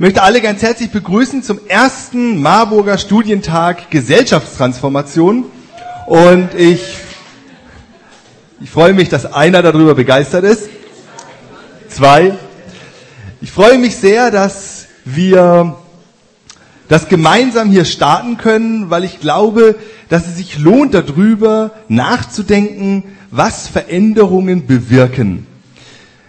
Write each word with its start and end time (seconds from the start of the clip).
möchte 0.00 0.22
alle 0.22 0.40
ganz 0.40 0.62
herzlich 0.62 0.90
begrüßen 0.90 1.42
zum 1.42 1.60
ersten 1.68 2.40
Marburger 2.40 2.96
Studientag 2.96 3.90
Gesellschaftstransformation. 3.90 5.44
Und 6.06 6.54
ich, 6.56 6.96
ich 8.62 8.70
freue 8.70 8.94
mich, 8.94 9.10
dass 9.10 9.30
einer 9.30 9.60
darüber 9.60 9.94
begeistert 9.94 10.44
ist. 10.44 10.70
Zwei. 11.90 12.34
Ich 13.42 13.52
freue 13.52 13.76
mich 13.76 13.96
sehr, 13.96 14.30
dass 14.30 14.86
wir 15.04 15.76
das 16.88 17.10
gemeinsam 17.10 17.68
hier 17.68 17.84
starten 17.84 18.38
können, 18.38 18.88
weil 18.88 19.04
ich 19.04 19.20
glaube, 19.20 19.74
dass 20.08 20.26
es 20.26 20.38
sich 20.38 20.58
lohnt, 20.58 20.94
darüber 20.94 21.72
nachzudenken, 21.88 23.04
was 23.30 23.68
Veränderungen 23.68 24.66
bewirken. 24.66 25.46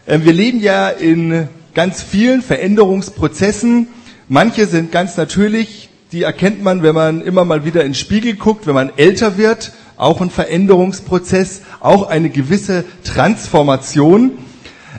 Ähm, 0.05 0.25
wir 0.25 0.33
leben 0.33 0.59
ja 0.59 0.89
in 0.89 1.47
ganz 1.73 2.01
vielen 2.01 2.41
Veränderungsprozessen. 2.41 3.87
Manche 4.27 4.65
sind 4.65 4.91
ganz 4.91 5.17
natürlich, 5.17 5.89
die 6.11 6.23
erkennt 6.23 6.63
man, 6.63 6.83
wenn 6.83 6.95
man 6.95 7.21
immer 7.21 7.45
mal 7.45 7.65
wieder 7.65 7.81
in 7.81 7.89
den 7.89 7.95
Spiegel 7.95 8.35
guckt, 8.35 8.67
wenn 8.67 8.75
man 8.75 8.91
älter 8.97 9.37
wird, 9.37 9.71
auch 9.97 10.19
ein 10.19 10.29
Veränderungsprozess, 10.29 11.61
auch 11.79 12.07
eine 12.07 12.29
gewisse 12.29 12.83
Transformation. 13.03 14.39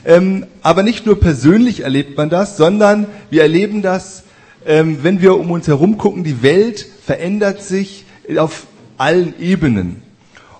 Ähm, 0.05 0.45
aber 0.61 0.83
nicht 0.83 1.05
nur 1.05 1.19
persönlich 1.19 1.81
erlebt 1.81 2.17
man 2.17 2.29
das, 2.29 2.57
sondern 2.57 3.07
wir 3.29 3.41
erleben 3.41 3.81
das, 3.81 4.23
ähm, 4.65 4.99
wenn 5.01 5.21
wir 5.21 5.37
um 5.37 5.51
uns 5.51 5.67
herum 5.67 5.97
gucken, 5.97 6.23
die 6.23 6.41
Welt 6.41 6.85
verändert 7.05 7.61
sich 7.61 8.05
auf 8.37 8.65
allen 8.97 9.33
Ebenen. 9.39 10.01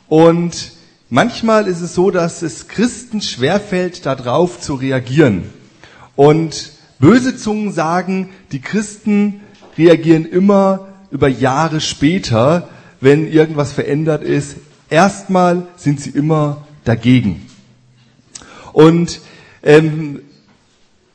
Und 0.07 0.71
manchmal 1.09 1.67
ist 1.67 1.81
es 1.81 1.95
so, 1.95 2.11
dass 2.11 2.41
es 2.41 2.67
Christen 2.67 3.21
schwerfällt, 3.21 4.05
darauf 4.05 4.59
zu 4.59 4.75
reagieren. 4.75 5.45
Und 6.15 6.71
böse 6.99 7.35
Zungen 7.35 7.71
sagen, 7.71 8.29
die 8.51 8.61
Christen 8.61 9.41
reagieren 9.77 10.25
immer 10.25 10.87
über 11.11 11.27
Jahre 11.27 11.81
später, 11.81 12.69
wenn 13.01 13.31
irgendwas 13.31 13.71
verändert 13.71 14.23
ist. 14.23 14.57
Erstmal 14.89 15.67
sind 15.75 15.99
sie 15.99 16.11
immer 16.11 16.65
dagegen. 16.83 17.45
Und 18.71 19.21
ähm, 19.63 20.21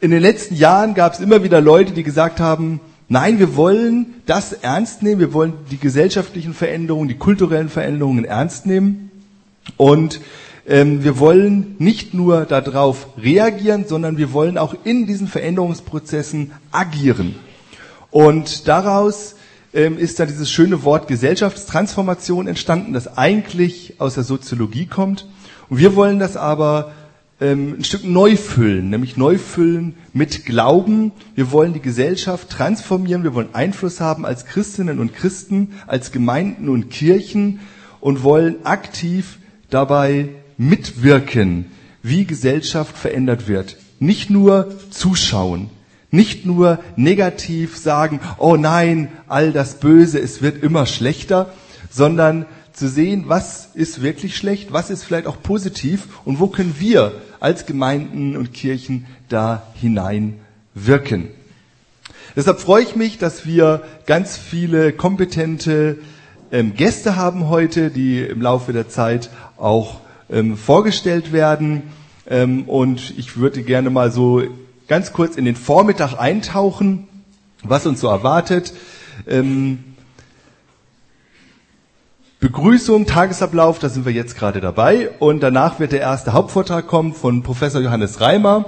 in 0.01 0.11
den 0.11 0.23
letzten 0.23 0.55
Jahren 0.55 0.95
gab 0.95 1.15
es 1.15 1.21
immer 1.21 1.43
wieder 1.43 1.61
Leute, 1.61 1.93
die 1.93 2.05
gesagt 2.05 2.41
haben, 2.41 2.81
nein, 3.09 3.39
wir 3.39 3.57
wollen 3.57 4.15
das 4.27 4.53
ernst 4.53 5.03
nehmen, 5.03 5.21
wir 5.21 5.33
wollen 5.33 5.55
die 5.71 5.79
gesellschaftlichen 5.79 6.55
Veränderungen, 6.55 7.09
die 7.09 7.17
kulturellen 7.17 7.69
Veränderungen 7.69 8.25
ernst 8.25 8.67
nehmen. 8.67 9.11
Und 9.77 10.21
ähm, 10.69 11.03
wir 11.03 11.19
wollen 11.19 11.77
nicht 11.79 12.13
nur 12.13 12.45
darauf 12.45 13.09
reagieren, 13.17 13.87
sondern 13.87 14.19
wir 14.19 14.35
wollen 14.35 14.59
auch 14.59 14.75
in 14.85 15.07
diesen 15.07 15.27
Veränderungsprozessen 15.27 16.53
agieren. 16.71 17.37
Und 18.11 18.69
daraus 18.69 19.37
ähm, 19.73 19.99
ist 19.99 20.21
dann 20.21 20.29
dieses 20.29 20.51
schöne 20.51 20.85
Wort 20.85 21.09
Gesellschaftstransformation 21.09 22.47
entstanden, 22.47 22.93
das 22.93 23.17
eigentlich 23.17 23.95
aus 23.99 24.15
der 24.15 24.25
Soziologie 24.25 24.87
kommt. 24.87 25.27
Und 25.71 25.79
wir 25.79 25.97
wollen 25.97 26.19
das 26.19 26.37
aber 26.37 26.93
ähm, 27.41 27.77
ein 27.79 27.85
Stück 27.85 28.05
neu 28.05 28.37
füllen, 28.37 28.91
nämlich 28.91 29.17
neu 29.17 29.39
füllen 29.39 29.95
mit 30.13 30.45
Glauben. 30.45 31.13
Wir 31.35 31.51
wollen 31.51 31.73
die 31.73 31.81
Gesellschaft 31.81 32.51
transformieren, 32.51 33.25
wir 33.25 33.33
wollen 33.33 33.55
Einfluss 33.55 34.01
haben 34.01 34.27
als 34.27 34.45
Christinnen 34.45 34.99
und 34.99 35.15
Christen, 35.15 35.73
als 35.87 36.13
Gemeinden 36.13 36.69
und 36.69 36.91
Kirchen 36.91 37.61
und 38.01 38.23
wollen 38.23 38.67
aktiv 38.67 39.39
dabei 39.71 40.29
mitwirken, 40.59 41.67
wie 42.03 42.27
Gesellschaft 42.27 42.99
verändert 42.99 43.49
wird. 43.49 43.77
Nicht 44.01 44.29
nur 44.29 44.75
zuschauen, 44.91 45.71
nicht 46.11 46.45
nur 46.45 46.81
negativ 46.97 47.77
sagen, 47.77 48.21
oh 48.39 48.57
nein, 48.57 49.09
all 49.29 49.53
das 49.53 49.81
Böse, 49.81 50.19
es 50.19 50.43
wird 50.43 50.63
immer 50.63 50.87
schlechter, 50.87 51.53
sondern 51.91 52.47
zu 52.73 52.89
sehen, 52.89 53.25
was 53.27 53.71
ist 53.75 54.03
wirklich 54.03 54.37
schlecht, 54.37 54.73
was 54.73 54.91
ist 54.91 55.03
vielleicht 55.03 55.27
auch 55.27 55.43
positiv 55.43 56.21
und 56.25 56.39
wo 56.39 56.47
können 56.47 56.77
wir 56.79 57.13
als 57.41 57.67
Gemeinden 57.67 58.37
und 58.37 58.53
Kirchen 58.53 59.07
da 59.29 59.65
hinein 59.75 60.39
wirken. 60.75 61.29
Deshalb 62.37 62.61
freue 62.61 62.85
ich 62.85 62.95
mich, 62.95 63.19
dass 63.19 63.47
wir 63.47 63.83
ganz 64.07 64.37
viele 64.37 64.93
kompetente 64.93 65.99
ähm, 66.53 66.75
Gäste 66.75 67.17
haben 67.17 67.49
heute, 67.49 67.91
die 67.91 68.21
im 68.21 68.41
Laufe 68.41 68.73
der 68.73 68.89
Zeit 68.89 69.31
auch 69.57 70.01
ähm, 70.31 70.57
vorgestellt 70.57 71.33
werden. 71.33 71.83
Ähm, 72.29 72.65
und 72.65 73.15
ich 73.17 73.37
würde 73.37 73.63
gerne 73.63 73.91
mal 73.91 74.13
so 74.13 74.43
ganz 74.87 75.13
kurz 75.13 75.37
in 75.37 75.45
den 75.45 75.57
Vormittag 75.57 76.15
eintauchen, 76.19 77.09
was 77.63 77.87
uns 77.87 78.01
so 78.01 78.09
erwartet. 78.09 78.73
Ähm, 79.27 79.85
Begrüßung, 82.41 83.07
Tagesablauf, 83.07 83.81
da 83.81 83.89
sind 83.89 84.07
wir 84.07 84.13
jetzt 84.13 84.37
gerade 84.37 84.61
dabei. 84.61 85.11
Und 85.19 85.41
danach 85.41 85.81
wird 85.81 85.93
der 85.93 86.01
erste 86.01 86.33
Hauptvortrag 86.33 86.87
kommen 86.87 87.13
von 87.13 87.43
Professor 87.43 87.81
Johannes 87.81 88.21
Reimer. 88.21 88.67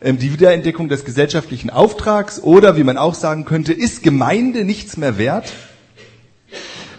Ähm, 0.00 0.18
die 0.18 0.32
Wiederentdeckung 0.32 0.88
des 0.88 1.04
gesellschaftlichen 1.04 1.70
Auftrags 1.70 2.40
oder, 2.42 2.76
wie 2.76 2.84
man 2.84 2.98
auch 2.98 3.14
sagen 3.14 3.44
könnte, 3.44 3.72
ist 3.72 4.02
Gemeinde 4.02 4.64
nichts 4.64 4.96
mehr 4.96 5.16
wert? 5.16 5.52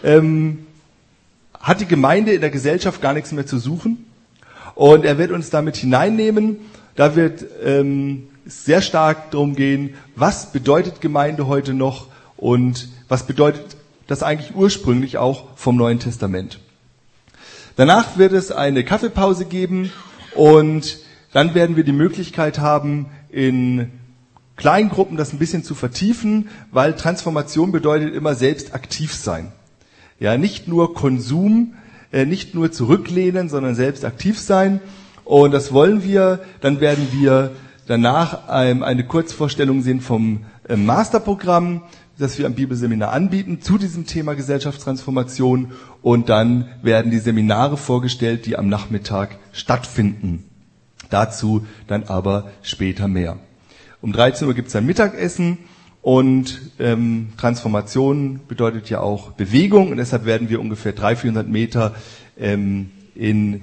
Ähm, 0.03 0.65
hat 1.59 1.81
die 1.81 1.85
Gemeinde 1.85 2.33
in 2.33 2.41
der 2.41 2.49
Gesellschaft 2.49 3.01
gar 3.01 3.13
nichts 3.13 3.31
mehr 3.31 3.45
zu 3.45 3.59
suchen. 3.59 4.05
Und 4.75 5.03
er 5.05 5.17
wird 5.17 5.31
uns 5.31 5.49
damit 5.49 5.75
hineinnehmen. 5.75 6.57
Da 6.95 7.15
wird 7.15 7.45
ähm, 7.63 8.27
sehr 8.45 8.81
stark 8.81 9.31
darum 9.31 9.55
gehen, 9.55 9.95
was 10.15 10.51
bedeutet 10.51 11.01
Gemeinde 11.01 11.47
heute 11.47 11.73
noch 11.73 12.07
und 12.37 12.89
was 13.07 13.25
bedeutet 13.27 13.77
das 14.07 14.23
eigentlich 14.23 14.55
ursprünglich 14.55 15.17
auch 15.17 15.49
vom 15.55 15.75
Neuen 15.75 15.99
Testament. 15.99 16.59
Danach 17.75 18.17
wird 18.17 18.33
es 18.33 18.51
eine 18.51 18.83
Kaffeepause 18.83 19.45
geben 19.45 19.91
und 20.35 20.99
dann 21.31 21.53
werden 21.53 21.75
wir 21.75 21.83
die 21.83 21.91
Möglichkeit 21.91 22.59
haben, 22.59 23.07
in 23.29 23.91
Kleingruppen 24.55 25.15
das 25.15 25.31
ein 25.31 25.39
bisschen 25.39 25.63
zu 25.63 25.75
vertiefen, 25.75 26.49
weil 26.71 26.95
Transformation 26.95 27.71
bedeutet 27.71 28.13
immer 28.13 28.35
selbst 28.35 28.73
aktiv 28.73 29.13
sein. 29.13 29.51
Ja, 30.19 30.37
nicht 30.37 30.67
nur 30.67 30.93
Konsum, 30.93 31.75
äh, 32.11 32.25
nicht 32.25 32.53
nur 32.53 32.71
zurücklehnen, 32.71 33.49
sondern 33.49 33.75
selbst 33.75 34.03
aktiv 34.03 34.37
sein. 34.39 34.81
Und 35.23 35.51
das 35.51 35.71
wollen 35.71 36.03
wir. 36.03 36.39
Dann 36.61 36.81
werden 36.81 37.07
wir 37.11 37.51
danach 37.87 38.39
ähm, 38.51 38.83
eine 38.83 39.05
Kurzvorstellung 39.05 39.81
sehen 39.81 40.01
vom 40.01 40.45
äh, 40.67 40.75
Masterprogramm, 40.75 41.83
das 42.17 42.37
wir 42.37 42.45
am 42.45 42.53
Bibelseminar 42.53 43.13
anbieten 43.13 43.61
zu 43.61 43.77
diesem 43.77 44.05
Thema 44.05 44.33
Gesellschaftstransformation. 44.33 45.71
Und 46.01 46.27
dann 46.27 46.67
werden 46.81 47.11
die 47.11 47.19
Seminare 47.19 47.77
vorgestellt, 47.77 48.45
die 48.45 48.57
am 48.57 48.67
Nachmittag 48.67 49.37
stattfinden. 49.53 50.43
Dazu 51.09 51.65
dann 51.87 52.03
aber 52.03 52.51
später 52.61 53.07
mehr. 53.07 53.37
Um 54.01 54.11
13 54.11 54.47
Uhr 54.47 54.53
gibt's 54.53 54.73
dann 54.73 54.85
Mittagessen 54.85 55.59
und 56.01 56.61
ähm, 56.79 57.29
Transformation 57.37 58.39
bedeutet 58.47 58.89
ja 58.89 59.01
auch 59.01 59.31
Bewegung 59.31 59.91
und 59.91 59.97
deshalb 59.97 60.25
werden 60.25 60.49
wir 60.49 60.61
ungefähr 60.61 60.93
300, 60.93 61.19
400 61.19 61.47
Meter 61.49 61.95
ähm, 62.39 62.91
in 63.15 63.61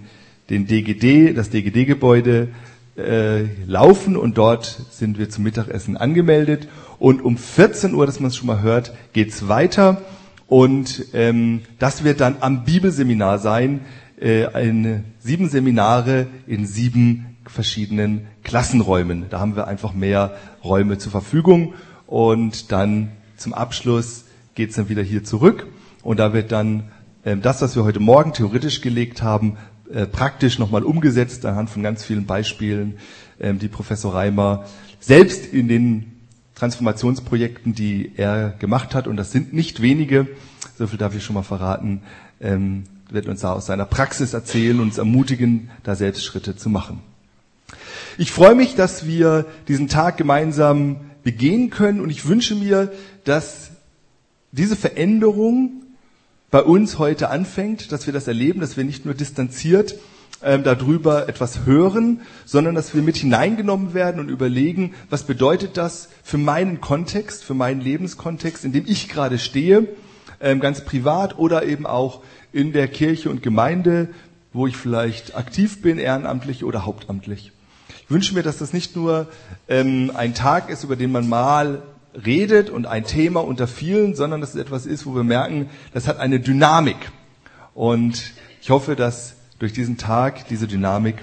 den 0.51 0.67
DGD, 0.67 1.35
das 1.35 1.51
DGD-Gebäude 1.51 2.49
äh, 2.97 3.45
laufen 3.67 4.17
und 4.17 4.39
dort 4.39 4.65
sind 4.91 5.19
wir 5.19 5.29
zum 5.31 5.45
Mittagessen 5.45 5.97
angemeldet. 5.97 6.69
Und 6.99 7.23
um 7.23 7.37
14 7.37 7.95
Uhr, 7.95 8.07
dass 8.07 8.21
man 8.21 8.29
es 8.29 8.37
schon 8.37 8.47
mal 8.47 8.63
hört, 8.63 8.93
geht's 9.13 9.49
weiter. 9.49 10.03
Und 10.47 11.07
ähm, 11.13 11.63
das 11.79 12.05
wird 12.05 12.21
dann 12.21 12.37
am 12.41 12.65
Bibelseminar 12.65 13.39
sein, 13.39 13.81
äh, 14.21 14.47
eine, 14.47 15.05
sieben 15.19 15.49
Seminare 15.49 16.27
in 16.47 16.67
sieben 16.67 17.37
verschiedenen 17.47 18.29
Klassenräumen. 18.45 19.27
Da 19.31 19.41
haben 19.41 19.57
wir 19.57 19.67
einfach 19.67 19.93
mehr 19.93 20.37
Räume 20.65 20.99
zur 20.99 21.13
Verfügung. 21.13 21.75
Und 22.07 22.73
dann 22.73 23.13
zum 23.37 23.53
Abschluss 23.53 24.25
geht's 24.55 24.77
dann 24.77 24.89
wieder 24.89 25.03
hier 25.03 25.25
zurück. 25.25 25.67
Und 26.03 26.19
da 26.19 26.33
wird 26.33 26.53
dann 26.53 26.85
äh, 27.25 27.37
das, 27.37 27.63
was 27.63 27.77
wir 27.77 27.85
heute 27.85 28.01
Morgen 28.01 28.33
theoretisch 28.33 28.81
gelegt 28.81 29.23
haben, 29.23 29.57
äh, 29.93 30.07
praktisch 30.07 30.59
nochmal 30.59 30.83
umgesetzt 30.83 31.45
anhand 31.45 31.71
von 31.71 31.83
ganz 31.83 32.05
vielen 32.05 32.27
Beispielen, 32.27 32.99
äh, 33.39 33.55
die 33.55 33.69
Professor 33.69 34.15
Reimer 34.15 34.65
selbst 35.01 35.53
in 35.53 35.69
den 35.69 36.13
Transformationsprojekten, 36.55 37.75
die 37.75 38.13
er 38.17 38.51
gemacht 38.59 38.95
hat, 38.95 39.07
und 39.07 39.17
das 39.17 39.31
sind 39.31 39.53
nicht 39.53 39.83
wenige, 39.83 40.27
so 40.79 40.87
viel 40.87 40.99
darf 40.99 41.15
ich 41.15 41.23
schon 41.23 41.35
mal 41.35 41.43
verraten, 41.43 42.03
ähm, 42.41 42.85
wird 43.11 43.27
uns 43.27 43.43
da 43.43 43.53
aus 43.53 43.67
seiner 43.67 43.85
Praxis 43.85 44.33
erzählen 44.33 44.81
und 44.81 44.87
uns 44.87 44.99
ermutigen, 44.99 45.71
da 45.83 45.95
selbst 45.95 46.25
Schritte 46.25 46.57
zu 46.57 46.71
machen. 46.71 47.01
Ich 48.19 48.33
freue 48.33 48.55
mich, 48.55 48.75
dass 48.75 49.07
wir 49.07 49.45
diesen 49.69 49.89
Tag 49.89 50.17
gemeinsam 50.17 51.03
begehen 51.27 51.71
können. 51.71 52.01
Und 52.01 52.11
ich 52.11 52.29
wünsche 52.29 52.55
mir, 52.55 52.93
dass 53.25 53.73
diese 54.53 54.77
Veränderung 54.77 55.83
bei 56.53 56.63
uns 56.63 57.01
heute 57.01 57.31
anfängt, 57.31 57.91
dass 57.91 58.07
wir 58.07 58.13
das 58.13 58.29
erleben, 58.29 58.61
dass 58.61 58.77
wir 58.77 58.85
nicht 58.85 59.05
nur 59.05 59.15
distanziert 59.15 59.97
ähm, 60.41 60.63
darüber 60.63 61.29
etwas 61.29 61.67
hören, 61.67 62.21
sondern 62.45 62.77
dass 62.77 62.95
wir 62.95 63.03
mit 63.03 63.17
hineingenommen 63.17 63.93
werden 63.93 64.21
und 64.21 64.29
überlegen, 64.29 64.95
was 65.11 65.25
bedeutet 65.25 65.77
das 65.77 66.11
für 66.23 66.39
meinen 66.39 66.81
Kontext, 66.81 67.43
für 67.43 67.55
meinen 67.55 67.81
Lebenskontext, 67.81 68.65
in 68.65 68.71
dem 68.71 68.85
ich 68.87 69.09
gerade 69.09 69.41
stehe, 69.41 69.89
ähm, 70.41 70.61
ganz 70.61 70.85
privat 70.85 71.41
oder 71.41 71.65
eben 71.65 71.87
auch 71.87 72.23
in 72.53 72.73
der 72.73 72.87
Kirche 72.87 73.31
und 73.31 73.43
Gemeinde, 73.43 74.11
wo 74.53 74.69
ich 74.69 74.77
vielleicht 74.77 75.37
aktiv 75.37 75.83
bin, 75.83 75.99
ehrenamtlich 75.99 76.63
oder 76.63 76.87
hauptamtlich. 76.87 77.51
Ich 78.07 78.11
wünsche 78.13 78.35
mir, 78.35 78.45
dass 78.45 78.59
das 78.59 78.73
nicht 78.73 78.95
nur 78.95 79.27
ähm, 79.69 80.13
ein 80.15 80.33
Tag 80.33 80.71
ist, 80.71 80.85
über 80.85 80.95
den 80.95 81.11
man 81.11 81.29
mal 81.29 81.83
redet 82.25 82.71
und 82.71 82.87
ein 82.87 83.05
Thema 83.05 83.41
unter 83.41 83.67
vielen, 83.67 84.15
sondern 84.15 84.41
dass 84.41 84.51
es 84.51 84.61
etwas 84.61 84.87
ist, 84.87 85.07
wo 85.07 85.17
wir 85.17 85.25
merken, 85.25 85.69
das 85.93 86.07
hat 86.07 86.21
eine 86.21 86.39
Dynamik. 86.39 87.11
Und 87.75 88.31
ich 88.63 88.71
hoffe, 88.71 88.95
dass 88.95 89.35
durch 89.59 89.73
diesen 89.73 89.99
Tag 89.99 90.47
diese 90.47 90.69
Dynamik 90.69 91.17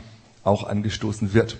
auch 0.43 0.65
angestoßen 0.65 1.33
wird. 1.33 1.55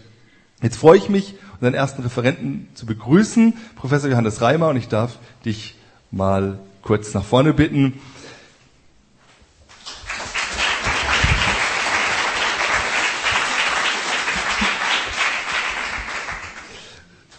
Jetzt 0.61 0.75
freue 0.75 0.97
ich 0.97 1.07
mich, 1.07 1.35
unseren 1.53 1.73
ersten 1.73 2.01
Referenten 2.01 2.67
zu 2.73 2.85
begrüßen, 2.85 3.53
Professor 3.77 4.09
Johannes 4.09 4.41
Reimer, 4.41 4.67
und 4.67 4.75
ich 4.75 4.89
darf 4.89 5.19
dich 5.45 5.75
mal 6.11 6.59
kurz 6.81 7.13
nach 7.13 7.23
vorne 7.23 7.53
bitten. 7.53 7.93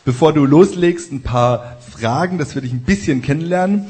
Bevor 0.05 0.35
du 0.35 0.45
loslegst, 0.45 1.13
ein 1.13 1.23
paar 1.23 1.79
Fragen, 1.91 2.37
dass 2.37 2.55
wir 2.55 2.61
dich 2.61 2.73
ein 2.73 2.83
bisschen 2.83 3.23
kennenlernen. 3.23 3.87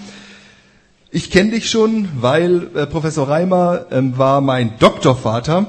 Ich 1.10 1.30
kenne 1.30 1.50
dich 1.50 1.68
schon, 1.68 2.08
weil 2.20 2.68
äh, 2.76 2.86
Professor 2.86 3.28
Reimer 3.28 3.86
ähm, 3.90 4.16
war 4.16 4.40
mein 4.40 4.78
Doktorvater. 4.78 5.66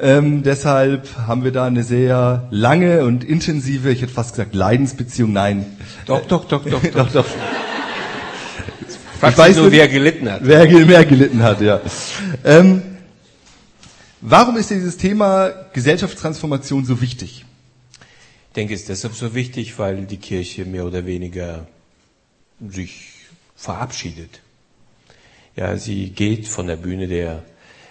Ähm, 0.00 0.42
deshalb 0.42 1.08
haben 1.28 1.44
wir 1.44 1.52
da 1.52 1.66
eine 1.66 1.84
sehr 1.84 2.48
lange 2.50 3.04
und 3.04 3.22
intensive, 3.22 3.90
ich 3.92 4.02
hätte 4.02 4.12
fast 4.12 4.34
gesagt 4.34 4.54
Leidensbeziehung. 4.54 5.32
Nein. 5.32 5.64
Doch, 6.06 6.26
doch, 6.26 6.44
doch, 6.46 6.64
doch, 6.64 6.82
doch, 6.94 7.12
doch. 7.12 7.26
Ich 9.28 9.38
weiß 9.38 9.56
nur, 9.56 9.70
wer 9.70 9.86
gelitten 9.86 10.30
hat. 10.30 10.40
Wer 10.42 10.66
mehr 10.86 11.04
gelitten 11.04 11.42
hat, 11.42 11.60
ja. 11.60 11.80
Ähm, 12.44 12.82
warum 14.20 14.56
ist 14.56 14.70
dieses 14.70 14.96
Thema 14.96 15.50
Gesellschaftstransformation 15.72 16.84
so 16.84 17.00
wichtig? 17.00 17.44
Ich 18.54 18.56
denke, 18.56 18.74
es 18.74 18.82
ist 18.82 18.88
deshalb 18.88 19.14
so 19.14 19.34
wichtig, 19.34 19.80
weil 19.80 20.06
die 20.06 20.16
Kirche 20.16 20.64
mehr 20.64 20.86
oder 20.86 21.06
weniger 21.06 21.66
sich 22.60 23.10
verabschiedet. 23.56 24.42
Ja, 25.56 25.76
sie 25.76 26.10
geht 26.10 26.46
von 26.46 26.68
der 26.68 26.76
Bühne 26.76 27.08
der 27.08 27.42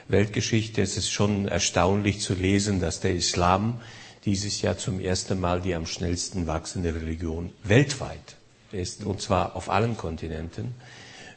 Weltgeschichte. 0.07 0.81
Es 0.81 0.95
ist 0.95 1.11
schon 1.11 1.49
erstaunlich 1.49 2.21
zu 2.21 2.33
lesen, 2.33 2.79
dass 2.79 3.01
der 3.01 3.13
Islam 3.13 3.81
dieses 4.23 4.61
Jahr 4.61 4.77
zum 4.77 5.01
ersten 5.01 5.37
Mal 5.37 5.59
die 5.59 5.75
am 5.75 5.85
schnellsten 5.85 6.47
wachsende 6.47 6.95
Religion 6.95 7.51
weltweit 7.65 8.37
ist, 8.71 9.03
und 9.03 9.19
zwar 9.19 9.57
auf 9.57 9.69
allen 9.69 9.97
Kontinenten. 9.97 10.75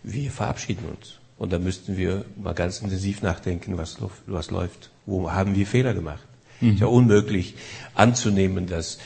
Wir 0.05 0.31
verabschieden 0.31 0.84
uns. 0.88 1.19
Und 1.37 1.52
da 1.52 1.58
müssten 1.58 1.96
wir 1.96 2.26
mal 2.37 2.55
ganz 2.55 2.81
intensiv 2.81 3.23
nachdenken, 3.23 3.76
was, 3.76 3.96
was 4.28 4.52
läuft. 4.52 4.90
Wo 5.05 5.32
haben 5.32 5.56
wir 5.56 5.67
Fehler 5.67 5.94
gemacht? 5.94 6.25
Mhm. 6.61 6.73
Ist 6.73 6.81
ja 6.81 6.87
unmöglich 6.87 7.55
anzunehmen, 7.94 8.67
dass, 8.67 8.99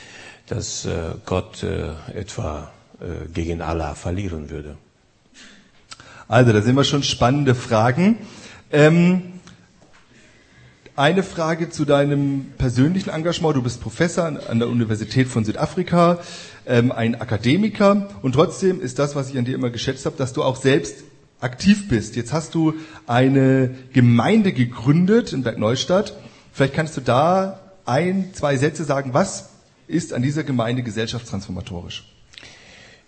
dass 0.47 0.85
äh, 0.85 1.15
Gott 1.25 1.63
äh, 1.63 1.93
etwa 2.13 2.71
äh, 2.99 3.27
gegen 3.33 3.61
Allah 3.61 3.95
verlieren 3.95 4.49
würde. 4.49 4.77
Also, 6.27 6.53
da 6.53 6.61
sind 6.61 6.75
wir 6.75 6.83
schon 6.83 7.03
spannende 7.03 7.55
Fragen. 7.55 8.17
Ähm, 8.71 9.23
eine 10.95 11.23
Frage 11.23 11.69
zu 11.69 11.85
deinem 11.85 12.47
persönlichen 12.57 13.09
Engagement. 13.09 13.55
Du 13.55 13.61
bist 13.61 13.81
Professor 13.81 14.25
an 14.25 14.59
der 14.59 14.67
Universität 14.67 15.27
von 15.27 15.43
Südafrika, 15.43 16.19
ähm, 16.65 16.91
ein 16.91 17.19
Akademiker 17.19 18.09
und 18.21 18.33
trotzdem 18.33 18.81
ist 18.81 18.99
das, 18.99 19.15
was 19.15 19.29
ich 19.29 19.37
an 19.37 19.45
dir 19.45 19.55
immer 19.55 19.69
geschätzt 19.69 20.05
habe, 20.05 20.17
dass 20.17 20.33
du 20.33 20.43
auch 20.43 20.57
selbst 20.57 21.03
aktiv 21.39 21.87
bist. 21.87 22.15
Jetzt 22.15 22.33
hast 22.33 22.53
du 22.55 22.75
eine 23.07 23.73
Gemeinde 23.93 24.53
gegründet 24.53 25.33
in 25.33 25.43
Bergneustadt. 25.43 26.13
Vielleicht 26.51 26.73
kannst 26.73 26.97
du 26.97 27.01
da 27.01 27.59
ein, 27.85 28.33
zwei 28.33 28.57
Sätze 28.57 28.83
sagen, 28.83 29.13
was 29.13 29.49
ist 29.87 30.13
an 30.13 30.21
dieser 30.21 30.43
Gemeinde 30.43 30.83
gesellschaftstransformatorisch? 30.83 32.05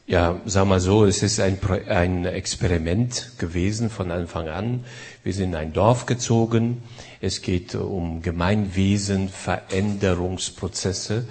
Ja, 0.06 0.42
sag 0.46 0.68
mal 0.68 0.82
so, 0.82 1.06
es 1.06 1.24
ist 1.24 1.40
ein, 1.40 1.58
ein 1.88 2.26
Experiment 2.26 3.32
gewesen 3.38 3.90
von 3.90 4.12
Anfang 4.12 4.50
an. 4.50 4.84
Wir 5.24 5.34
sind 5.34 5.52
in 5.52 5.56
ein 5.56 5.72
Dorf 5.72 6.06
gezogen. 6.06 6.84
Es 7.22 7.42
geht 7.42 7.74
um 7.76 8.22
Gemeinwesen, 8.22 9.30
Veränderungsprozesse, 9.30 11.26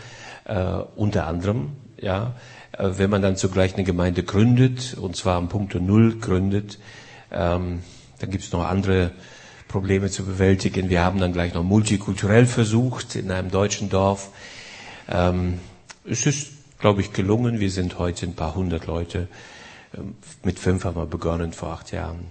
äh, 0.47 0.65
unter 0.97 1.26
anderem, 1.26 1.73
ja. 2.00 2.35
Äh, 2.73 2.93
wenn 2.97 3.11
man 3.11 3.20
dann 3.20 3.37
zugleich 3.37 3.75
eine 3.75 3.85
Gemeinde 3.85 4.23
gründet, 4.23 4.97
und 4.99 5.17
zwar 5.17 5.37
am 5.37 5.50
Punkt 5.50 5.75
Null 5.75 6.19
gründet, 6.19 6.79
ähm, 7.31 7.82
dann 8.20 8.31
gibt 8.31 8.44
es 8.44 8.53
noch 8.53 8.65
andere 8.65 9.11
Probleme 9.72 10.10
zu 10.10 10.24
bewältigen. 10.24 10.90
Wir 10.90 11.02
haben 11.02 11.19
dann 11.19 11.32
gleich 11.32 11.54
noch 11.54 11.64
multikulturell 11.64 12.44
versucht 12.44 13.16
in 13.16 13.30
einem 13.30 13.50
deutschen 13.50 13.88
Dorf. 13.88 14.28
Ähm, 15.08 15.58
es 16.04 16.26
ist, 16.26 16.52
glaube 16.78 17.00
ich, 17.00 17.14
gelungen. 17.14 17.58
Wir 17.58 17.70
sind 17.70 17.98
heute 17.98 18.26
ein 18.26 18.34
paar 18.34 18.54
hundert 18.54 18.86
Leute. 18.86 19.28
Ähm, 19.96 20.14
mit 20.44 20.58
fünf 20.58 20.84
haben 20.84 20.96
wir 20.96 21.06
begonnen 21.06 21.54
vor 21.54 21.70
acht 21.70 21.90
Jahren. 21.90 22.26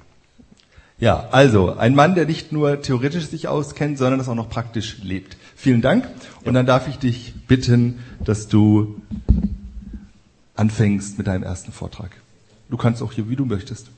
Ja, 0.99 1.29
also 1.31 1.75
ein 1.75 1.95
Mann, 1.95 2.13
der 2.13 2.27
nicht 2.27 2.51
nur 2.51 2.79
theoretisch 2.83 3.25
sich 3.25 3.47
auskennt, 3.47 3.97
sondern 3.97 4.19
das 4.19 4.29
auch 4.29 4.35
noch 4.35 4.49
praktisch 4.49 4.99
lebt. 5.01 5.35
Vielen 5.55 5.81
Dank. 5.81 6.07
Und 6.45 6.53
dann 6.53 6.67
darf 6.67 6.87
ich 6.87 6.99
dich 6.99 7.33
bitten, 7.47 8.03
dass 8.23 8.49
du 8.49 9.01
anfängst 10.55 11.17
mit 11.17 11.25
deinem 11.25 11.41
ersten 11.41 11.71
Vortrag. 11.71 12.11
Du 12.69 12.77
kannst 12.77 13.01
auch 13.01 13.11
hier, 13.11 13.29
wie 13.29 13.35
du 13.35 13.45
möchtest. 13.45 13.89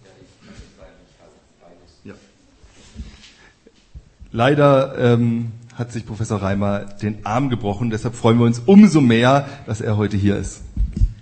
Leider 4.35 4.97
ähm, 4.97 5.51
hat 5.75 5.91
sich 5.91 6.07
Professor 6.07 6.41
Reimer 6.41 6.85
den 7.01 7.24
Arm 7.24 7.51
gebrochen, 7.51 7.91
deshalb 7.91 8.15
freuen 8.15 8.39
wir 8.39 8.47
uns 8.47 8.63
umso 8.65 9.00
mehr, 9.00 9.47
dass 9.68 9.80
er 9.80 9.95
heute 9.95 10.18
hier 10.18 10.38
ist. 10.38 10.62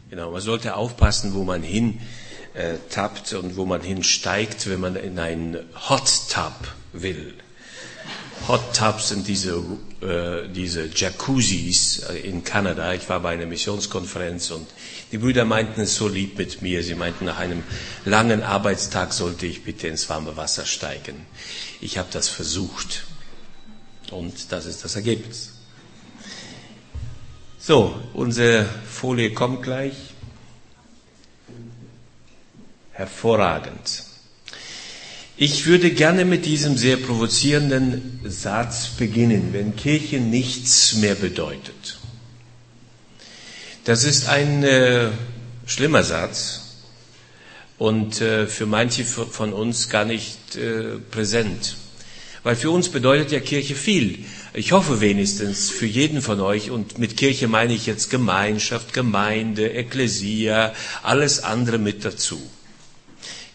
Genau, 0.09 0.31
man 0.31 0.39
sollte 0.39 0.77
aufpassen, 0.77 1.33
wo 1.33 1.43
man 1.43 1.61
hin 1.61 1.99
äh, 2.53 2.75
tappt 2.89 3.33
und 3.33 3.57
wo 3.57 3.65
man 3.65 3.81
hinsteigt, 3.81 4.69
wenn 4.69 4.79
man 4.79 4.95
in 4.95 5.19
einen 5.19 5.57
Hot 5.89 6.09
Tub 6.29 6.53
will. 6.93 7.33
Hot 8.47 8.73
Tubs 8.75 9.09
sind 9.09 9.27
diese, 9.27 9.61
äh, 10.01 10.47
diese 10.47 10.89
Jacuzzis 10.95 11.99
äh, 12.09 12.17
in 12.17 12.43
Kanada. 12.43 12.93
Ich 12.93 13.07
war 13.07 13.19
bei 13.19 13.33
einer 13.33 13.45
Missionskonferenz 13.45 14.49
und 14.51 14.67
die 15.11 15.19
Brüder 15.19 15.45
meinten 15.45 15.81
es 15.81 15.95
so 15.95 16.07
lieb 16.07 16.37
mit 16.37 16.61
mir. 16.61 16.81
Sie 16.81 16.95
meinten, 16.95 17.25
nach 17.25 17.37
einem 17.37 17.61
langen 18.03 18.41
Arbeitstag 18.41 19.13
sollte 19.13 19.45
ich 19.45 19.63
bitte 19.63 19.87
ins 19.87 20.09
warme 20.09 20.37
Wasser 20.37 20.65
steigen. 20.65 21.25
Ich 21.81 21.97
habe 21.99 22.09
das 22.11 22.29
versucht. 22.29 23.03
Und 24.11 24.51
das 24.51 24.65
ist 24.65 24.83
das 24.83 24.95
Ergebnis. 24.95 25.53
So, 27.59 27.99
unsere 28.13 28.65
Folie 28.89 29.33
kommt 29.33 29.63
gleich. 29.63 29.93
Hervorragend. 32.91 34.03
Ich 35.37 35.65
würde 35.65 35.91
gerne 35.91 36.25
mit 36.25 36.45
diesem 36.45 36.77
sehr 36.77 36.97
provozierenden 36.97 38.19
Satz 38.25 38.89
beginnen, 38.89 39.53
wenn 39.53 39.75
Kirche 39.75 40.19
nichts 40.19 40.93
mehr 40.93 41.15
bedeutet. 41.15 41.97
Das 43.85 44.03
ist 44.03 44.27
ein 44.27 44.63
äh, 44.63 45.09
schlimmer 45.65 46.03
Satz, 46.03 46.61
und 47.81 48.21
äh, 48.21 48.45
für 48.45 48.67
manche 48.67 49.03
von 49.03 49.53
uns 49.53 49.89
gar 49.89 50.05
nicht 50.05 50.55
äh, 50.55 50.99
präsent. 51.09 51.77
Weil 52.43 52.55
für 52.55 52.71
uns 52.71 52.89
bedeutet 52.89 53.31
ja 53.31 53.39
Kirche 53.39 53.75
viel. 53.75 54.25
Ich 54.53 54.71
hoffe 54.71 54.99
wenigstens 54.99 55.69
für 55.69 55.85
jeden 55.85 56.21
von 56.21 56.41
euch, 56.41 56.71
und 56.71 56.97
mit 56.97 57.15
Kirche 57.15 57.47
meine 57.47 57.73
ich 57.73 57.85
jetzt 57.85 58.09
Gemeinschaft, 58.09 58.93
Gemeinde, 58.93 59.73
Ekklesia, 59.73 60.73
alles 61.03 61.43
andere 61.43 61.77
mit 61.77 62.03
dazu. 62.03 62.41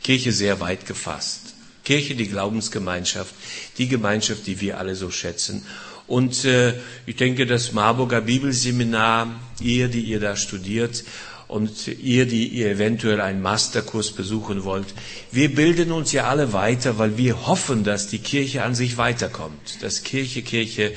Kirche 0.05 0.31
sehr 0.31 0.61
weit 0.61 0.87
gefasst. 0.87 1.55
Kirche, 1.85 2.15
die 2.15 2.29
Glaubensgemeinschaft, 2.29 3.35
die 3.79 3.89
Gemeinschaft, 3.89 4.47
die 4.47 4.61
wir 4.61 4.79
alle 4.79 4.95
so 4.95 5.11
schätzen. 5.11 5.65
Und 6.07 6.45
äh, 6.45 6.75
ich 7.07 7.17
denke, 7.17 7.47
das 7.47 7.73
Marburger 7.73 8.21
Bibelseminar, 8.21 9.41
ihr, 9.61 9.89
die 9.89 10.03
ihr 10.03 10.21
da 10.21 10.37
studiert, 10.37 11.05
und 11.49 11.87
ihr, 11.89 12.27
die 12.27 12.49
ihr 12.49 12.71
eventuell 12.71 13.21
einen 13.21 13.43
Masterkurs 13.43 14.13
besuchen 14.13 14.65
wollt, 14.65 14.87
wir 15.33 15.55
bilden 15.55 15.93
uns 15.93 16.13
ja 16.13 16.29
alle 16.29 16.53
weiter, 16.53 16.99
weil 16.99 17.17
wir 17.17 17.47
hoffen, 17.47 17.85
dass 17.85 18.09
die 18.09 18.19
Kirche 18.19 18.63
an 18.63 18.75
sich 18.75 18.99
weiterkommt, 18.99 19.83
dass 19.83 20.03
Kirche, 20.03 20.43
Kirche 20.43 20.93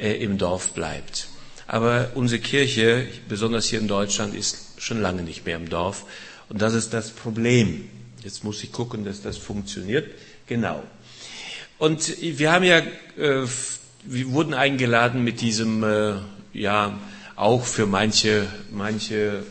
äh, 0.00 0.12
im 0.22 0.38
Dorf 0.38 0.72
bleibt. 0.74 1.28
Aber 1.66 2.12
unsere 2.14 2.40
Kirche, 2.40 3.06
besonders 3.28 3.66
hier 3.66 3.78
in 3.78 3.88
Deutschland, 3.88 4.34
ist 4.34 4.80
schon 4.80 5.00
lange 5.02 5.22
nicht 5.22 5.44
mehr 5.44 5.56
im 5.56 5.68
Dorf. 5.68 6.06
Und 6.48 6.62
das 6.62 6.74
ist 6.74 6.94
das 6.94 7.10
Problem. 7.10 7.88
Jetzt 8.24 8.42
muss 8.42 8.62
ich 8.64 8.72
gucken, 8.72 9.04
dass 9.04 9.22
das 9.22 9.36
funktioniert. 9.36 10.10
Genau. 10.46 10.82
Und 11.78 12.16
wir 12.20 12.50
haben 12.50 12.64
ja 12.64 12.78
äh, 13.18 13.46
wir 14.10 14.30
wurden 14.32 14.54
eingeladen 14.54 15.24
mit 15.24 15.40
diesem, 15.40 15.82
äh, 15.82 16.14
ja, 16.52 16.98
auch 17.38 17.64
für 17.64 17.86
manche, 17.86 18.48
manche 18.70 19.44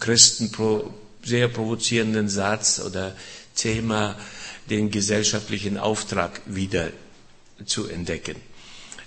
Christen 0.00 0.50
pro, 0.50 0.92
sehr 1.22 1.48
provozierenden 1.48 2.28
Satz 2.28 2.80
oder 2.80 3.16
Thema, 3.54 4.16
den 4.68 4.90
gesellschaftlichen 4.90 5.78
Auftrag 5.78 6.40
wieder 6.46 6.90
zu 7.66 7.86
entdecken. 7.86 8.36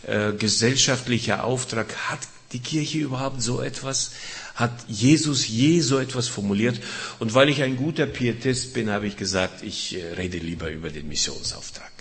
Äh, 0.08 0.34
gesellschaftlicher 0.34 1.44
Auftrag, 1.44 1.94
hat 2.10 2.20
die 2.54 2.60
Kirche 2.60 3.00
überhaupt 3.00 3.42
so 3.42 3.62
etwas? 3.62 4.12
Hat 4.56 4.72
Jesus 4.88 5.48
je 5.48 5.82
so 5.82 5.98
etwas 6.00 6.28
formuliert? 6.28 6.80
Und 7.20 7.34
weil 7.34 7.50
ich 7.50 7.62
ein 7.62 7.76
guter 7.76 8.06
Pietist 8.06 8.74
bin, 8.74 8.90
habe 8.90 9.08
ich 9.08 9.18
gesagt, 9.18 9.64
ich 9.64 9.98
äh, 9.98 10.14
rede 10.14 10.38
lieber 10.38 10.70
über 10.70 10.90
den 10.90 11.10
Missionsauftrag. 11.10 11.92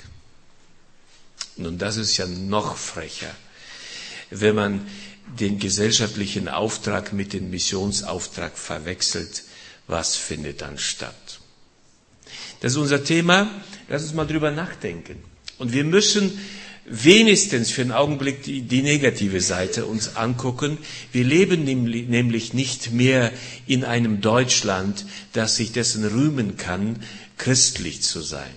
Nun, 1.57 1.79
das 1.79 1.97
ist 1.97 2.17
ja 2.17 2.27
noch 2.27 2.77
frecher, 2.77 3.35
wenn 4.31 4.55
man 4.55 4.87
den 5.39 5.59
gesellschaftlichen 5.59 6.49
Auftrag 6.49 7.13
mit 7.13 7.33
dem 7.33 7.51
Missionsauftrag 7.51 8.57
verwechselt. 8.57 9.45
Was 9.87 10.17
findet 10.17 10.61
dann 10.61 10.79
statt? 10.79 11.41
Das 12.61 12.73
ist 12.73 12.79
unser 12.79 13.03
Thema. 13.03 13.51
Lass 13.89 14.03
uns 14.03 14.15
mal 14.15 14.27
drüber 14.27 14.51
nachdenken. 14.51 15.17
Und 15.59 15.73
wir 15.73 15.85
müssen 15.85 16.39
wenigstens 16.85 17.71
für 17.71 17.83
einen 17.83 17.93
Augenblick 17.93 18.43
die, 18.43 18.63
die 18.63 18.83
negative 18.83 19.41
Seite 19.41 19.87
uns 19.87 20.17
angucken. 20.17 20.79
Wir 21.13 21.25
leben 21.25 21.65
nämlich 21.65 22.55
nicht 22.55 22.93
mehr 22.93 23.33
in 23.67 23.85
einem 23.85 24.21
Deutschland, 24.21 25.07
das 25.33 25.57
sich 25.57 25.73
dessen 25.73 26.05
rühmen 26.05 26.57
kann, 26.57 27.03
christlich 27.39 28.03
zu 28.03 28.21
sein. 28.21 28.51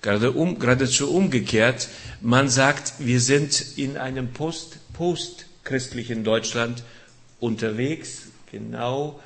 Gerade 0.00 0.32
um, 0.32 0.58
geradezu 0.58 1.10
umgekehrt, 1.10 1.88
man 2.20 2.48
sagt, 2.48 2.94
wir 2.98 3.20
sind 3.20 3.64
in 3.76 3.96
einem 3.96 4.32
post, 4.32 4.77
postchristlichen 4.98 6.24
Deutschland 6.24 6.82
unterwegs, 7.38 8.24
genau. 8.50 9.20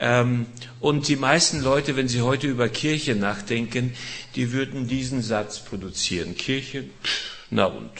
Ähm, 0.00 0.46
und 0.80 1.06
die 1.08 1.16
meisten 1.16 1.60
Leute, 1.60 1.96
wenn 1.96 2.08
sie 2.08 2.22
heute 2.22 2.46
über 2.46 2.68
Kirche 2.68 3.14
nachdenken, 3.14 3.94
die 4.36 4.52
würden 4.52 4.88
diesen 4.88 5.22
Satz 5.22 5.60
produzieren. 5.60 6.34
Kirche, 6.36 6.84
na 7.50 7.66
und. 7.66 7.90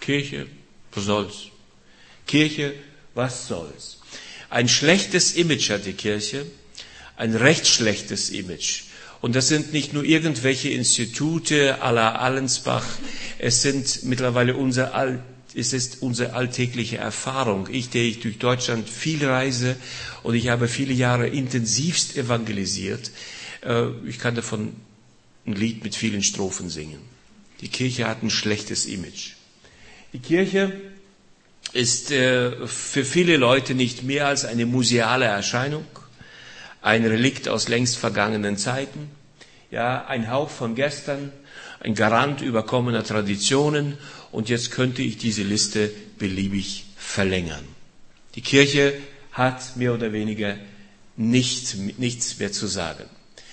Kirche, 0.00 0.46
was 0.92 1.04
soll's? 1.04 1.48
Kirche, 2.26 2.74
was 3.14 3.46
soll's? 3.46 3.98
Ein 4.48 4.68
schlechtes 4.68 5.34
Image 5.34 5.70
hat 5.70 5.84
die 5.84 5.92
Kirche, 5.92 6.46
ein 7.16 7.36
recht 7.36 7.66
schlechtes 7.66 8.30
Image. 8.30 8.84
Und 9.20 9.36
das 9.36 9.48
sind 9.48 9.72
nicht 9.72 9.92
nur 9.92 10.02
irgendwelche 10.02 10.70
Institute 10.70 11.80
à 11.80 11.92
la 11.92 12.16
Allensbach, 12.16 12.84
es 13.38 13.62
sind 13.62 14.02
mittlerweile 14.02 14.56
unser 14.56 14.94
All, 14.94 15.22
es 15.56 15.72
ist 15.72 16.02
unsere 16.02 16.34
alltägliche 16.34 16.96
Erfahrung. 16.98 17.68
Ich, 17.70 17.90
der 17.90 18.02
ich 18.02 18.20
durch 18.20 18.38
Deutschland 18.38 18.88
viel 18.88 19.26
reise 19.26 19.76
und 20.22 20.34
ich 20.34 20.48
habe 20.48 20.68
viele 20.68 20.92
Jahre 20.92 21.28
intensivst 21.28 22.16
evangelisiert, 22.16 23.10
äh, 23.64 23.88
ich 24.06 24.18
kann 24.18 24.34
davon 24.34 24.74
ein 25.46 25.54
Lied 25.54 25.84
mit 25.84 25.94
vielen 25.94 26.22
Strophen 26.22 26.70
singen. 26.70 27.00
Die 27.60 27.68
Kirche 27.68 28.06
hat 28.08 28.22
ein 28.22 28.30
schlechtes 28.30 28.86
Image. 28.86 29.32
Die 30.12 30.18
Kirche 30.18 30.72
ist 31.72 32.10
äh, 32.10 32.66
für 32.66 33.04
viele 33.04 33.36
Leute 33.36 33.74
nicht 33.74 34.02
mehr 34.02 34.26
als 34.26 34.44
eine 34.44 34.66
museale 34.66 35.24
Erscheinung 35.26 35.84
ein 36.82 37.06
Relikt 37.06 37.48
aus 37.48 37.68
längst 37.68 37.96
vergangenen 37.96 38.56
Zeiten, 38.56 39.10
ja, 39.70 40.04
ein 40.04 40.30
Hauch 40.30 40.50
von 40.50 40.74
gestern, 40.74 41.32
ein 41.80 41.94
Garant 41.94 42.42
überkommener 42.42 43.04
Traditionen 43.04 43.96
und 44.32 44.48
jetzt 44.48 44.70
könnte 44.72 45.02
ich 45.02 45.18
diese 45.18 45.42
Liste 45.42 45.90
beliebig 46.18 46.86
verlängern. 46.96 47.64
Die 48.34 48.40
Kirche 48.40 48.94
hat 49.30 49.76
mehr 49.76 49.94
oder 49.94 50.12
weniger 50.12 50.56
nicht, 51.16 51.76
nichts 51.98 52.38
mehr 52.38 52.50
zu 52.50 52.66
sagen, 52.66 53.04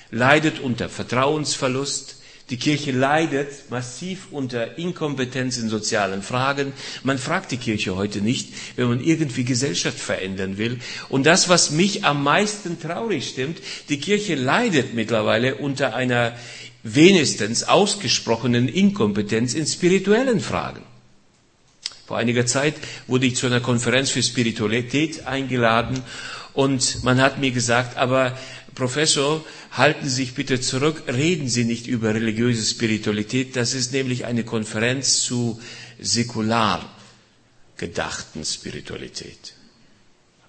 leidet 0.09 0.59
unter 0.59 0.89
Vertrauensverlust, 0.89 2.15
die 2.49 2.57
Kirche 2.57 2.91
leidet 2.91 3.69
massiv 3.69 4.27
unter 4.31 4.79
Inkompetenz 4.79 5.57
in 5.59 5.69
sozialen 5.69 6.23
Fragen. 6.23 6.73
Man 7.03 7.19
fragt 7.19 7.51
die 7.51 7.57
Kirche 7.57 7.95
heute 7.95 8.21
nicht, 8.21 8.49
wenn 8.75 8.87
man 8.89 9.03
irgendwie 9.03 9.43
Gesellschaft 9.43 9.99
verändern 9.99 10.57
will. 10.57 10.79
Und 11.09 11.27
das, 11.27 11.47
was 11.47 11.69
mich 11.69 12.05
am 12.05 12.23
meisten 12.23 12.79
traurig 12.81 13.29
stimmt, 13.29 13.59
die 13.89 13.99
Kirche 13.99 14.33
leidet 14.33 14.95
mittlerweile 14.95 15.55
unter 15.55 15.93
einer 15.93 16.35
wenigstens 16.83 17.63
ausgesprochenen 17.63 18.67
Inkompetenz 18.67 19.53
in 19.53 19.65
spirituellen 19.65 20.39
Fragen. 20.39 20.81
Vor 22.07 22.17
einiger 22.17 22.45
Zeit 22.45 22.75
wurde 23.07 23.27
ich 23.27 23.35
zu 23.35 23.45
einer 23.45 23.59
Konferenz 23.59 24.09
für 24.09 24.23
Spiritualität 24.23 25.27
eingeladen 25.27 26.01
und 26.53 27.03
man 27.03 27.21
hat 27.21 27.39
mir 27.39 27.51
gesagt, 27.51 27.97
aber 27.97 28.37
Professor, 28.75 29.43
halten 29.71 30.07
Sie 30.09 30.15
sich 30.15 30.33
bitte 30.33 30.59
zurück, 30.61 31.03
reden 31.07 31.47
Sie 31.49 31.65
nicht 31.65 31.85
über 31.85 32.13
religiöse 32.13 32.65
Spiritualität. 32.65 33.55
Das 33.55 33.73
ist 33.73 33.91
nämlich 33.93 34.25
eine 34.25 34.43
Konferenz 34.43 35.21
zu 35.21 35.59
säkular 35.99 36.89
gedachten 37.77 38.43
Spiritualität. 38.45 39.53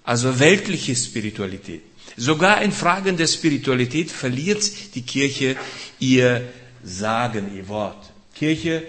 Also 0.03 0.39
weltliche 0.39 0.95
Spiritualität. 0.95 1.83
Sogar 2.17 2.61
in 2.61 2.71
Fragen 2.71 3.17
der 3.17 3.27
Spiritualität 3.27 4.11
verliert 4.11 4.95
die 4.95 5.01
Kirche 5.03 5.55
ihr 5.99 6.41
Sagen, 6.83 7.55
ihr 7.55 7.67
Wort. 7.67 8.11
Kirche, 8.33 8.83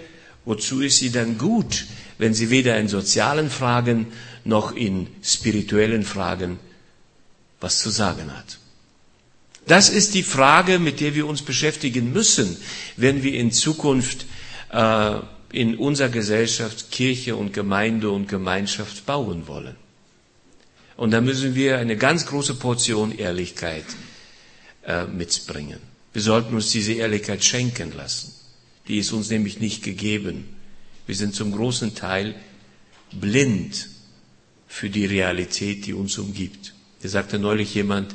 wozu 0.45 0.81
ist 0.81 0.97
sie 0.97 1.11
dann 1.11 1.37
gut, 1.37 1.85
wenn 2.17 2.33
sie 2.33 2.49
weder 2.49 2.77
in 2.79 2.87
sozialen 2.87 3.49
Fragen 3.49 4.07
noch 4.45 4.75
in 4.75 5.07
spirituellen 5.21 6.03
Fragen 6.03 6.59
was 7.59 7.79
zu 7.79 7.89
sagen 7.89 8.35
hat? 8.35 8.57
Das 9.67 9.89
ist 9.89 10.13
die 10.13 10.23
Frage, 10.23 10.79
mit 10.79 10.99
der 10.99 11.15
wir 11.15 11.25
uns 11.27 11.41
beschäftigen 11.41 12.11
müssen, 12.11 12.57
wenn 12.97 13.23
wir 13.23 13.33
in 13.35 13.51
Zukunft 13.51 14.25
äh, 14.71 15.15
in 15.53 15.77
unserer 15.77 16.09
Gesellschaft 16.09 16.91
Kirche 16.91 17.35
und 17.35 17.53
Gemeinde 17.53 18.09
und 18.09 18.27
Gemeinschaft 18.27 19.05
bauen 19.05 19.47
wollen. 19.47 19.75
Und 20.95 21.11
da 21.11 21.21
müssen 21.21 21.55
wir 21.55 21.77
eine 21.77 21.97
ganz 21.97 22.25
große 22.25 22.55
Portion 22.55 23.11
Ehrlichkeit 23.11 23.85
äh, 24.85 25.05
mitbringen. 25.05 25.79
Wir 26.13 26.21
sollten 26.21 26.53
uns 26.53 26.69
diese 26.71 26.93
Ehrlichkeit 26.93 27.43
schenken 27.43 27.91
lassen. 27.95 28.33
Die 28.87 28.97
ist 28.99 29.11
uns 29.11 29.29
nämlich 29.29 29.59
nicht 29.59 29.83
gegeben. 29.83 30.55
Wir 31.07 31.15
sind 31.15 31.33
zum 31.33 31.51
großen 31.51 31.95
Teil 31.95 32.35
blind 33.11 33.89
für 34.67 34.89
die 34.89 35.05
Realität, 35.05 35.85
die 35.85 35.93
uns 35.93 36.17
umgibt. 36.17 36.73
Da 37.01 37.09
sagte 37.09 37.39
neulich 37.39 37.73
jemand, 37.73 38.13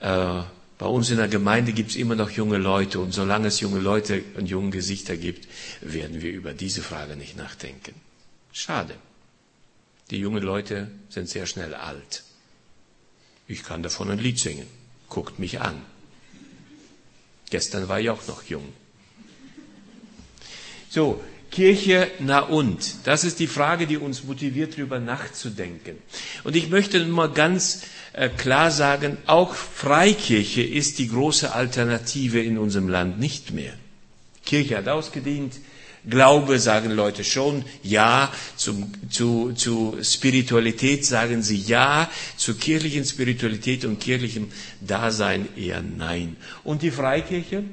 äh, 0.00 0.42
bei 0.78 0.86
uns 0.86 1.10
in 1.10 1.16
der 1.16 1.28
Gemeinde 1.28 1.72
gibt 1.72 1.90
es 1.90 1.96
immer 1.96 2.14
noch 2.14 2.30
junge 2.30 2.58
Leute 2.58 3.00
und 3.00 3.12
solange 3.12 3.48
es 3.48 3.60
junge 3.60 3.80
Leute 3.80 4.22
und 4.36 4.46
junge 4.48 4.70
Gesichter 4.70 5.16
gibt, 5.16 5.48
werden 5.80 6.22
wir 6.22 6.30
über 6.30 6.52
diese 6.52 6.82
Frage 6.82 7.16
nicht 7.16 7.36
nachdenken. 7.36 7.94
Schade. 8.52 8.94
Die 10.10 10.18
jungen 10.18 10.42
Leute 10.42 10.90
sind 11.10 11.28
sehr 11.28 11.46
schnell 11.46 11.74
alt. 11.74 12.22
Ich 13.46 13.62
kann 13.62 13.82
davon 13.82 14.10
ein 14.10 14.18
Lied 14.18 14.38
singen. 14.38 14.66
Guckt 15.08 15.38
mich 15.38 15.60
an. 15.60 15.82
Gestern 17.50 17.88
war 17.88 18.00
ich 18.00 18.10
auch 18.10 18.26
noch 18.26 18.42
jung. 18.44 18.72
So, 20.90 21.22
Kirche, 21.50 22.10
na 22.18 22.40
und? 22.40 23.06
Das 23.06 23.24
ist 23.24 23.38
die 23.40 23.46
Frage, 23.46 23.86
die 23.86 23.96
uns 23.96 24.24
motiviert, 24.24 24.74
darüber 24.74 24.98
nachzudenken. 24.98 25.96
Und 26.44 26.56
ich 26.56 26.68
möchte 26.68 27.02
mal 27.06 27.30
ganz 27.30 27.82
äh, 28.12 28.28
klar 28.28 28.70
sagen, 28.70 29.16
auch 29.26 29.54
Freikirche 29.54 30.62
ist 30.62 30.98
die 30.98 31.08
große 31.08 31.52
Alternative 31.54 32.40
in 32.40 32.58
unserem 32.58 32.88
Land 32.88 33.18
nicht 33.18 33.52
mehr. 33.52 33.72
Kirche 34.44 34.76
hat 34.76 34.88
ausgedient, 34.88 35.54
Glaube 36.08 36.58
sagen 36.58 36.90
Leute 36.90 37.22
schon 37.22 37.64
ja, 37.82 38.32
zum, 38.56 38.92
zu, 39.10 39.52
zu 39.52 39.98
Spiritualität 40.02 41.04
sagen 41.04 41.42
sie 41.42 41.58
ja, 41.58 42.10
zu 42.36 42.54
kirchlichen 42.54 43.04
Spiritualität 43.04 43.84
und 43.84 44.00
kirchlichem 44.00 44.48
Dasein 44.80 45.48
eher 45.56 45.82
nein. 45.82 46.36
Und 46.64 46.82
die 46.82 46.90
Freikirche? 46.90 47.64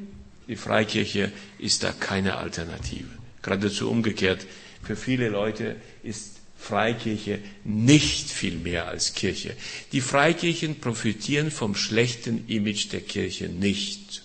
Die 0.48 0.56
Freikirche 0.58 1.32
ist 1.60 1.84
da 1.84 1.92
keine 1.92 2.36
Alternative. 2.36 3.08
Geradezu 3.42 3.89
umgekehrt. 3.89 4.46
Für 4.84 4.96
viele 4.96 5.30
Leute 5.30 5.77
ist 6.04 6.36
Freikirche 6.58 7.39
nicht 7.63 8.30
viel 8.30 8.56
mehr 8.56 8.88
als 8.88 9.13
Kirche. 9.13 9.56
Die 9.92 10.01
Freikirchen 10.01 10.80
profitieren 10.80 11.51
vom 11.51 11.75
schlechten 11.75 12.48
Image 12.48 12.92
der 12.92 13.01
Kirche 13.01 13.50
nicht. 13.50 14.25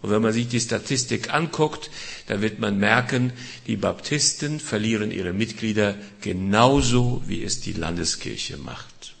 Und 0.00 0.10
wenn 0.10 0.22
man 0.22 0.32
sich 0.32 0.48
die 0.48 0.60
Statistik 0.60 1.32
anguckt, 1.32 1.90
dann 2.26 2.40
wird 2.40 2.60
man 2.60 2.78
merken, 2.78 3.32
die 3.66 3.76
Baptisten 3.76 4.60
verlieren 4.60 5.10
ihre 5.10 5.32
Mitglieder 5.32 5.96
genauso, 6.20 7.22
wie 7.26 7.42
es 7.42 7.60
die 7.60 7.72
Landeskirche 7.72 8.56
macht. 8.58 9.14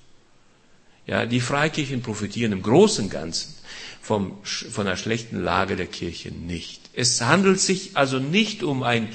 Ja, 1.06 1.26
die 1.26 1.40
Freikirchen 1.40 2.02
profitieren 2.02 2.52
im 2.52 2.62
Großen 2.62 3.04
und 3.04 3.10
Ganzen 3.10 3.54
vom, 4.02 4.38
von 4.44 4.86
der 4.86 4.96
schlechten 4.96 5.42
Lage 5.42 5.74
der 5.74 5.86
Kirche 5.86 6.30
nicht. 6.30 6.80
Es 6.92 7.20
handelt 7.20 7.60
sich 7.60 7.96
also 7.96 8.18
nicht 8.18 8.62
um 8.62 8.82
einen 8.82 9.08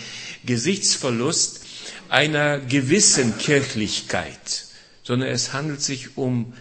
Gesichtsverlust 0.46 1.62
einer 2.10 2.60
gewissen 2.60 3.38
Kirchlichkeit, 3.38 4.66
sondern 5.04 5.30
es 5.30 5.54
handelt 5.54 5.82
sich 5.82 6.18
um 6.18 6.54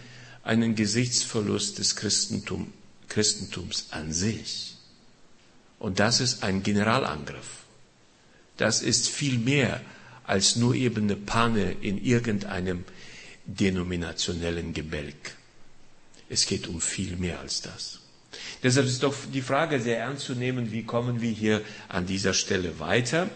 einen 0.43 0.75
Gesichtsverlust 0.75 1.79
des 1.79 1.95
Christentum, 1.95 2.73
Christentums 3.07 3.87
an 3.91 4.11
sich. 4.11 4.72
Und 5.83 5.99
das 5.99 6.21
ist 6.21 6.43
ein 6.43 6.63
Generalangriff. 6.63 7.65
Das 8.55 8.81
ist 8.81 9.09
viel 9.09 9.37
mehr 9.37 9.81
als 10.23 10.55
nur 10.55 10.75
eben 10.75 11.03
eine 11.03 11.17
Panne 11.17 11.75
in 11.81 12.01
irgendeinem 12.01 12.85
denominationellen 13.43 14.73
Gebälk. 14.73 15.35
Es 16.29 16.45
geht 16.45 16.67
um 16.67 16.79
viel 16.79 17.17
mehr 17.17 17.41
als 17.41 17.63
das. 17.63 17.99
Deshalb 18.63 18.85
ist 18.85 19.03
doch 19.03 19.13
die 19.33 19.41
Frage 19.41 19.81
sehr 19.81 19.99
ernst 19.99 20.23
zu 20.23 20.35
nehmen, 20.35 20.71
wie 20.71 20.83
kommen 20.83 21.19
wir 21.19 21.31
hier 21.31 21.61
an 21.89 22.05
dieser 22.05 22.33
Stelle 22.33 22.79
weiter. 22.79 23.29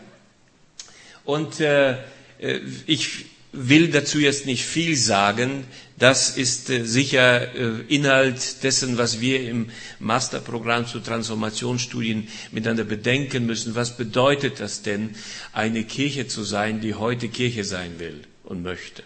Und 1.25 1.59
äh, 1.59 1.97
äh 2.39 2.61
ich 2.85 3.25
will 3.51 3.91
dazu 3.91 4.19
jetzt 4.19 4.45
nicht 4.45 4.63
viel 4.63 4.95
sagen. 4.95 5.65
Das 5.97 6.37
ist 6.37 6.69
äh, 6.69 6.85
sicher 6.85 7.55
äh, 7.55 7.81
Inhalt 7.87 8.63
dessen, 8.63 8.97
was 8.99 9.19
wir 9.19 9.41
im 9.49 9.69
Masterprogramm 9.99 10.85
zu 10.85 10.99
Transformationsstudien 10.99 12.27
miteinander 12.51 12.83
bedenken 12.83 13.47
müssen. 13.47 13.73
Was 13.73 13.97
bedeutet 13.97 14.59
das 14.59 14.83
denn, 14.83 15.15
eine 15.53 15.83
Kirche 15.83 16.27
zu 16.27 16.43
sein, 16.43 16.81
die 16.81 16.93
heute 16.93 17.29
Kirche 17.29 17.63
sein 17.63 17.99
will 17.99 18.21
und 18.43 18.61
möchte? 18.61 19.03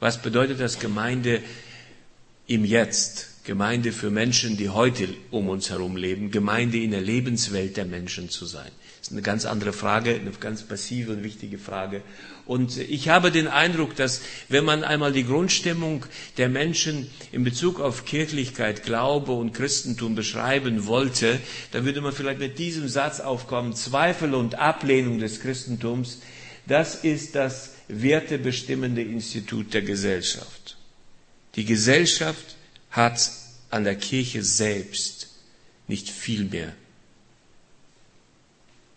Was 0.00 0.22
bedeutet 0.22 0.60
das 0.60 0.78
Gemeinde 0.78 1.42
im 2.46 2.64
Jetzt? 2.64 3.28
Gemeinde 3.44 3.92
für 3.92 4.10
Menschen, 4.10 4.58
die 4.58 4.68
heute 4.68 5.08
um 5.30 5.48
uns 5.48 5.70
herum 5.70 5.96
leben, 5.96 6.30
Gemeinde 6.30 6.76
in 6.76 6.90
der 6.90 7.00
Lebenswelt 7.00 7.78
der 7.78 7.86
Menschen 7.86 8.28
zu 8.28 8.44
sein. 8.44 8.70
Das 8.98 9.08
ist 9.08 9.12
eine 9.12 9.22
ganz 9.22 9.46
andere 9.46 9.72
Frage, 9.72 10.14
eine 10.14 10.32
ganz 10.32 10.64
passive 10.64 11.12
und 11.12 11.24
wichtige 11.24 11.56
Frage. 11.56 12.02
Und 12.48 12.78
ich 12.78 13.10
habe 13.10 13.30
den 13.30 13.46
Eindruck, 13.46 13.94
dass 13.94 14.22
wenn 14.48 14.64
man 14.64 14.82
einmal 14.82 15.12
die 15.12 15.26
Grundstimmung 15.26 16.06
der 16.38 16.48
Menschen 16.48 17.10
in 17.30 17.44
Bezug 17.44 17.78
auf 17.78 18.06
Kirchlichkeit, 18.06 18.84
Glaube 18.84 19.32
und 19.32 19.52
Christentum 19.52 20.14
beschreiben 20.14 20.86
wollte, 20.86 21.38
dann 21.72 21.84
würde 21.84 22.00
man 22.00 22.14
vielleicht 22.14 22.38
mit 22.38 22.58
diesem 22.58 22.88
Satz 22.88 23.20
aufkommen, 23.20 23.74
Zweifel 23.74 24.34
und 24.34 24.54
Ablehnung 24.54 25.18
des 25.18 25.40
Christentums, 25.40 26.22
das 26.66 26.94
ist 26.94 27.34
das 27.34 27.74
wertebestimmende 27.88 29.02
Institut 29.02 29.74
der 29.74 29.82
Gesellschaft. 29.82 30.78
Die 31.54 31.66
Gesellschaft 31.66 32.56
hat 32.90 33.30
an 33.68 33.84
der 33.84 33.96
Kirche 33.96 34.42
selbst 34.42 35.28
nicht 35.86 36.08
viel 36.08 36.44
mehr 36.44 36.72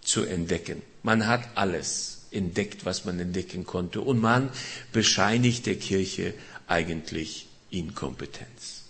zu 0.01 0.23
entdecken. 0.23 0.81
Man 1.03 1.27
hat 1.27 1.49
alles 1.55 2.10
entdeckt, 2.31 2.85
was 2.85 3.05
man 3.05 3.19
entdecken 3.19 3.65
konnte, 3.65 4.01
und 4.01 4.19
man 4.19 4.49
bescheinigt 4.91 5.65
der 5.65 5.75
Kirche 5.75 6.33
eigentlich 6.67 7.47
Inkompetenz. 7.69 8.83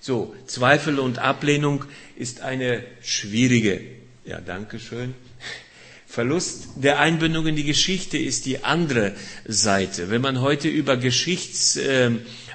So, 0.00 0.34
Zweifel 0.46 0.98
und 0.98 1.18
Ablehnung 1.18 1.84
ist 2.16 2.40
eine 2.40 2.82
schwierige, 3.02 3.80
ja, 4.24 4.40
danke 4.40 4.80
schön. 4.80 5.14
Verlust 6.06 6.68
der 6.76 6.98
Einbindung 6.98 7.46
in 7.46 7.56
die 7.56 7.64
Geschichte 7.64 8.18
ist 8.18 8.44
die 8.44 8.64
andere 8.64 9.14
Seite. 9.46 10.10
Wenn 10.10 10.20
man 10.20 10.42
heute 10.42 10.68
über 10.68 10.98
Geschichts, 10.98 11.76
äh, 11.76 12.10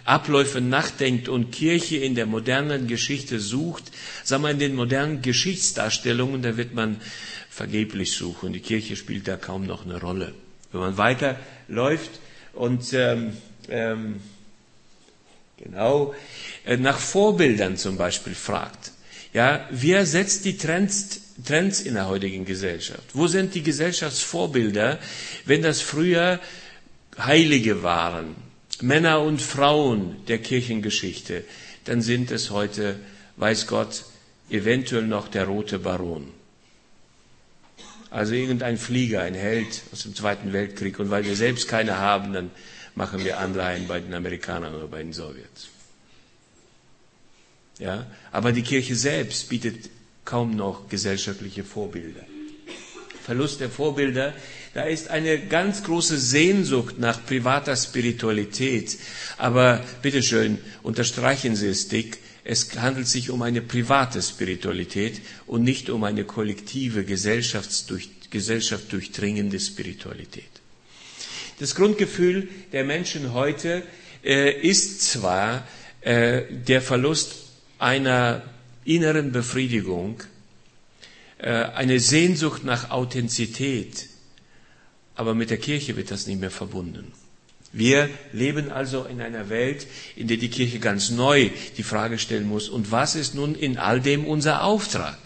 Abläufe 0.07 0.61
nachdenkt 0.61 1.27
und 1.27 1.51
Kirche 1.51 1.97
in 1.97 2.15
der 2.15 2.25
modernen 2.25 2.87
Geschichte 2.87 3.39
sucht, 3.39 3.91
sagen 4.23 4.43
wir 4.43 4.51
in 4.51 4.59
den 4.59 4.73
modernen 4.75 5.21
Geschichtsdarstellungen, 5.21 6.41
da 6.41 6.55
wird 6.55 6.73
man 6.73 7.01
vergeblich 7.49 8.13
suchen. 8.13 8.53
Die 8.53 8.61
Kirche 8.61 8.95
spielt 8.95 9.27
da 9.27 9.35
kaum 9.35 9.65
noch 9.65 9.85
eine 9.85 9.99
Rolle. 9.99 10.33
Wenn 10.71 10.79
man 10.81 10.97
weiterläuft 10.97 12.11
und 12.53 12.93
ähm, 12.93 13.35
ähm, 13.69 14.21
genau 15.57 16.15
äh, 16.65 16.77
nach 16.77 16.99
Vorbildern 16.99 17.75
zum 17.75 17.97
Beispiel 17.97 18.33
fragt, 18.35 18.91
ja, 19.33 19.67
wer 19.71 20.05
setzt 20.05 20.45
die 20.45 20.57
Trends, 20.57 21.19
Trends 21.45 21.81
in 21.81 21.95
der 21.95 22.07
heutigen 22.07 22.45
Gesellschaft? 22.45 23.03
Wo 23.13 23.27
sind 23.27 23.55
die 23.55 23.61
Gesellschaftsvorbilder, 23.61 24.99
wenn 25.45 25.61
das 25.61 25.81
früher 25.81 26.39
Heilige 27.17 27.83
waren, 27.83 28.46
Männer 28.81 29.21
und 29.21 29.41
Frauen 29.41 30.15
der 30.27 30.39
Kirchengeschichte, 30.39 31.43
dann 31.85 32.01
sind 32.01 32.31
es 32.31 32.51
heute, 32.51 32.99
weiß 33.37 33.67
Gott, 33.67 34.05
eventuell 34.49 35.07
noch 35.07 35.27
der 35.27 35.45
rote 35.45 35.79
Baron. 35.79 36.31
Also 38.09 38.33
irgendein 38.33 38.77
Flieger, 38.77 39.21
ein 39.21 39.33
Held 39.33 39.81
aus 39.91 40.03
dem 40.03 40.15
Zweiten 40.15 40.53
Weltkrieg. 40.53 40.99
Und 40.99 41.09
weil 41.09 41.25
wir 41.25 41.35
selbst 41.35 41.67
keine 41.67 41.97
haben, 41.97 42.33
dann 42.33 42.51
machen 42.95 43.23
wir 43.23 43.39
Anleihen 43.39 43.87
bei 43.87 43.99
den 43.99 44.13
Amerikanern 44.13 44.73
oder 44.73 44.87
bei 44.87 45.03
den 45.03 45.13
Sowjets. 45.13 45.69
Ja, 47.79 48.07
aber 48.31 48.53
die 48.53 48.63
Kirche 48.63 48.95
selbst 48.95 49.49
bietet 49.49 49.89
kaum 50.25 50.55
noch 50.55 50.89
gesellschaftliche 50.89 51.63
Vorbilder. 51.63 52.23
Verlust 53.27 53.59
der 53.59 53.69
Vorbilder 53.69 54.33
da 54.77 54.83
ist 54.83 55.09
eine 55.09 55.39
ganz 55.39 55.81
große 55.83 56.19
Sehnsucht 56.19 56.99
nach 56.99 57.25
privater 57.25 57.75
Spiritualität. 57.75 58.95
Aber 59.37 59.83
bitteschön, 60.03 60.59
unterstreichen 60.83 61.55
Sie 61.55 61.65
es 61.65 61.87
dick. 61.87 62.19
Es 62.43 62.69
handelt 62.77 63.07
sich 63.07 63.31
um 63.31 63.41
eine 63.41 63.61
private 63.61 64.21
Spiritualität 64.21 65.19
und 65.47 65.63
nicht 65.63 65.89
um 65.89 66.03
eine 66.03 66.25
kollektive, 66.25 67.05
gesellschaftsdurch, 67.05 68.07
Gesellschaft 68.29 68.91
Spiritualität. 68.91 70.43
Das 71.59 71.73
Grundgefühl 71.73 72.47
der 72.71 72.83
Menschen 72.83 73.33
heute 73.33 73.81
äh, 74.23 74.51
ist 74.61 75.01
zwar 75.01 75.67
äh, 76.01 76.43
der 76.67 76.83
Verlust 76.83 77.33
einer 77.79 78.43
inneren 78.85 79.31
Befriedigung, 79.31 80.21
eine 81.39 81.99
Sehnsucht 81.99 82.63
nach 82.63 82.89
Authentizität, 82.89 84.07
aber 85.15 85.35
mit 85.35 85.49
der 85.49 85.57
Kirche 85.57 85.95
wird 85.95 86.09
das 86.09 86.25
nicht 86.27 86.39
mehr 86.39 86.51
verbunden. 86.51 87.11
Wir 87.73 88.09
leben 88.33 88.71
also 88.71 89.03
in 89.03 89.21
einer 89.21 89.49
Welt, 89.49 89.85
in 90.15 90.27
der 90.27 90.37
die 90.37 90.49
Kirche 90.49 90.79
ganz 90.79 91.09
neu 91.09 91.49
die 91.77 91.83
Frage 91.83 92.17
stellen 92.17 92.47
muss, 92.47 92.69
und 92.69 92.91
was 92.91 93.15
ist 93.15 93.35
nun 93.35 93.55
in 93.55 93.77
all 93.77 94.01
dem 94.01 94.25
unser 94.25 94.63
Auftrag? 94.63 95.17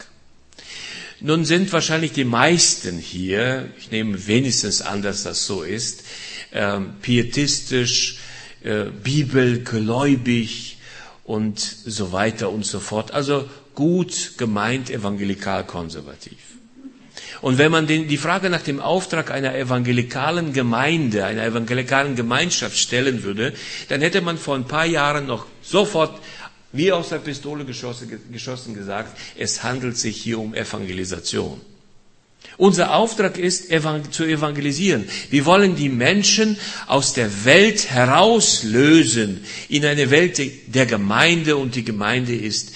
Nun 1.19 1.45
sind 1.45 1.71
wahrscheinlich 1.71 2.13
die 2.13 2.23
meisten 2.23 2.97
hier, 2.97 3.69
ich 3.77 3.91
nehme 3.91 4.25
wenigstens 4.25 4.81
an, 4.81 5.03
dass 5.03 5.21
das 5.21 5.45
so 5.45 5.61
ist, 5.61 6.03
äh, 6.49 6.79
pietistisch, 7.01 8.17
äh, 8.63 8.85
bibelgläubig 8.85 10.77
und 11.23 11.59
so 11.59 12.11
weiter 12.11 12.49
und 12.49 12.65
so 12.65 12.79
fort. 12.79 13.11
Also 13.11 13.47
gut 13.81 14.33
gemeint 14.37 14.91
evangelikal-konservativ. 14.91 16.37
Und 17.41 17.57
wenn 17.57 17.71
man 17.71 17.87
den, 17.87 18.07
die 18.07 18.17
Frage 18.17 18.51
nach 18.51 18.61
dem 18.61 18.79
Auftrag 18.79 19.31
einer 19.31 19.55
evangelikalen 19.55 20.53
Gemeinde, 20.53 21.25
einer 21.25 21.43
evangelikalen 21.43 22.15
Gemeinschaft 22.15 22.77
stellen 22.77 23.23
würde, 23.23 23.53
dann 23.89 24.01
hätte 24.01 24.21
man 24.21 24.37
vor 24.37 24.53
ein 24.53 24.67
paar 24.67 24.85
Jahren 24.85 25.25
noch 25.25 25.47
sofort 25.63 26.21
wie 26.71 26.91
aus 26.91 27.09
der 27.09 27.17
Pistole 27.17 27.65
geschossen, 27.65 28.21
geschossen 28.31 28.75
gesagt, 28.75 29.17
es 29.35 29.63
handelt 29.63 29.97
sich 29.97 30.17
hier 30.21 30.37
um 30.37 30.53
Evangelisation. 30.53 31.59
Unser 32.57 32.93
Auftrag 32.93 33.39
ist, 33.39 33.69
zu 34.11 34.23
evangelisieren. 34.25 35.09
Wir 35.31 35.45
wollen 35.45 35.75
die 35.75 35.89
Menschen 35.89 36.57
aus 36.85 37.13
der 37.13 37.45
Welt 37.45 37.89
herauslösen 37.89 39.43
in 39.69 39.83
eine 39.85 40.11
Welt 40.11 40.39
der 40.67 40.85
Gemeinde 40.85 41.57
und 41.57 41.73
die 41.73 41.83
Gemeinde 41.83 42.35
ist, 42.35 42.73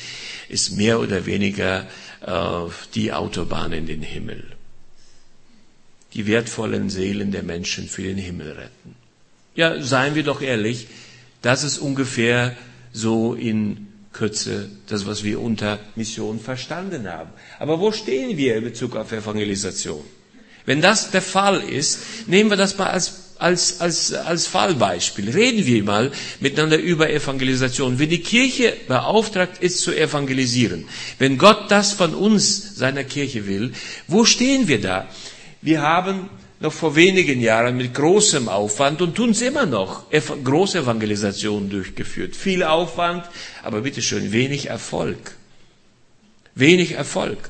ist 0.55 0.77
mehr 0.81 0.99
oder 0.99 1.25
weniger 1.25 1.73
äh, 2.25 2.69
die 2.95 3.13
Autobahn 3.13 3.71
in 3.73 3.85
den 3.85 4.01
Himmel 4.01 4.55
die 6.15 6.25
wertvollen 6.27 6.89
Seelen 6.89 7.31
der 7.31 7.43
Menschen 7.43 7.87
für 7.89 8.03
den 8.03 8.17
Himmel 8.17 8.53
retten. 8.53 8.95
Ja, 9.53 9.81
seien 9.81 10.15
wir 10.15 10.23
doch 10.23 10.41
ehrlich, 10.41 10.87
das 11.41 11.63
ist 11.63 11.77
ungefähr 11.77 12.55
so 12.93 13.33
in 13.35 13.87
Kürze 14.13 14.69
das, 14.87 15.05
was 15.05 15.25
wir 15.25 15.41
unter 15.41 15.77
Mission 15.95 16.39
verstanden 16.39 17.11
haben. 17.11 17.29
Aber 17.59 17.81
wo 17.81 17.91
stehen 17.91 18.37
wir 18.37 18.55
in 18.55 18.63
Bezug 18.63 18.95
auf 18.95 19.11
Evangelisation? 19.11 20.03
Wenn 20.65 20.81
das 20.81 21.11
der 21.11 21.21
Fall 21.21 21.61
ist, 21.61 21.99
nehmen 22.27 22.49
wir 22.49 22.57
das 22.57 22.77
mal 22.77 22.87
als, 22.87 23.24
als, 23.37 23.81
als, 23.81 24.13
als 24.13 24.47
Fallbeispiel. 24.47 25.29
Reden 25.29 25.65
wir 25.65 25.83
mal 25.83 26.11
miteinander 26.39 26.77
über 26.77 27.09
Evangelisation. 27.09 27.99
Wenn 27.99 28.09
die 28.09 28.21
Kirche 28.21 28.73
beauftragt 28.87 29.61
ist 29.61 29.81
zu 29.81 29.93
evangelisieren, 29.93 30.85
wenn 31.19 31.37
Gott 31.37 31.69
das 31.69 31.93
von 31.93 32.13
uns, 32.13 32.75
seiner 32.75 33.03
Kirche 33.03 33.47
will, 33.47 33.73
wo 34.07 34.25
stehen 34.25 34.67
wir 34.67 34.81
da? 34.81 35.07
Wir 35.61 35.81
haben 35.81 36.29
noch 36.59 36.73
vor 36.73 36.95
wenigen 36.95 37.41
Jahren 37.41 37.77
mit 37.77 37.93
großem 37.93 38.47
Aufwand 38.47 39.01
und 39.01 39.15
tun 39.15 39.31
es 39.31 39.41
immer 39.41 39.65
noch, 39.65 40.05
große 40.09 40.79
Evangelisationen 40.79 41.69
durchgeführt. 41.69 42.35
Viel 42.35 42.63
Aufwand, 42.63 43.25
aber 43.63 43.81
bitteschön, 43.81 44.31
wenig 44.31 44.67
Erfolg. 44.67 45.35
Wenig 46.55 46.93
Erfolg. 46.93 47.49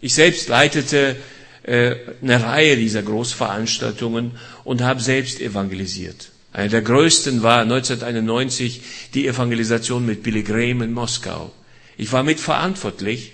Ich 0.00 0.14
selbst 0.14 0.48
leitete 0.48 1.16
äh, 1.62 1.96
eine 2.22 2.42
Reihe 2.42 2.76
dieser 2.76 3.02
Großveranstaltungen 3.02 4.32
und 4.66 4.82
habe 4.82 5.00
selbst 5.00 5.40
evangelisiert. 5.40 6.30
Einer 6.52 6.68
der 6.68 6.82
größten 6.82 7.42
war 7.42 7.60
1991 7.62 8.82
die 9.14 9.26
Evangelisation 9.26 10.04
mit 10.04 10.22
Billy 10.22 10.42
Graham 10.42 10.82
in 10.82 10.92
Moskau. 10.92 11.50
Ich 11.96 12.12
war 12.12 12.22
mitverantwortlich 12.22 13.32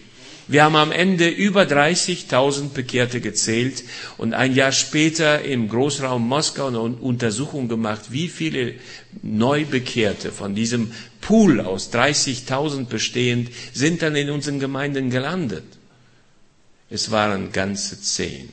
wir 0.49 0.65
haben 0.65 0.77
am 0.77 0.91
Ende 0.93 1.29
über 1.29 1.63
30.000 1.63 2.71
Bekehrte 2.75 3.21
gezählt 3.21 3.85
und 4.19 4.35
ein 4.35 4.55
Jahr 4.55 4.73
später 4.73 5.43
im 5.43 5.69
Großraum 5.69 6.27
Moskau 6.27 6.67
eine 6.67 6.81
Untersuchung 6.81 7.69
gemacht, 7.69 8.07
wie 8.11 8.29
viele 8.29 8.75
Neubekehrte 9.23 10.33
von 10.33 10.55
diesem 10.55 10.93
Pool 11.21 11.61
aus 11.61 11.93
30.000 11.93 12.87
bestehend 12.87 13.51
sind 13.73 14.03
dann 14.03 14.17
in 14.17 14.31
unseren 14.31 14.59
Gemeinden 14.59 15.11
gelandet. 15.11 15.65
Es 16.91 17.11
waren 17.11 17.53
ganze 17.53 18.01
zehn. 18.03 18.49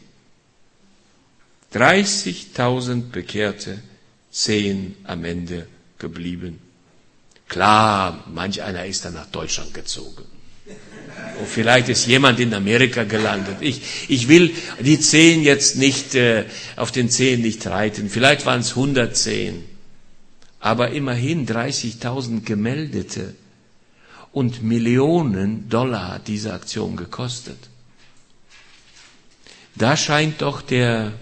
30.000 1.73 3.09
Bekehrte, 3.11 3.79
zehn 4.31 4.95
am 5.03 5.23
Ende 5.25 5.67
geblieben. 5.99 6.59
Klar, 7.47 8.23
manch 8.33 8.61
einer 8.61 8.85
ist 8.85 9.05
dann 9.05 9.13
nach 9.15 9.27
Deutschland 9.27 9.73
gezogen. 9.73 10.23
Und 11.39 11.47
vielleicht 11.47 11.89
ist 11.89 12.05
jemand 12.05 12.39
in 12.39 12.53
Amerika 12.53 13.03
gelandet. 13.03 13.57
Ich, 13.61 14.09
ich 14.09 14.27
will 14.27 14.53
die 14.79 14.99
zehn 14.99 15.41
jetzt 15.41 15.77
nicht, 15.77 16.13
äh, 16.15 16.45
auf 16.75 16.91
den 16.91 17.09
zehn 17.09 17.41
nicht 17.41 17.65
reiten. 17.65 18.09
Vielleicht 18.09 18.45
waren 18.45 18.59
es 18.59 18.71
110. 18.71 19.63
Aber 20.59 20.91
immerhin 20.91 21.47
30.000 21.47 22.43
Gemeldete. 22.43 23.35
Und 24.31 24.61
Millionen 24.61 25.69
Dollar 25.69 26.13
hat 26.15 26.27
diese 26.27 26.53
Aktion 26.53 26.95
gekostet. 26.97 27.57
Da 29.75 29.95
scheint 29.97 30.41
doch 30.41 30.61
der 30.61 31.13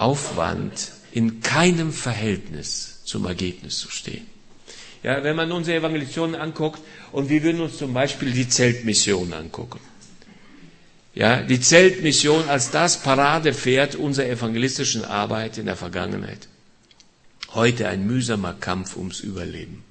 Aufwand 0.00 0.92
in 1.12 1.40
keinem 1.40 1.92
Verhältnis 1.92 3.00
zum 3.04 3.26
Ergebnis 3.26 3.78
zu 3.78 3.90
stehen. 3.90 4.26
Ja, 5.02 5.24
wenn 5.24 5.34
man 5.36 5.50
unsere 5.52 5.78
Evangelisationen 5.78 6.40
anguckt 6.40 6.80
und 7.12 7.28
wir 7.28 7.42
würden 7.42 7.60
uns 7.60 7.76
zum 7.78 7.92
Beispiel 7.92 8.32
die 8.32 8.48
Zeltmission 8.48 9.32
angucken. 9.32 9.80
Ja, 11.14 11.42
die 11.42 11.60
Zeltmission 11.60 12.48
als 12.48 12.70
das 12.70 13.02
Paradepferd 13.02 13.96
unserer 13.96 14.28
evangelistischen 14.28 15.04
Arbeit 15.04 15.58
in 15.58 15.66
der 15.66 15.74
Vergangenheit. 15.76 16.46
Heute 17.52 17.88
ein 17.88 18.06
mühsamer 18.06 18.54
Kampf 18.54 18.96
ums 18.96 19.18
Überleben. 19.20 19.82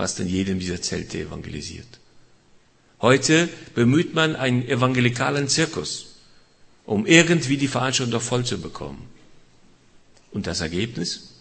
Fast 0.01 0.19
in 0.19 0.29
jedem 0.29 0.59
dieser 0.59 0.81
Zelte 0.81 1.19
evangelisiert. 1.19 1.99
Heute 3.03 3.51
bemüht 3.75 4.15
man 4.15 4.35
einen 4.35 4.67
evangelikalen 4.67 5.47
Zirkus, 5.47 6.15
um 6.87 7.05
irgendwie 7.05 7.59
die 7.59 7.69
Veranstaltung 7.69 8.13
doch 8.13 8.23
voll 8.23 8.47
zu 8.47 8.59
bekommen. 8.63 9.11
Und 10.33 10.47
das 10.47 10.63
Ergebnis 10.63 11.35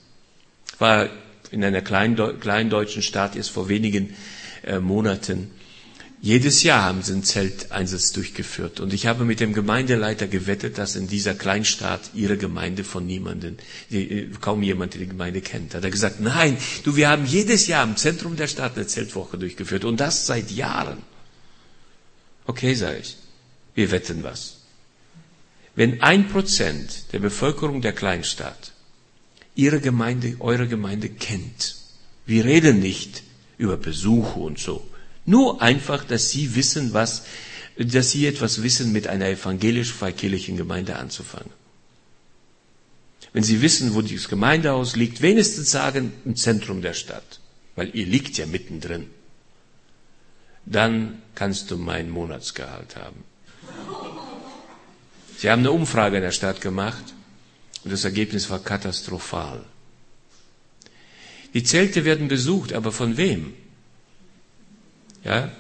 war 0.78 1.08
in 1.52 1.64
einer 1.64 1.82
kleinen, 1.82 2.18
kleinen 2.42 2.70
deutschen 2.70 3.02
Stadt 3.02 3.38
erst 3.38 3.52
vor 3.52 3.70
wenigen 3.70 4.14
äh, 4.64 4.80
Monaten. 4.80 5.52
Jedes 6.22 6.64
Jahr 6.64 6.84
haben 6.84 7.02
sie 7.02 7.14
einen 7.14 7.24
Zelteinsatz 7.24 8.12
durchgeführt. 8.12 8.82
Und 8.82 8.94
ich 8.94 9.08
habe 9.08 9.24
mit 9.24 9.40
dem 9.40 9.54
Gemeindeleiter 9.54 10.28
gewettet, 10.28 10.78
dass 10.78 10.98
in 10.98 11.08
dieser 11.08 11.34
Kleinstadt 11.34 12.12
ihre 12.14 12.38
Gemeinde 12.38 12.84
von 12.84 13.06
niemanden, 13.06 13.58
äh, 13.90 14.26
kaum 14.42 14.62
jemand 14.62 14.96
die 14.96 15.08
Gemeinde 15.08 15.40
kennt. 15.40 15.76
Hat 15.76 15.84
er 15.86 15.92
gesagt, 15.92 16.20
nein, 16.20 16.58
du, 16.84 16.98
wir 16.98 17.08
haben 17.08 17.26
jedes 17.26 17.68
Jahr 17.68 17.86
im 17.86 17.96
Zentrum 17.96 18.36
der 18.36 18.48
Stadt 18.48 18.76
eine 18.76 18.86
Zeltwoche 18.86 19.38
durchgeführt. 19.38 19.86
Und 19.86 20.02
das 20.02 20.26
seit 20.26 20.52
Jahren. 20.52 20.98
Okay, 22.46 22.74
sage 22.74 22.98
ich, 22.98 23.16
wir 23.76 23.92
wetten 23.92 24.24
was. 24.24 24.58
Wenn 25.76 26.02
ein 26.02 26.28
Prozent 26.28 27.14
der 27.14 27.20
Bevölkerung 27.20 27.82
der 27.82 27.94
Kleinstadt 27.94 28.74
ihre 29.56 29.80
Gemeinde, 29.80 30.36
eure 30.40 30.68
Gemeinde 30.68 31.08
kennt, 31.08 31.78
wir 32.26 32.44
reden 32.44 32.80
nicht 32.80 33.24
über 33.58 33.78
Besuche 33.78 34.40
und 34.40 34.60
so, 34.60 34.86
nur 35.26 35.62
einfach, 35.62 36.04
dass 36.04 36.32
sie 36.32 36.56
wissen, 36.56 36.94
was, 36.94 37.24
dass 37.78 38.12
sie 38.12 38.26
etwas 38.26 38.64
wissen, 38.64 38.92
mit 38.92 39.08
einer 39.08 39.28
evangelisch-freikirchlichen 39.28 40.58
Gemeinde 40.58 40.96
anzufangen. 40.96 41.52
Wenn 43.32 43.44
sie 43.44 43.62
wissen, 43.62 43.94
wo 43.94 44.02
dieses 44.02 44.28
Gemeindehaus 44.28 44.96
liegt, 44.96 45.22
wenigstens 45.22 45.72
sagen, 45.72 46.12
im 46.26 46.36
Zentrum 46.36 46.82
der 46.82 46.94
Stadt, 46.94 47.40
weil 47.76 47.96
ihr 47.96 48.06
liegt 48.06 48.38
ja 48.38 48.48
mittendrin 48.48 49.08
dann 50.70 51.22
kannst 51.36 51.72
du 51.72 51.78
mein 51.78 52.10
Monatsgehalt 52.10 52.96
haben. 52.96 53.24
Sie 55.38 55.50
haben 55.50 55.60
eine 55.60 55.72
Umfrage 55.72 56.18
in 56.18 56.24
der 56.24 56.32
Stadt 56.32 56.62
gemacht 56.62 57.14
und 57.84 57.92
das 57.92 58.04
Ergebnis 58.04 58.50
war 58.50 58.60
katastrophal. 58.60 59.64
Die 61.54 61.64
Zelte 61.64 62.06
werden 62.06 62.28
besucht, 62.28 62.74
aber 62.74 62.92
von 62.92 63.18
wem? 63.18 63.54
Ja, 65.24 65.52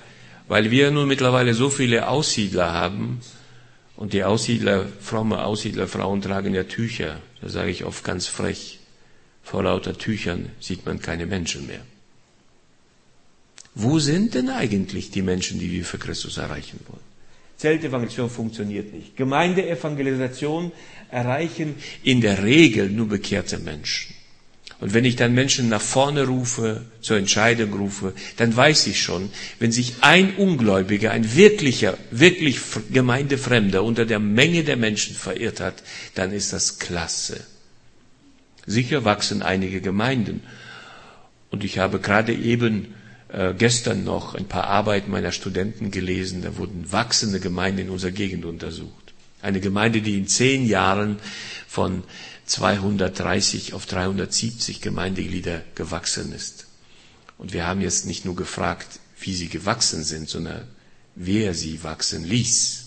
weil 0.48 0.72
wir 0.72 0.91
nun 0.91 1.08
mittlerweile 1.08 1.54
so 1.54 1.69
viele 1.69 2.08
Aussiedler 2.08 2.74
haben 2.74 3.22
und 3.95 4.13
die 4.13 4.24
Aussiedler, 4.24 4.88
fromme 5.00 5.43
Aussiedlerfrauen 5.43 6.22
tragen 6.22 6.54
ja 6.54 6.63
Tücher. 6.63 7.22
Da 7.41 7.50
sage 7.50 7.69
ich 7.69 7.84
oft 7.86 8.04
ganz 8.04 8.28
frech, 8.28 8.80
vor 9.43 9.63
lauter 9.63 9.98
Tüchern 9.98 10.52
sieht 10.60 10.86
man 10.86 11.02
keine 11.02 11.26
Menschen 11.26 11.67
mehr. 11.67 11.82
Wo 13.76 14.00
sind 14.00 14.34
denn 14.34 14.50
eigentlich 14.50 15.12
die 15.12 15.22
Menschen, 15.22 15.60
die 15.60 15.72
wir 15.72 15.86
für 15.86 15.98
Christus 15.98 16.38
erreichen 16.38 16.80
wollen? 16.88 17.04
Zeltevangelisation 17.58 18.30
funktioniert 18.30 18.93
nicht. 18.93 19.17
Gemeindeevangelisation 19.17 20.72
erreichen 21.12 21.76
in 22.04 22.22
der 22.22 22.43
Regel 22.43 22.89
nur 22.89 23.10
bekehrte 23.10 23.60
Menschen. 23.60 24.15
Und 24.80 24.94
wenn 24.94 25.04
ich 25.04 25.18
dann 25.18 25.34
Menschen 25.34 25.68
nach 25.68 25.82
vorne 25.82 26.26
rufe, 26.26 26.86
zur 27.02 27.18
Entscheidung 27.18 27.74
rufe, 27.74 28.13
dann 28.38 28.56
weiß 28.56 28.88
ich 28.88 29.02
schon, 29.02 29.30
wenn 29.60 29.74
sich 29.74 29.96
ein 30.02 30.36
Ungläubiger, 30.36 31.12
ein 31.12 31.36
wirklicher, 31.36 31.98
wirklich 32.12 32.60
Gemeindefremder 32.92 33.84
unter 33.84 34.06
der 34.06 34.20
Menge 34.20 34.63
der 34.63 34.78
Menschen 34.78 35.15
verirrt 35.15 35.60
hat, 35.60 35.84
dann 36.15 36.32
ist 36.32 36.54
das 36.54 36.80
klasse. 36.80 37.42
Sicher 38.65 39.04
wachsen 39.04 39.42
einige 39.42 39.82
Gemeinden. 39.82 40.44
Und 41.52 41.65
ich 41.65 41.80
habe 41.80 42.00
gerade 42.00 42.34
eben 42.34 42.94
äh, 43.30 43.54
gestern 43.54 44.04
noch 44.06 44.36
ein 44.36 44.46
paar 44.46 44.65
Arbeiten 44.65 45.12
meiner 45.12 45.32
Studenten 45.32 45.92
gelesen. 45.92 46.42
Da 46.42 46.56
wurden 46.58 46.92
wachsende 46.92 47.39
Gemeinden 47.39 47.80
in 47.80 47.89
unserer 47.89 48.12
Gegend 48.12 48.46
untersucht. 48.46 49.13
Eine 49.42 49.60
Gemeinde, 49.60 50.02
die 50.02 50.18
in 50.18 50.28
zehn 50.28 50.65
Jahren 50.65 51.18
von 51.68 52.04
230 52.50 53.74
auf 53.74 53.86
370 53.86 54.82
Gemeindeglieder 54.82 55.62
gewachsen 55.76 56.34
ist. 56.34 56.66
Und 57.38 57.54
wir 57.54 57.66
haben 57.68 57.80
jetzt 57.82 58.06
nicht 58.06 58.26
nur 58.26 58.36
gefragt, 58.36 59.00
wie 59.22 59.36
sie 59.36 59.50
gewachsen 59.50 60.04
sind, 60.04 60.30
sondern 60.30 60.68
wer 61.16 61.54
sie 61.54 61.84
wachsen 61.84 62.24
ließ. 62.24 62.86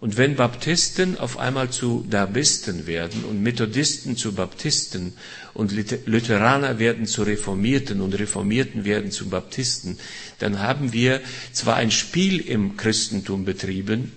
Und 0.00 0.16
wenn 0.16 0.34
Baptisten 0.34 1.18
auf 1.18 1.38
einmal 1.38 1.70
zu 1.70 2.06
Darbisten 2.08 2.86
werden 2.86 3.22
und 3.24 3.42
Methodisten 3.42 4.16
zu 4.16 4.32
Baptisten 4.32 5.12
und 5.52 5.72
Lutheraner 6.06 6.78
werden 6.78 7.06
zu 7.06 7.22
Reformierten 7.22 8.00
und 8.00 8.18
Reformierten 8.18 8.84
werden 8.84 9.10
zu 9.10 9.28
Baptisten, 9.28 9.98
dann 10.38 10.58
haben 10.58 10.94
wir 10.94 11.20
zwar 11.52 11.76
ein 11.76 11.90
Spiel 11.90 12.40
im 12.40 12.78
Christentum 12.78 13.44
betrieben, 13.44 14.12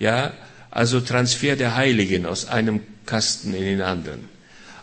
ja, 0.00 0.34
also 0.70 1.00
Transfer 1.00 1.56
der 1.56 1.76
Heiligen 1.76 2.26
aus 2.26 2.46
einem 2.46 2.80
Kasten 3.06 3.54
in 3.54 3.64
den 3.64 3.82
anderen. 3.82 4.28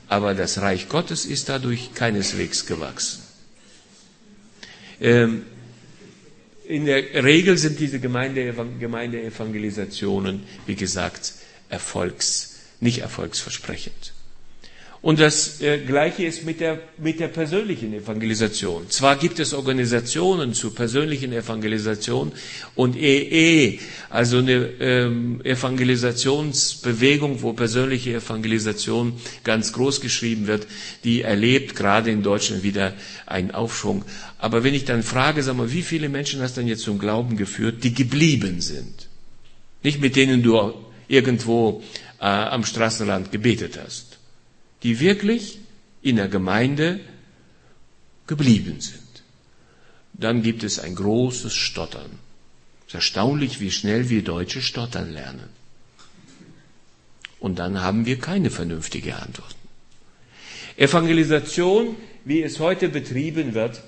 Aber 0.09 0.33
das 0.33 0.61
Reich 0.61 0.89
Gottes 0.89 1.25
ist 1.25 1.49
dadurch 1.49 1.93
keineswegs 1.93 2.65
gewachsen. 2.65 3.23
Ähm, 4.99 5.45
in 6.65 6.85
der 6.85 7.23
Regel 7.23 7.57
sind 7.57 7.79
diese 7.79 7.99
Gemeinde, 7.99 8.53
Gemeindeevangelisationen, 8.79 10.43
wie 10.65 10.75
gesagt, 10.75 11.33
erfolgs, 11.69 12.55
nicht 12.79 12.99
erfolgsversprechend. 12.99 14.13
Und 15.01 15.19
das 15.19 15.61
äh, 15.61 15.77
Gleiche 15.85 16.25
ist 16.25 16.43
mit 16.43 16.59
der, 16.59 16.79
mit 16.97 17.19
der 17.19 17.27
persönlichen 17.27 17.93
Evangelisation. 17.93 18.89
Zwar 18.89 19.15
gibt 19.15 19.39
es 19.39 19.53
Organisationen 19.53 20.53
zur 20.55 20.73
persönlichen 20.73 21.31
Evangelisation 21.33 22.31
und 22.73 22.95
EE, 22.97 23.77
also 24.09 24.39
eine 24.39 24.69
ähm, 24.79 25.41
Evangelisationsbewegung, 25.43 27.43
wo 27.43 27.53
persönliche 27.53 28.15
Evangelisation 28.15 29.13
ganz 29.43 29.71
groß 29.73 30.01
geschrieben 30.01 30.47
wird, 30.47 30.65
die 31.03 31.21
erlebt 31.21 31.75
gerade 31.75 32.09
in 32.09 32.23
Deutschland 32.23 32.63
wieder 32.63 32.93
einen 33.27 33.51
Aufschwung. 33.51 34.03
Aber 34.39 34.63
wenn 34.63 34.73
ich 34.73 34.85
dann 34.85 35.03
frage, 35.03 35.43
sag 35.43 35.57
mal, 35.57 35.71
wie 35.71 35.83
viele 35.83 36.09
Menschen 36.09 36.41
hast 36.41 36.57
du 36.57 36.61
denn 36.61 36.69
jetzt 36.69 36.81
zum 36.83 36.97
Glauben 36.97 37.37
geführt, 37.37 37.83
die 37.83 37.93
geblieben 37.93 38.61
sind? 38.61 39.09
Nicht 39.83 40.01
mit 40.01 40.15
denen 40.15 40.41
du 40.41 40.73
irgendwo 41.07 41.83
äh, 42.19 42.25
am 42.25 42.65
Straßenrand 42.65 43.31
gebetet 43.31 43.77
hast 43.83 44.06
die 44.83 44.99
wirklich 44.99 45.59
in 46.01 46.17
der 46.17 46.27
Gemeinde 46.27 46.99
geblieben 48.27 48.79
sind. 48.79 49.23
Dann 50.13 50.41
gibt 50.41 50.63
es 50.63 50.79
ein 50.79 50.95
großes 50.95 51.53
Stottern. 51.53 52.11
Es 52.81 52.87
ist 52.87 52.95
erstaunlich, 52.95 53.59
wie 53.59 53.71
schnell 53.71 54.09
wir 54.09 54.23
Deutsche 54.23 54.61
stottern 54.61 55.11
lernen. 55.11 55.49
Und 57.39 57.59
dann 57.59 57.81
haben 57.81 58.05
wir 58.05 58.19
keine 58.19 58.49
vernünftige 58.49 59.15
Antworten. 59.15 59.55
Evangelisation, 60.75 61.95
wie 62.25 62.41
es 62.41 62.59
heute 62.59 62.89
betrieben 62.89 63.53
wird, 63.53 63.81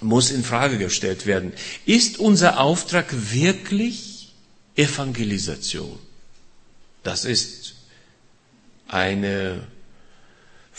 muss 0.00 0.30
in 0.30 0.42
Frage 0.42 0.78
gestellt 0.78 1.26
werden. 1.26 1.52
Ist 1.86 2.18
unser 2.18 2.58
Auftrag 2.60 3.06
wirklich 3.32 4.32
Evangelisation? 4.76 5.98
Das 7.02 7.24
ist 7.24 7.74
eine 8.88 9.66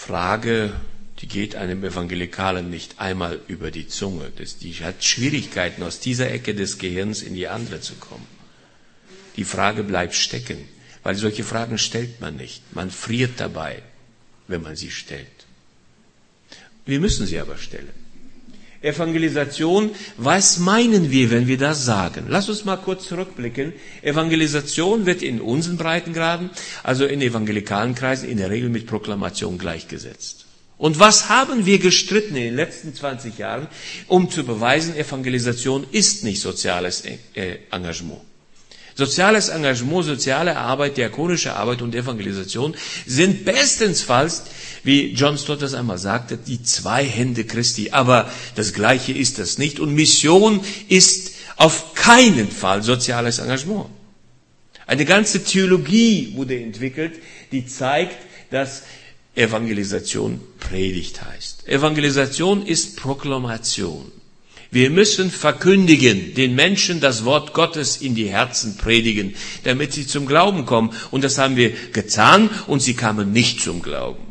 Frage, 0.08 0.74
die 1.20 1.28
geht 1.28 1.56
einem 1.56 1.84
Evangelikalen 1.84 2.72
nicht 2.72 3.00
einmal 3.00 3.40
über 3.48 3.70
die 3.70 3.88
Zunge. 3.88 4.32
Das, 4.36 4.58
die 4.58 4.74
hat 4.74 5.04
Schwierigkeiten, 5.04 5.84
aus 5.84 6.00
dieser 6.00 6.32
Ecke 6.32 6.56
des 6.56 6.80
Gehirns 6.80 7.22
in 7.22 7.36
die 7.36 7.48
andere 7.48 7.82
zu 7.82 7.94
kommen. 7.94 8.26
Die 9.36 9.44
Frage 9.44 9.84
bleibt 9.84 10.16
stecken, 10.16 10.58
weil 11.04 11.14
solche 11.14 11.44
Fragen 11.44 11.78
stellt 11.78 12.20
man 12.20 12.36
nicht. 12.36 12.64
Man 12.74 12.90
friert 12.90 13.34
dabei, 13.38 13.84
wenn 14.48 14.64
man 14.64 14.76
sie 14.76 14.90
stellt. 14.90 15.46
Wir 16.88 17.00
müssen 17.00 17.28
sie 17.28 17.40
aber 17.40 17.58
stellen. 17.60 18.01
Evangelisation, 18.82 19.92
was 20.18 20.58
meinen 20.58 21.12
wir, 21.12 21.30
wenn 21.30 21.48
wir 21.48 21.58
das 21.58 21.86
sagen? 21.86 22.26
Lass 22.30 22.50
uns 22.50 22.66
mal 22.66 22.78
kurz 22.78 23.08
zurückblicken. 23.08 23.74
Evangelisation 24.02 25.06
wird 25.06 25.22
in 25.22 25.40
unseren 25.40 25.78
Breitengraden, 25.78 26.50
also 26.82 27.06
in 27.06 27.22
evangelikalen 27.22 27.94
Kreisen, 27.94 28.28
in 28.28 28.38
der 28.38 28.50
Regel 28.50 28.70
mit 28.70 28.88
Proklamation 28.88 29.60
gleichgesetzt. 29.60 30.46
Und 30.80 31.00
was 31.00 31.30
haben 31.30 31.68
wir 31.68 31.78
gestritten 31.78 32.36
in 32.36 32.44
den 32.44 32.56
letzten 32.56 32.96
20 32.96 33.38
Jahren, 33.38 33.68
um 34.08 34.32
zu 34.32 34.44
beweisen, 34.44 34.96
Evangelisation 34.96 35.86
ist 35.92 36.24
nicht 36.24 36.42
soziales 36.42 37.04
äh, 37.06 37.60
Engagement. 37.70 38.22
Soziales 38.96 39.50
Engagement, 39.50 40.06
soziale 40.06 40.58
Arbeit, 40.58 40.98
diakonische 40.98 41.56
Arbeit 41.56 41.82
und 41.82 41.96
Evangelisation 41.96 42.76
sind 43.06 43.46
bestensfalls, 43.46 44.44
wie 44.84 45.14
John 45.14 45.38
Stott 45.38 45.62
das 45.62 45.74
einmal 45.74 45.98
sagte, 45.98 46.38
die 46.38 46.62
zwei 46.62 47.04
Hände 47.06 47.46
Christi. 47.46 47.92
Aber 47.92 48.30
das 48.56 48.74
Gleiche 48.74 49.14
ist 49.14 49.40
das 49.40 49.58
nicht. 49.58 49.80
Und 49.80 49.94
Mission 49.94 50.62
ist 50.90 51.32
auf 51.58 51.94
keinen 51.94 52.50
Fall 52.52 52.84
soziales 52.84 53.40
Engagement. 53.40 53.88
Eine 54.88 55.06
ganze 55.06 55.44
Theologie 55.44 56.34
wurde 56.36 56.60
entwickelt, 56.60 57.14
die 57.52 57.66
zeigt, 57.66 58.18
dass 58.52 58.84
Evangelisation 59.36 60.42
Predigt 60.60 61.24
heißt. 61.24 61.68
Evangelisation 61.68 62.66
ist 62.66 62.98
Proklamation. 62.98 64.12
Wir 64.72 64.90
müssen 64.90 65.30
verkündigen, 65.30 66.34
den 66.34 66.56
Menschen 66.56 67.02
das 67.02 67.26
Wort 67.26 67.54
Gottes 67.54 67.98
in 67.98 68.16
die 68.16 68.30
Herzen 68.30 68.78
predigen, 68.78 69.36
damit 69.66 69.92
sie 69.92 70.08
zum 70.08 70.26
Glauben 70.26 70.66
kommen. 70.66 70.94
Und 71.12 71.26
das 71.26 71.38
haben 71.38 71.58
wir 71.58 71.72
getan 71.92 72.50
und 72.68 72.82
sie 72.82 72.94
kamen 72.94 73.34
nicht 73.34 73.60
zum 73.60 73.82
Glauben. 73.82 74.24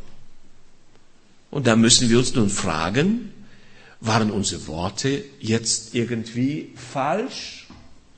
Und 1.50 1.66
da 1.66 1.76
müssen 1.76 2.08
wir 2.08 2.18
uns 2.18 2.34
nun 2.34 2.48
fragen, 2.48 3.32
waren 4.00 4.30
unsere 4.30 4.66
Worte 4.66 5.24
jetzt 5.40 5.94
irgendwie 5.94 6.72
falsch? 6.74 7.66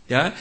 Ja? 0.08 0.32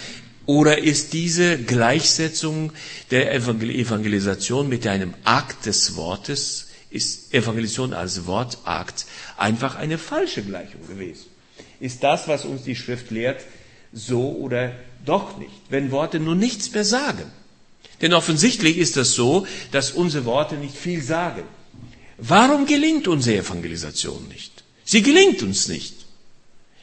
Oder 0.45 0.83
ist 0.83 1.13
diese 1.13 1.57
Gleichsetzung 1.57 2.73
der 3.09 3.33
Evangelisation 3.33 4.69
mit 4.69 4.85
einem 4.85 5.15
Akt 5.23 5.65
des 5.65 5.95
Wortes, 5.95 6.67
ist 6.91 7.33
Evangelisation 7.33 7.93
als 7.93 8.27
Wortakt 8.27 9.05
einfach 9.37 9.75
eine 9.75 9.97
falsche 9.97 10.43
Gleichung 10.43 10.85
gewesen? 10.87 11.30
Ist 11.81 12.03
das, 12.03 12.27
was 12.27 12.45
uns 12.45 12.63
die 12.63 12.75
Schrift 12.75 13.11
lehrt, 13.11 13.41
so 13.91 14.31
oder 14.31 14.71
doch 15.05 15.37
nicht, 15.37 15.61
wenn 15.69 15.91
Worte 15.91 16.19
nur 16.19 16.35
nichts 16.35 16.71
mehr 16.71 16.85
sagen. 16.85 17.25
Denn 18.01 18.13
offensichtlich 18.13 18.77
ist 18.77 18.97
das 18.97 19.11
so, 19.13 19.45
dass 19.71 19.91
unsere 19.91 20.25
Worte 20.25 20.55
nicht 20.55 20.75
viel 20.75 21.01
sagen. 21.03 21.43
Warum 22.17 22.65
gelingt 22.65 23.07
unsere 23.07 23.39
Evangelisation 23.39 24.27
nicht? 24.27 24.63
Sie 24.85 25.01
gelingt 25.01 25.41
uns 25.41 25.67
nicht. 25.67 25.95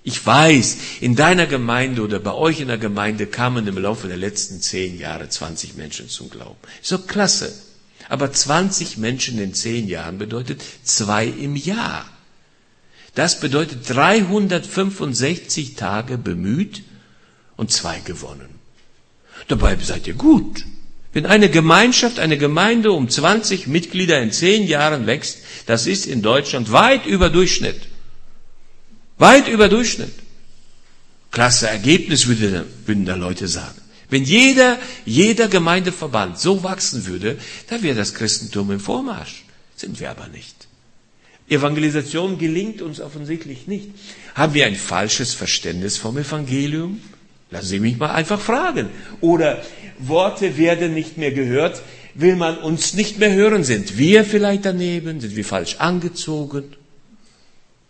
Ich 0.03 0.25
weiß, 0.25 0.77
in 1.01 1.17
deiner 1.17 1.47
Gemeinde 1.47 2.03
oder 2.03 2.19
bei 2.19 2.33
euch 2.33 2.61
in 2.61 2.69
der 2.69 2.79
Gemeinde 2.79 3.27
kamen 3.27 3.67
im 3.67 3.79
Laufe 3.79 4.09
der 4.09 4.17
letzten 4.17 4.61
zehn 4.61 4.99
Jahre 4.99 5.29
20 5.29 5.77
Menschen 5.77 6.09
zum 6.09 6.31
Glauben. 6.31 6.59
So 6.83 6.99
klasse. 6.99 7.53
Aber 8.09 8.33
20 8.33 8.97
Menschen 8.97 9.39
in 9.39 9.55
zehn 9.55 9.87
Jahren 9.87 10.19
bedeutet 10.19 10.63
zwei 10.83 11.27
im 11.27 11.57
Jahr. 11.57 12.07
Das 13.19 13.41
bedeutet 13.41 13.81
365 13.91 15.75
Tage 15.75 16.19
bemüht 16.19 16.85
und 17.57 17.73
zwei 17.73 17.99
gewonnen. 17.99 18.49
Dabei 19.49 19.77
seid 19.83 20.07
ihr 20.07 20.15
gut. 20.15 20.65
Wenn 21.13 21.27
eine 21.27 21.51
Gemeinschaft, 21.51 22.21
eine 22.21 22.39
Gemeinde 22.39 22.93
um 22.93 23.09
20 23.09 23.67
Mitglieder 23.67 24.23
in 24.23 24.31
zehn 24.31 24.69
Jahren 24.69 25.09
wächst, 25.09 25.39
das 25.67 25.89
ist 25.89 26.07
in 26.07 26.23
Deutschland 26.23 26.71
weit 26.71 27.07
über 27.07 27.29
Durchschnitt. 27.29 27.89
Weit 29.19 29.49
über 29.49 29.69
Durchschnitt. 29.69 30.15
Klasse 31.33 31.67
Ergebnis, 31.67 32.29
würden 32.29 33.05
da 33.05 33.17
Leute 33.17 33.49
sagen. 33.49 33.81
Wenn 34.11 34.23
jeder, 34.23 34.79
jeder 35.05 35.49
Gemeindeverband 35.49 36.39
so 36.39 36.63
wachsen 36.63 37.05
würde, 37.07 37.37
dann 37.69 37.83
wäre 37.83 37.97
das 37.97 38.15
Christentum 38.15 38.71
im 38.71 38.79
Vormarsch. 38.79 39.43
Sind 39.75 39.99
wir 39.99 40.09
aber 40.09 40.29
nicht. 40.29 40.58
Evangelisation 41.49 42.39
gelingt 42.39 42.83
uns 42.83 43.01
offensichtlich 43.01 43.67
nicht. 43.67 43.91
Haben 44.35 44.55
wir 44.55 44.67
ein 44.67 44.77
falsches 44.77 45.35
Verständnis 45.35 45.97
vom 45.97 46.19
Evangelium? 46.19 47.01
Lassen 47.51 47.67
Sie 47.67 47.81
mich 47.81 47.97
mal 47.97 48.11
einfach 48.11 48.41
fragen. 48.41 48.91
Oder 49.21 49.63
Worte 49.99 50.59
werden 50.59 50.93
nicht 50.93 51.17
mehr 51.17 51.33
gehört, 51.33 51.83
will 52.15 52.37
man 52.37 52.59
uns 52.59 52.95
nicht 52.95 53.19
mehr 53.19 53.33
hören? 53.33 53.65
Sind 53.65 53.97
wir 53.97 54.25
vielleicht 54.25 54.67
daneben? 54.67 55.21
Sind 55.21 55.37
wir 55.37 55.45
falsch 55.45 55.77
angezogen? 55.79 56.77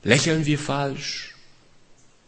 Lächeln 0.04 0.46
wir 0.46 0.58
falsch? 0.58 1.34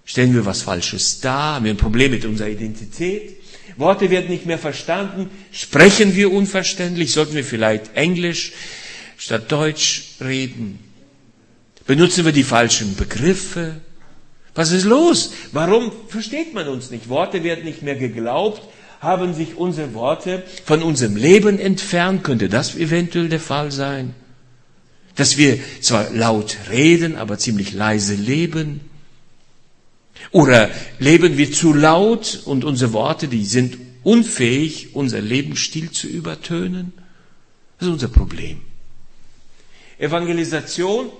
Stellen 0.04 0.34
wir 0.34 0.44
was 0.44 0.62
Falsches 0.62 1.20
dar? 1.20 1.54
Haben 1.54 1.66
wir 1.66 1.72
ein 1.72 1.76
Problem 1.76 2.10
mit 2.10 2.24
unserer 2.24 2.48
Identität? 2.48 3.36
Worte 3.76 4.10
werden 4.10 4.28
nicht 4.28 4.46
mehr 4.46 4.58
verstanden. 4.58 5.30
Sprechen 5.52 6.16
wir 6.16 6.32
unverständlich? 6.32 7.12
Sollten 7.12 7.34
wir 7.34 7.44
vielleicht 7.44 7.94
Englisch 7.94 8.52
statt 9.16 9.52
Deutsch 9.52 10.16
reden? 10.20 10.89
Benutzen 11.86 12.24
wir 12.24 12.32
die 12.32 12.44
falschen 12.44 12.96
Begriffe? 12.96 13.80
Was 14.54 14.72
ist 14.72 14.84
los? 14.84 15.32
Warum 15.52 15.92
versteht 16.08 16.54
man 16.54 16.68
uns 16.68 16.90
nicht? 16.90 17.08
Worte 17.08 17.42
werden 17.44 17.64
nicht 17.64 17.82
mehr 17.82 17.96
geglaubt. 17.96 18.62
Haben 19.00 19.32
sich 19.32 19.56
unsere 19.56 19.94
Worte 19.94 20.42
von 20.66 20.82
unserem 20.82 21.16
Leben 21.16 21.58
entfernt? 21.58 22.22
Könnte 22.22 22.48
das 22.48 22.76
eventuell 22.76 23.28
der 23.28 23.40
Fall 23.40 23.72
sein? 23.72 24.14
Dass 25.16 25.38
wir 25.38 25.58
zwar 25.80 26.10
laut 26.10 26.58
reden, 26.70 27.16
aber 27.16 27.38
ziemlich 27.38 27.72
leise 27.72 28.14
leben? 28.14 28.80
Oder 30.32 30.70
leben 30.98 31.38
wir 31.38 31.50
zu 31.50 31.72
laut 31.72 32.42
und 32.44 32.64
unsere 32.64 32.92
Worte, 32.92 33.28
die 33.28 33.44
sind 33.44 33.78
unfähig, 34.02 34.94
unser 34.94 35.20
Lebensstil 35.20 35.90
zu 35.90 36.06
übertönen? 36.06 36.92
Das 37.78 37.88
ist 37.88 37.94
unser 37.94 38.08
Problem. 38.08 38.60
Evangelisation 39.98 41.10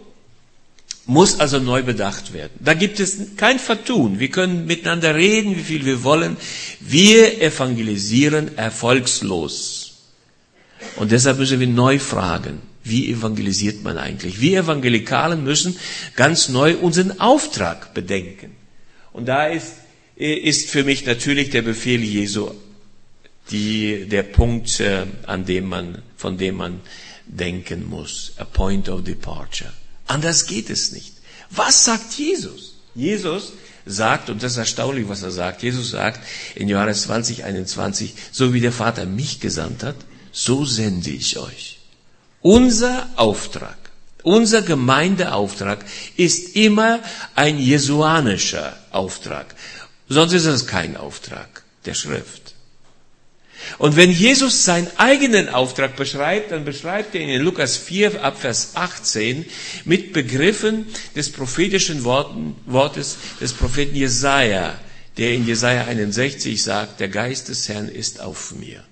muss 1.10 1.40
also 1.40 1.58
neu 1.58 1.82
bedacht 1.82 2.32
werden. 2.32 2.52
Da 2.60 2.74
gibt 2.74 3.00
es 3.00 3.36
kein 3.36 3.58
Vertun. 3.58 4.20
Wir 4.20 4.30
können 4.30 4.66
miteinander 4.66 5.16
reden, 5.16 5.56
wie 5.56 5.62
viel 5.62 5.84
wir 5.84 6.04
wollen. 6.04 6.36
Wir 6.78 7.42
evangelisieren 7.42 8.56
erfolgslos. 8.56 9.94
Und 10.96 11.10
deshalb 11.10 11.38
müssen 11.38 11.58
wir 11.58 11.66
neu 11.66 11.98
fragen, 11.98 12.62
wie 12.84 13.10
evangelisiert 13.10 13.82
man 13.82 13.98
eigentlich? 13.98 14.40
Wir 14.40 14.60
Evangelikalen 14.60 15.42
müssen 15.42 15.76
ganz 16.14 16.48
neu 16.48 16.76
unseren 16.76 17.18
Auftrag 17.18 17.92
bedenken. 17.92 18.52
Und 19.12 19.26
da 19.26 19.48
ist, 19.48 19.72
ist 20.14 20.70
für 20.70 20.84
mich 20.84 21.04
natürlich 21.06 21.50
der 21.50 21.62
Befehl 21.62 22.02
Jesu 22.04 22.52
die, 23.50 24.06
der 24.06 24.22
Punkt, 24.22 24.78
äh, 24.78 25.06
an 25.26 25.44
dem 25.44 25.68
man, 25.68 26.02
von 26.16 26.38
dem 26.38 26.56
man 26.58 26.80
denken 27.26 27.88
muss. 27.88 28.32
A 28.38 28.44
point 28.44 28.88
of 28.88 29.02
departure. 29.02 29.72
Anders 30.10 30.46
geht 30.46 30.70
es 30.70 30.90
nicht. 30.90 31.12
Was 31.50 31.84
sagt 31.84 32.14
Jesus? 32.14 32.74
Jesus 32.96 33.52
sagt, 33.86 34.28
und 34.28 34.42
das 34.42 34.52
ist 34.52 34.58
erstaunlich, 34.58 35.08
was 35.08 35.22
er 35.22 35.30
sagt, 35.30 35.62
Jesus 35.62 35.90
sagt 35.90 36.20
in 36.56 36.68
Johannes 36.68 37.02
20, 37.02 37.44
21, 37.44 38.14
so 38.32 38.52
wie 38.52 38.60
der 38.60 38.72
Vater 38.72 39.06
mich 39.06 39.38
gesandt 39.38 39.84
hat, 39.84 39.94
so 40.32 40.64
sende 40.64 41.10
ich 41.10 41.38
euch. 41.38 41.78
Unser 42.40 43.08
Auftrag, 43.14 43.78
unser 44.24 44.62
Gemeindeauftrag 44.62 45.84
ist 46.16 46.56
immer 46.56 46.98
ein 47.36 47.60
jesuanischer 47.60 48.76
Auftrag. 48.90 49.54
Sonst 50.08 50.32
ist 50.32 50.46
es 50.46 50.66
kein 50.66 50.96
Auftrag 50.96 51.62
der 51.84 51.94
Schrift. 51.94 52.54
Und 53.78 53.96
wenn 53.96 54.10
Jesus 54.10 54.64
seinen 54.64 54.88
eigenen 54.96 55.48
Auftrag 55.48 55.96
beschreibt, 55.96 56.50
dann 56.50 56.64
beschreibt 56.64 57.14
er 57.14 57.20
ihn 57.20 57.28
in 57.28 57.42
Lukas 57.42 57.76
4 57.76 58.22
ab 58.22 58.40
Vers 58.40 58.72
18 58.74 59.44
mit 59.84 60.12
Begriffen 60.12 60.86
des 61.14 61.30
prophetischen 61.30 62.04
Wortes 62.04 63.16
des 63.40 63.52
Propheten 63.52 63.96
Jesaja, 63.96 64.78
der 65.16 65.32
in 65.34 65.46
Jesaja 65.46 65.84
61 65.84 66.62
sagt, 66.62 67.00
der 67.00 67.08
Geist 67.08 67.48
des 67.48 67.68
Herrn 67.68 67.88
ist 67.88 68.20
auf 68.20 68.52
mir. 68.52 68.84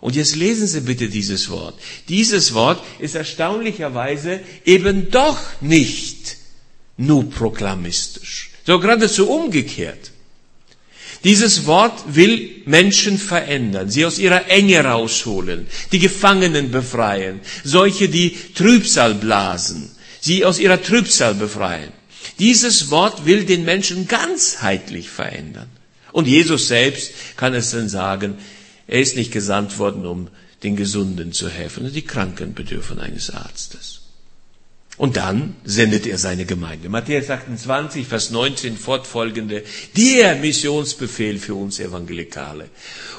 Und 0.00 0.14
jetzt 0.14 0.36
lesen 0.36 0.66
Sie 0.66 0.80
bitte 0.80 1.08
dieses 1.08 1.48
Wort. 1.50 1.78
Dieses 2.08 2.54
Wort 2.54 2.82
ist 2.98 3.14
erstaunlicherweise 3.14 4.40
eben 4.64 5.10
doch 5.10 5.38
nicht 5.60 6.36
nur 6.96 7.28
proklamistisch, 7.30 8.50
sondern 8.64 8.82
geradezu 8.82 9.28
umgekehrt. 9.28 10.12
Dieses 11.26 11.66
Wort 11.66 12.14
will 12.14 12.62
Menschen 12.66 13.18
verändern, 13.18 13.90
sie 13.90 14.06
aus 14.06 14.20
ihrer 14.20 14.48
Enge 14.48 14.84
rausholen, 14.84 15.66
die 15.90 15.98
Gefangenen 15.98 16.70
befreien, 16.70 17.40
solche, 17.64 18.08
die 18.08 18.36
Trübsal 18.54 19.14
blasen, 19.14 19.90
sie 20.20 20.44
aus 20.44 20.60
ihrer 20.60 20.80
Trübsal 20.80 21.34
befreien. 21.34 21.90
Dieses 22.38 22.90
Wort 22.90 23.26
will 23.26 23.44
den 23.44 23.64
Menschen 23.64 24.06
ganzheitlich 24.06 25.10
verändern. 25.10 25.68
Und 26.12 26.28
Jesus 26.28 26.68
selbst 26.68 27.10
kann 27.36 27.54
es 27.54 27.72
dann 27.72 27.88
sagen, 27.88 28.36
er 28.86 29.00
ist 29.00 29.16
nicht 29.16 29.32
gesandt 29.32 29.80
worden, 29.80 30.06
um 30.06 30.28
den 30.62 30.76
Gesunden 30.76 31.32
zu 31.32 31.48
helfen, 31.48 31.92
die 31.92 32.02
Kranken 32.02 32.54
bedürfen 32.54 33.00
eines 33.00 33.30
Arztes. 33.30 34.05
Und 34.98 35.18
dann 35.18 35.56
sendet 35.64 36.06
er 36.06 36.16
seine 36.16 36.46
Gemeinde. 36.46 36.88
Matthäus 36.88 37.28
28, 37.28 38.06
Vers 38.06 38.30
19 38.30 38.78
fortfolgende, 38.78 39.62
der 39.94 40.36
Missionsbefehl 40.36 41.38
für 41.38 41.54
uns 41.54 41.78
Evangelikale. 41.80 42.70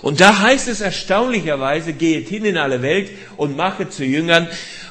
Und 0.02 0.20
da 0.20 0.40
heißt 0.40 0.68
es 0.70 0.82
erstaunlicherweise, 0.82 1.94
geht 1.94 2.30
hin 2.30 2.46
in 2.46 2.58
alle 2.58 2.82
Welt 2.82 3.12
und 3.38 3.56
mache 3.56 3.90
zu 3.90 4.04
Jüngern. 4.04 4.48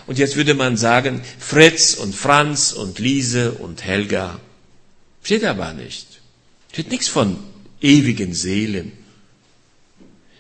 Und 0.07 0.19
jetzt 0.19 0.37
würde 0.37 0.55
man 0.55 0.77
sagen, 0.77 1.23
Fritz 1.41 1.95
und 1.95 2.15
Franz 2.15 2.73
und 2.73 3.01
Lise 3.01 3.53
und 3.53 3.85
Helga. 3.85 4.39
Steht 5.25 5.45
aber 5.45 5.73
nicht. 5.73 6.07
Steht 6.73 6.93
nichts 6.93 7.09
von 7.09 7.37
ewigen 7.81 8.33
Seelen. 8.33 8.93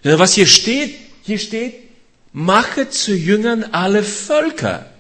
Was 0.05 0.35
hier 0.35 0.47
steht, 0.47 0.95
hier 1.25 1.41
steht, 1.41 1.75
mache 2.33 2.89
zu 2.89 3.17
Jüngern 3.17 3.65
alle 3.65 4.05
Völker. 4.05 4.93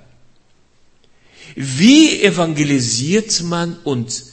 Wie 1.57 2.21
evangelisiert 2.23 3.42
man 3.42 3.79
und 3.83 4.25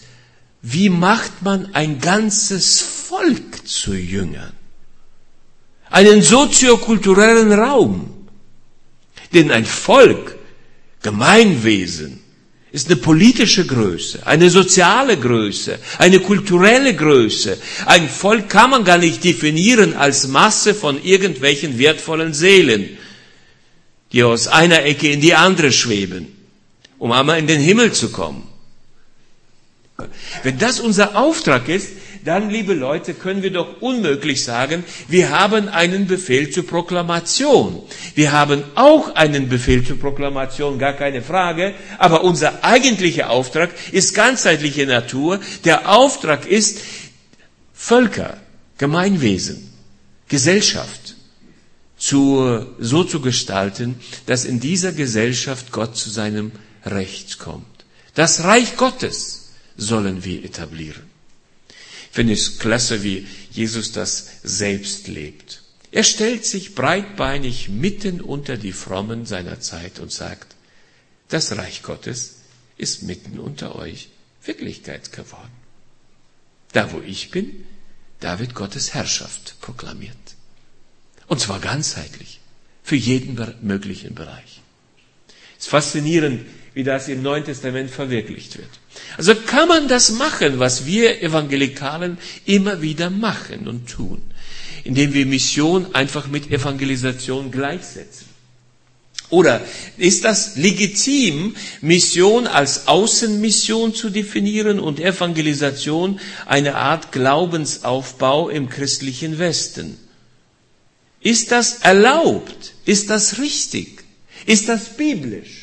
wie 0.61 0.89
macht 0.89 1.41
man 1.41 1.73
ein 1.73 1.99
ganzes 1.99 2.81
Volk 2.81 3.65
zu 3.65 3.93
Jüngern? 3.93 4.51
Einen 5.89 6.21
soziokulturellen 6.21 7.53
Raum. 7.53 8.27
Denn 9.33 9.51
ein 9.51 9.65
Volk, 9.65 10.37
Gemeinwesen, 11.01 12.19
ist 12.73 12.87
eine 12.87 12.97
politische 12.97 13.65
Größe, 13.65 14.27
eine 14.27 14.49
soziale 14.49 15.17
Größe, 15.17 15.79
eine 15.99 16.19
kulturelle 16.19 16.93
Größe. 16.93 17.57
Ein 17.85 18.09
Volk 18.09 18.49
kann 18.49 18.71
man 18.71 18.83
gar 18.83 18.97
nicht 18.97 19.23
definieren 19.23 19.93
als 19.93 20.27
Masse 20.27 20.75
von 20.75 21.01
irgendwelchen 21.01 21.79
wertvollen 21.79 22.33
Seelen, 22.33 22.97
die 24.11 24.23
aus 24.23 24.49
einer 24.49 24.83
Ecke 24.83 25.09
in 25.09 25.21
die 25.21 25.35
andere 25.35 25.71
schweben 25.71 26.42
um 27.03 27.11
einmal 27.11 27.37
in 27.37 27.47
den 27.47 27.59
Himmel 27.59 27.91
zu 27.91 28.13
kommen. 28.13 28.47
Wenn 30.41 30.57
das 30.57 30.79
unser 30.79 31.17
Auftrag 31.17 31.67
ist, 31.67 31.89
dann, 32.23 32.49
liebe 32.49 32.73
Leute, 32.73 33.13
können 33.13 33.43
wir 33.43 33.51
doch 33.51 33.81
unmöglich 33.81 34.45
sagen, 34.45 34.85
wir 35.09 35.29
haben 35.29 35.67
einen 35.67 36.07
Befehl 36.07 36.49
zur 36.49 36.65
Proklamation. 36.65 37.83
Wir 38.15 38.31
haben 38.31 38.63
auch 38.75 39.15
einen 39.15 39.49
Befehl 39.49 39.83
zur 39.83 39.99
Proklamation, 39.99 40.79
gar 40.79 40.93
keine 40.93 41.21
Frage, 41.21 41.73
aber 41.97 42.23
unser 42.23 42.63
eigentlicher 42.63 43.29
Auftrag 43.29 43.71
ist 43.91 44.15
ganzheitliche 44.15 44.85
Natur. 44.85 45.41
Der 45.65 45.89
Auftrag 45.89 46.45
ist 46.45 46.79
Völker, 47.73 48.37
Gemeinwesen, 48.77 49.73
Gesellschaft 50.29 51.15
zu, 51.97 52.65
so 52.79 53.03
zu 53.03 53.19
gestalten, 53.19 53.99
dass 54.25 54.45
in 54.45 54.61
dieser 54.61 54.93
Gesellschaft 54.93 55.73
Gott 55.73 55.97
zu 55.97 56.09
seinem 56.09 56.53
Recht 56.85 57.39
kommt. 57.39 57.85
Das 58.13 58.43
Reich 58.43 58.77
Gottes 58.77 59.49
sollen 59.77 60.23
wir 60.23 60.43
etablieren. 60.43 61.09
Ich 61.69 62.15
finde 62.15 62.33
es 62.33 62.59
klasse, 62.59 63.03
wie 63.03 63.27
Jesus 63.51 63.91
das 63.91 64.27
selbst 64.43 65.07
lebt. 65.07 65.63
Er 65.91 66.03
stellt 66.03 66.45
sich 66.45 66.75
breitbeinig 66.75 67.69
mitten 67.69 68.21
unter 68.21 68.57
die 68.57 68.71
Frommen 68.71 69.25
seiner 69.25 69.59
Zeit 69.59 69.99
und 69.99 70.11
sagt, 70.11 70.55
das 71.29 71.55
Reich 71.57 71.81
Gottes 71.83 72.35
ist 72.77 73.03
mitten 73.03 73.39
unter 73.39 73.75
euch 73.75 74.09
Wirklichkeit 74.43 75.11
geworden. 75.11 75.51
Da, 76.71 76.91
wo 76.91 76.99
ich 77.01 77.31
bin, 77.31 77.65
da 78.19 78.39
wird 78.39 78.55
Gottes 78.55 78.93
Herrschaft 78.93 79.55
proklamiert. 79.61 80.17
Und 81.27 81.39
zwar 81.39 81.59
ganzheitlich, 81.59 82.39
für 82.83 82.95
jeden 82.95 83.39
möglichen 83.61 84.15
Bereich. 84.15 84.61
Es 85.57 85.65
ist 85.65 85.69
faszinierend, 85.69 86.45
wie 86.73 86.83
das 86.83 87.07
im 87.07 87.21
Neuen 87.21 87.45
Testament 87.45 87.89
verwirklicht 87.89 88.57
wird. 88.57 88.69
Also 89.17 89.35
kann 89.35 89.67
man 89.67 89.87
das 89.87 90.11
machen, 90.11 90.59
was 90.59 90.85
wir 90.85 91.21
Evangelikalen 91.21 92.17
immer 92.45 92.81
wieder 92.81 93.09
machen 93.09 93.67
und 93.67 93.87
tun, 93.89 94.21
indem 94.83 95.13
wir 95.13 95.25
Mission 95.25 95.93
einfach 95.93 96.27
mit 96.27 96.51
Evangelisation 96.51 97.51
gleichsetzen. 97.51 98.27
Oder 99.29 99.61
ist 99.97 100.25
das 100.25 100.57
legitim, 100.57 101.55
Mission 101.81 102.45
als 102.45 102.87
Außenmission 102.87 103.95
zu 103.95 104.11
definieren 104.11 104.79
und 104.79 104.99
Evangelisation 104.99 106.19
eine 106.45 106.75
Art 106.75 107.11
Glaubensaufbau 107.11 108.49
im 108.49 108.69
christlichen 108.69 109.39
Westen? 109.39 109.97
Ist 111.19 111.51
das 111.51 111.79
erlaubt? 111.79 112.73
Ist 112.85 113.09
das 113.09 113.39
richtig? 113.39 114.03
Ist 114.45 114.69
das 114.69 114.97
biblisch? 114.97 115.62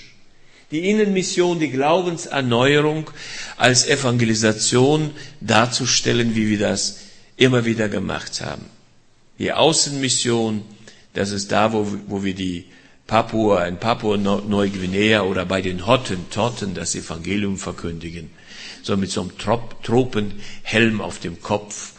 Die 0.70 0.88
Innenmission, 0.88 1.58
die 1.58 1.70
Glaubenserneuerung 1.70 3.10
als 3.56 3.86
Evangelisation 3.86 5.10
darzustellen, 5.40 6.36
wie 6.36 6.48
wir 6.48 6.58
das 6.58 7.00
immer 7.36 7.64
wieder 7.64 7.88
gemacht 7.88 8.40
haben. 8.40 8.66
Die 9.38 9.52
Außenmission, 9.52 10.62
das 11.14 11.30
ist 11.32 11.50
da, 11.50 11.72
wo, 11.72 11.86
wo 12.06 12.22
wir 12.22 12.34
die 12.34 12.66
Papua, 13.06 13.66
in 13.66 13.78
Papua 13.78 14.16
Neuguinea 14.16 15.22
oder 15.22 15.44
bei 15.44 15.60
den 15.62 15.86
Hottentotten 15.86 16.74
das 16.74 16.94
Evangelium 16.94 17.58
verkündigen. 17.58 18.30
So 18.82 18.96
mit 18.96 19.10
so 19.10 19.22
einem 19.22 19.32
Tropenhelm 19.82 21.00
auf 21.00 21.18
dem 21.18 21.42
Kopf 21.42 21.94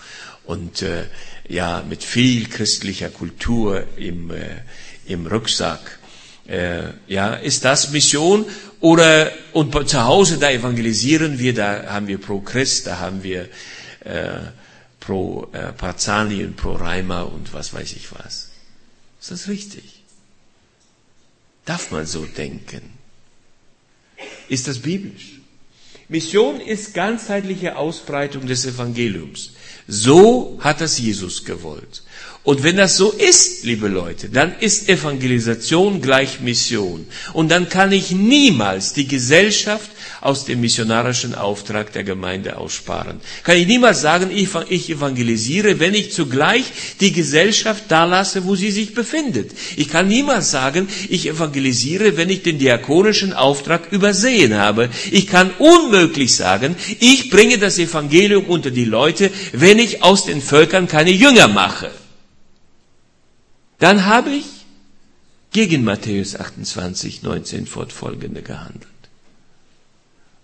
und 0.46 0.82
äh, 0.82 1.04
ja 1.50 1.84
mit 1.88 2.04
viel 2.04 2.48
christlicher 2.48 3.10
Kultur 3.10 3.86
im, 3.98 4.32
äh, 4.32 4.62
im 5.06 5.28
Rucksack 5.28 6.00
äh, 6.52 6.92
ja, 7.08 7.34
ist 7.36 7.64
das 7.64 7.92
Mission? 7.92 8.46
Oder 8.82 9.32
und 9.54 9.88
zu 9.88 10.04
Hause 10.04 10.38
da 10.38 10.52
evangelisieren 10.52 11.40
wir, 11.40 11.54
da 11.54 11.86
haben 11.94 12.08
wir 12.08 12.18
pro 12.18 12.40
Christ, 12.42 12.88
da 12.88 13.00
haben 13.00 13.24
wir 13.24 13.48
äh, 14.02 14.40
pro 15.00 15.48
äh, 15.54 15.72
Parzanien, 15.72 16.56
pro 16.56 16.74
Reimer 16.74 17.32
und 17.32 17.54
was 17.54 17.74
weiß 17.74 17.94
ich 17.94 18.12
was. 18.12 18.50
Ist 19.22 19.32
das 19.32 19.48
richtig? 19.48 20.04
Darf 21.66 21.92
man 21.92 22.06
so 22.06 22.26
denken? 22.26 22.82
Ist 24.50 24.68
das 24.68 24.80
biblisch? 24.80 25.40
Mission 26.10 26.60
ist 26.60 26.94
ganzheitliche 26.94 27.78
Ausbreitung 27.78 28.46
des 28.46 28.66
Evangeliums. 28.66 29.52
So 29.88 30.60
hat 30.62 30.82
das 30.82 30.98
Jesus 30.98 31.46
gewollt. 31.46 32.04
Und 32.44 32.64
wenn 32.64 32.78
das 32.78 32.98
so 32.98 33.12
ist, 33.12 33.66
liebe 33.66 33.88
Leute, 33.88 34.28
dann 34.30 34.56
ist 34.60 34.90
Evangelisation 34.90 36.02
gleich 36.02 36.40
Mission. 36.40 37.06
Und 37.34 37.52
dann 37.52 37.70
kann 37.70 37.92
ich 37.92 38.10
niemals 38.10 38.94
die 38.94 39.08
Gesellschaft 39.08 39.92
aus 40.22 40.46
dem 40.46 40.60
missionarischen 40.62 41.36
Auftrag 41.36 41.94
der 41.94 42.04
Gemeinde 42.04 42.58
aussparen. 42.58 43.22
Kann 43.44 43.58
ich 43.58 43.68
niemals 43.68 44.02
sagen, 44.02 44.32
ich 44.32 44.90
evangelisiere, 44.90 45.80
wenn 45.80 45.94
ich 45.94 46.14
zugleich 46.14 46.64
die 47.00 47.12
Gesellschaft 47.12 47.84
da 47.90 48.06
lasse, 48.06 48.46
wo 48.46 48.56
sie 48.56 48.72
sich 48.72 48.96
befindet. 48.96 49.52
Ich 49.76 49.90
kann 49.90 50.08
niemals 50.08 50.50
sagen, 50.50 50.88
ich 51.10 51.28
evangelisiere, 51.28 52.18
wenn 52.18 52.30
ich 52.32 52.42
den 52.42 52.58
diakonischen 52.58 53.34
Auftrag 53.34 53.92
übersehen 53.92 54.56
habe. 54.56 54.90
Ich 55.12 55.28
kann 55.28 55.52
unmöglich 55.60 56.36
sagen, 56.36 56.76
ich 57.00 57.30
bringe 57.30 57.60
das 57.60 57.78
Evangelium 57.78 58.46
unter 58.46 58.72
die 58.72 58.86
Leute, 58.86 59.30
wenn 59.54 59.78
ich 59.78 60.02
aus 60.02 60.26
den 60.26 60.42
Völkern 60.42 60.88
keine 60.88 61.12
Jünger 61.12 61.48
mache. 61.48 61.92
Dann 63.82 64.06
habe 64.06 64.30
ich 64.30 64.46
gegen 65.50 65.84
Matthäus 65.84 66.36
28, 66.36 67.24
19 67.24 67.66
fortfolgende 67.66 68.44
gehandelt. 68.44 68.88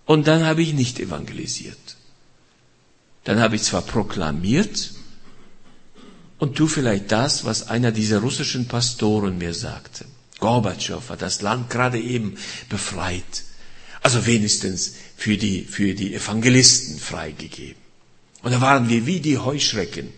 Und 0.07 0.25
dann 0.25 0.43
habe 0.43 0.63
ich 0.63 0.73
nicht 0.73 0.99
evangelisiert. 0.99 1.97
Dann 3.25 3.39
habe 3.39 3.55
ich 3.55 3.61
zwar 3.61 3.83
proklamiert 3.83 4.91
und 6.39 6.55
tu 6.55 6.65
vielleicht 6.65 7.11
das, 7.11 7.45
was 7.45 7.67
einer 7.67 7.91
dieser 7.91 8.21
russischen 8.21 8.67
Pastoren 8.67 9.37
mir 9.37 9.53
sagte. 9.53 10.05
Gorbatschow 10.39 11.07
hat 11.07 11.21
das 11.21 11.43
Land 11.43 11.69
gerade 11.69 11.99
eben 11.99 12.37
befreit. 12.69 13.43
Also 14.01 14.25
wenigstens 14.25 14.95
für 15.15 15.37
die, 15.37 15.63
für 15.63 15.93
die 15.93 16.15
Evangelisten 16.15 16.97
freigegeben. 16.97 17.83
Und 18.41 18.51
da 18.51 18.61
waren 18.61 18.89
wir 18.89 19.05
wie 19.05 19.19
die 19.19 19.37
Heuschrecken 19.37 20.11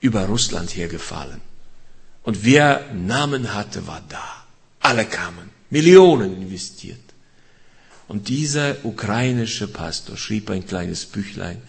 über 0.00 0.26
Russland 0.26 0.76
hergefallen. 0.76 1.40
Und 2.30 2.44
wer 2.44 2.84
Namen 2.94 3.54
hatte, 3.54 3.88
war 3.88 4.02
da. 4.08 4.44
Alle 4.78 5.04
kamen. 5.04 5.50
Millionen 5.68 6.40
investiert. 6.40 7.00
Und 8.06 8.28
dieser 8.28 8.84
ukrainische 8.84 9.66
Pastor 9.66 10.16
schrieb 10.16 10.48
ein 10.48 10.64
kleines 10.64 11.06
Büchlein 11.06 11.60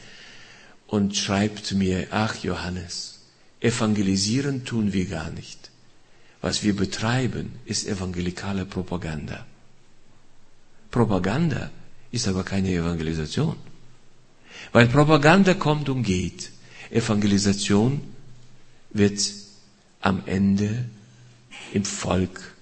und 0.86 1.18
schreibt 1.18 1.72
mir, 1.72 2.10
ach 2.12 2.36
Johannes, 2.44 3.22
evangelisieren 3.60 4.64
tun 4.64 4.94
wir 4.94 5.08
gar 5.08 5.32
nicht. 5.32 5.72
Was 6.42 6.62
wir 6.62 6.76
betreiben, 6.76 7.54
ist 7.66 7.88
evangelikale 7.88 8.68
Propaganda. 8.68 9.48
Propaganda 10.92 11.72
ist 12.12 12.28
aber 12.28 12.44
keine 12.44 12.70
Evangelisation. 12.70 13.56
Weil 14.74 14.86
Propaganda 14.90 15.56
kommt 15.56 15.90
und 15.90 16.04
geht. 16.04 16.52
Evangelisation 16.92 18.02
wird 18.92 19.41
am 20.02 20.24
Ende 20.26 20.86
im 21.74 21.86
Volk 21.86 22.56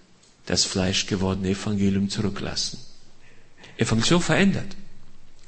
das 0.45 0.65
fleischgewordene 0.65 1.49
Evangelium 1.49 2.09
zurücklassen. 2.09 2.79
Evangelisation 3.77 4.21
verändert. 4.21 4.75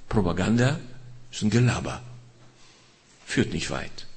Propaganda 0.07 0.79
ist 1.31 1.41
ein 1.41 1.49
Gelaber. 1.49 2.01
Führt 3.25 3.53
nicht 3.53 3.69
weit. 3.71 4.07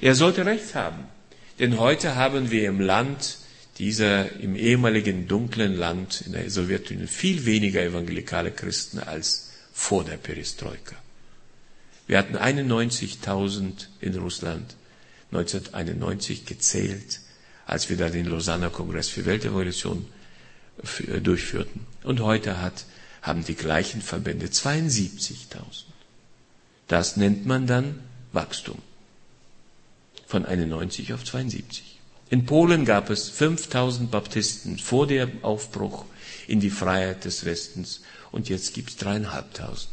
Er 0.00 0.14
sollte 0.14 0.44
recht 0.44 0.74
haben. 0.74 1.04
Denn 1.58 1.78
heute 1.78 2.16
haben 2.16 2.50
wir 2.50 2.68
im 2.68 2.80
Land, 2.80 3.38
dieser 3.78 4.32
im 4.40 4.56
ehemaligen 4.56 5.26
dunklen 5.26 5.74
Land 5.74 6.22
in 6.26 6.32
der 6.32 6.50
Sowjetunion, 6.50 7.08
viel 7.08 7.46
weniger 7.46 7.82
evangelikale 7.82 8.50
Christen 8.50 8.98
als 8.98 9.52
vor 9.72 10.04
der 10.04 10.16
Perestroika. 10.16 10.96
Wir 12.06 12.18
hatten 12.18 12.36
91.000 12.36 13.86
in 14.00 14.14
Russland 14.16 14.76
1991 15.32 16.46
gezählt, 16.46 17.20
als 17.66 17.88
wir 17.90 17.96
da 17.96 18.08
den 18.08 18.26
Lausanner 18.26 18.70
Kongress 18.70 19.08
für 19.08 19.24
Weltevolution 19.24 20.06
äh, 21.08 21.20
durchführten. 21.20 21.86
Und 22.04 22.20
heute 22.20 22.60
hat 22.60 22.84
haben 23.22 23.44
die 23.44 23.56
gleichen 23.56 24.02
Verbände 24.02 24.46
72.000. 24.46 25.58
Das 26.86 27.16
nennt 27.16 27.44
man 27.44 27.66
dann 27.66 27.98
Wachstum. 28.32 28.78
Von 30.26 30.46
91 30.46 31.12
auf 31.12 31.24
72. 31.24 31.98
In 32.30 32.46
Polen 32.46 32.84
gab 32.84 33.10
es 33.10 33.28
5000 33.28 34.10
Baptisten 34.10 34.78
vor 34.78 35.06
dem 35.06 35.42
Aufbruch 35.44 36.04
in 36.46 36.60
die 36.60 36.70
Freiheit 36.70 37.24
des 37.24 37.44
Westens 37.44 38.02
und 38.30 38.48
jetzt 38.48 38.74
gibt 38.74 38.90
es 38.90 38.96
dreieinhalbtausend. 38.96 39.90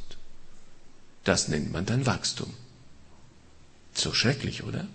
Das 1.24 1.48
nennt 1.48 1.72
man 1.72 1.86
dann 1.86 2.06
Wachstum. 2.06 2.54
So 3.94 4.14
schrecklich, 4.14 4.64
oder? 4.64 4.88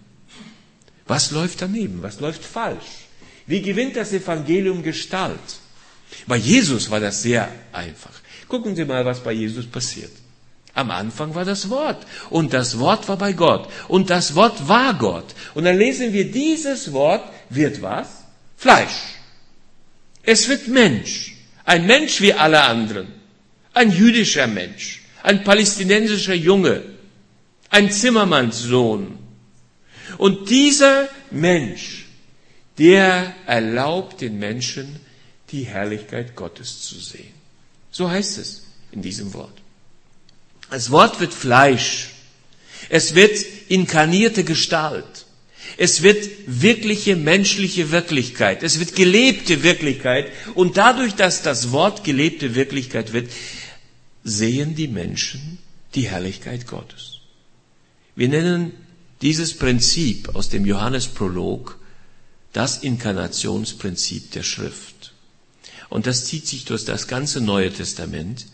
Was 1.09 1.31
läuft 1.31 1.63
daneben? 1.63 2.03
Was 2.03 2.21
läuft 2.21 2.45
falsch? 2.45 3.09
Wie 3.47 3.63
gewinnt 3.63 3.97
das 3.97 4.13
Evangelium 4.13 4.83
Gestalt? 4.83 5.49
Bei 6.27 6.37
Jesus 6.37 6.91
war 6.91 7.01
das 7.01 7.23
sehr 7.23 7.49
einfach. 7.73 8.13
Gucken 8.47 8.77
Sie 8.77 8.85
mal, 8.85 9.05
was 9.05 9.21
bei 9.21 9.33
Jesus 9.33 9.67
passiert. 9.67 10.13
Am 10.75 10.91
Anfang 10.91 11.35
war 11.35 11.45
das 11.45 11.69
Wort 11.71 12.07
und 12.31 12.53
das 12.53 12.79
Wort 12.79 13.09
war 13.09 13.17
bei 13.17 13.33
Gott 13.33 13.69
und 13.89 14.11
das 14.11 14.35
Wort 14.35 14.69
war 14.69 14.95
Gott. 14.95 15.35
Und 15.55 15.65
dann 15.65 15.77
lesen 15.77 16.13
wir, 16.13 16.31
dieses 16.31 16.93
Wort 16.93 17.25
wird 17.51 17.83
was? 17.83 18.09
Fleisch. 18.57 19.17
Es 20.23 20.49
wird 20.49 20.69
Mensch. 20.69 21.35
Ein 21.65 21.87
Mensch 21.87 22.21
wie 22.21 22.33
alle 22.33 22.63
anderen. 22.63 23.09
Ein 23.75 23.91
jüdischer 23.91 24.47
Mensch. 24.47 25.03
Ein 25.23 25.43
palästinensischer 25.43 26.35
Junge. 26.35 26.83
Ein 27.71 27.91
Zimmermannssohn. 27.91 29.18
Und 30.19 30.51
dieser 30.51 31.09
Mensch, 31.31 32.07
der 32.77 33.35
erlaubt 33.47 34.21
den 34.21 34.39
Menschen, 34.39 35.01
die 35.51 35.65
Herrlichkeit 35.65 36.37
Gottes 36.37 36.83
zu 36.83 37.01
sehen. 37.01 37.33
So 37.91 38.11
heißt 38.11 38.39
es 38.39 38.65
in 38.93 39.03
diesem 39.03 39.33
Wort. 39.33 39.57
Das 40.71 40.91
Wort 40.91 41.21
wird 41.21 41.33
Fleisch. 41.33 42.11
Es 42.89 43.15
wird 43.15 43.39
inkarnierte 43.69 44.45
Gestalt. 44.45 45.27
Es 45.77 46.03
wird 46.03 46.29
wirkliche 46.47 47.17
menschliche 47.17 47.91
Wirklichkeit. 47.91 48.63
Es 48.63 48.79
wird 48.79 48.95
gelebte 48.95 49.63
Wirklichkeit. 49.63 50.31
Und 50.55 50.77
dadurch, 50.77 51.15
dass 51.15 51.43
das 51.43 51.73
Wort 51.73 52.05
gelebte 52.05 52.55
Wirklichkeit 52.55 53.13
wird, 53.13 53.31
sehen 54.25 54.75
die 54.75 54.89
Menschen 54.89 55.59
die 55.95 56.09
Herrlichkeit 56.09 56.67
Gottes. 56.67 57.19
Wir 58.15 58.29
nennen 58.29 58.73
dieses 59.23 59.57
Prinzip 59.57 60.35
aus 60.35 60.49
dem 60.49 60.65
Johannesprolog 60.65 61.79
das 62.53 62.79
Inkarnationsprinzip 62.79 64.31
der 64.33 64.43
Schrift. 64.43 65.13
Und 65.89 66.07
das 66.07 66.27
zieht 66.27 66.47
sich 66.47 66.65
durch 66.65 66.85
das 66.85 67.09
ganze 67.09 67.41
Neue 67.41 67.73
Testament, 67.73 68.47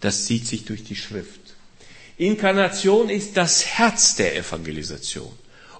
das 0.00 0.24
zieht 0.24 0.46
sich 0.46 0.64
durch 0.64 0.84
die 0.84 0.96
Schrift. 0.96 1.40
Inkarnation 2.16 3.08
ist 3.08 3.36
das 3.36 3.64
Herz 3.64 4.16
der 4.16 4.36
Evangelisation. 4.36 5.32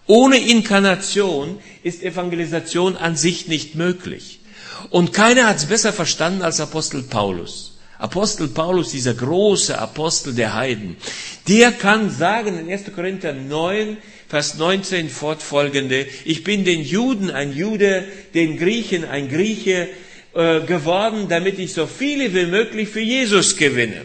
Ohne 0.06 0.38
Inkarnation 0.38 1.58
ist 1.82 2.02
Evangelisation 2.02 2.96
an 2.96 3.16
sich 3.16 3.46
nicht 3.48 3.74
möglich. 3.74 4.40
Und 4.88 5.12
keiner 5.12 5.46
hat 5.46 5.58
es 5.58 5.66
besser 5.66 5.92
verstanden 5.92 6.42
als 6.42 6.60
Apostel 6.60 7.02
Paulus. 7.02 7.78
Apostel 7.98 8.48
Paulus, 8.48 8.92
dieser 8.92 9.12
große 9.12 9.78
Apostel 9.78 10.34
der 10.34 10.54
Heiden, 10.54 10.96
der 11.46 11.70
kann 11.72 12.10
sagen 12.10 12.58
in 12.58 12.70
1. 12.70 12.94
Korinther 12.94 13.34
9, 13.34 13.98
Vers 14.30 14.54
19 14.54 15.10
fortfolgende, 15.10 16.06
ich 16.24 16.44
bin 16.44 16.64
den 16.64 16.82
Juden 16.84 17.32
ein 17.32 17.52
Jude, 17.52 18.04
den 18.32 18.56
Griechen 18.58 19.04
ein 19.04 19.28
Grieche, 19.28 19.88
äh, 20.32 20.60
geworden, 20.60 21.26
damit 21.28 21.58
ich 21.58 21.72
so 21.72 21.88
viele 21.88 22.32
wie 22.32 22.46
möglich 22.46 22.88
für 22.88 23.00
Jesus 23.00 23.56
gewinne. 23.56 24.02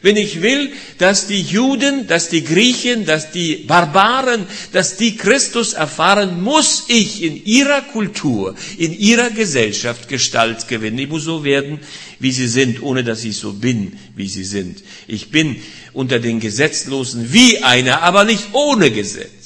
Wenn 0.00 0.16
ich 0.16 0.40
will, 0.40 0.72
dass 0.96 1.26
die 1.26 1.42
Juden, 1.42 2.06
dass 2.06 2.30
die 2.30 2.42
Griechen, 2.42 3.04
dass 3.04 3.30
die 3.30 3.56
Barbaren, 3.56 4.46
dass 4.72 4.96
die 4.96 5.16
Christus 5.16 5.74
erfahren, 5.74 6.42
muss 6.42 6.86
ich 6.88 7.22
in 7.22 7.44
ihrer 7.44 7.82
Kultur, 7.82 8.56
in 8.78 8.98
ihrer 8.98 9.28
Gesellschaft 9.28 10.08
Gestalt 10.08 10.66
gewinnen. 10.66 10.98
Ich 10.98 11.08
muss 11.08 11.24
so 11.24 11.44
werden, 11.44 11.78
wie 12.18 12.32
sie 12.32 12.48
sind, 12.48 12.82
ohne 12.82 13.04
dass 13.04 13.22
ich 13.22 13.36
so 13.36 13.52
bin, 13.52 13.98
wie 14.16 14.28
sie 14.28 14.44
sind. 14.44 14.82
Ich 15.06 15.30
bin 15.30 15.56
unter 15.92 16.18
den 16.18 16.40
Gesetzlosen 16.40 17.32
wie 17.32 17.62
einer, 17.62 18.02
aber 18.02 18.24
nicht 18.24 18.46
ohne 18.52 18.90
Gesetz. 18.90 19.41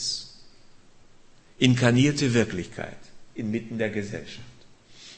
Inkarnierte 1.58 2.34
Wirklichkeit 2.34 2.96
inmitten 3.34 3.78
der 3.78 3.90
Gesellschaft. 3.90 4.40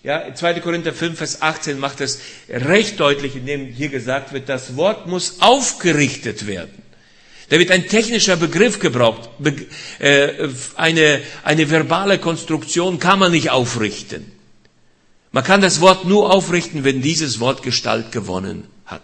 Ja, 0.05 0.33
2. 0.33 0.61
Korinther 0.61 0.93
5, 0.93 1.19
Vers 1.19 1.43
18 1.43 1.79
macht 1.79 2.01
es 2.01 2.21
recht 2.49 3.01
deutlich, 3.01 3.35
indem 3.37 3.67
hier 3.67 3.89
gesagt 3.89 4.33
wird, 4.33 4.49
das 4.49 4.77
Wort 4.77 5.07
muss 5.07 5.41
aufgerichtet 5.41 6.47
werden. 6.47 6.83
Da 7.49 7.59
wird 7.59 7.71
ein 7.71 7.89
technischer 7.89 8.37
Begriff 8.37 8.79
gebraucht. 8.79 9.31
Äh, 9.99 10.49
eine, 10.77 11.21
eine 11.43 11.71
verbale 11.71 12.19
Konstruktion 12.19 12.99
kann 12.99 13.19
man 13.19 13.33
nicht 13.33 13.51
aufrichten. 13.51 14.31
Man 15.33 15.45
kann 15.45 15.61
das 15.61 15.81
Wort 15.81 16.05
nur 16.05 16.33
aufrichten, 16.33 16.85
wenn 16.85 17.03
dieses 17.03 17.41
Wort 17.41 17.63
Gestalt 17.63 18.13
gewonnen 18.13 18.65
hat. 18.87 19.03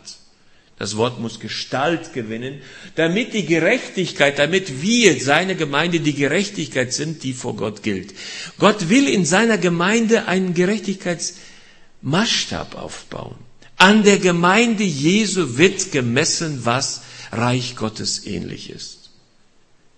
Das 0.79 0.97
Wort 0.97 1.21
muss 1.21 1.39
Gestalt 1.39 2.15
gewinnen, 2.15 2.61
damit 2.97 3.33
die 3.33 3.47
Gerechtigkeit, 3.47 4.41
damit 4.41 4.83
wir, 4.83 5.21
seine 5.21 5.55
Gemeinde, 5.55 6.01
die 6.01 6.15
Gerechtigkeit 6.15 6.93
sind, 6.93 7.23
die 7.23 7.33
vor 7.33 7.55
Gott 7.55 7.85
gilt. 7.85 8.13
Gott 8.59 8.89
will 8.89 9.09
in 9.09 9.25
seiner 9.25 9.57
Gemeinde 9.57 10.27
einen 10.27 10.53
Gerechtigkeitsmaßstab 10.53 12.75
aufbauen. 12.75 13.37
An 13.77 14.03
der 14.03 14.19
Gemeinde 14.19 14.83
Jesu 14.83 15.59
wird 15.59 15.93
gemessen, 15.93 16.65
was 16.65 17.03
Reich 17.31 17.77
Gottes 17.77 18.27
ähnlich 18.27 18.71
ist. 18.71 19.11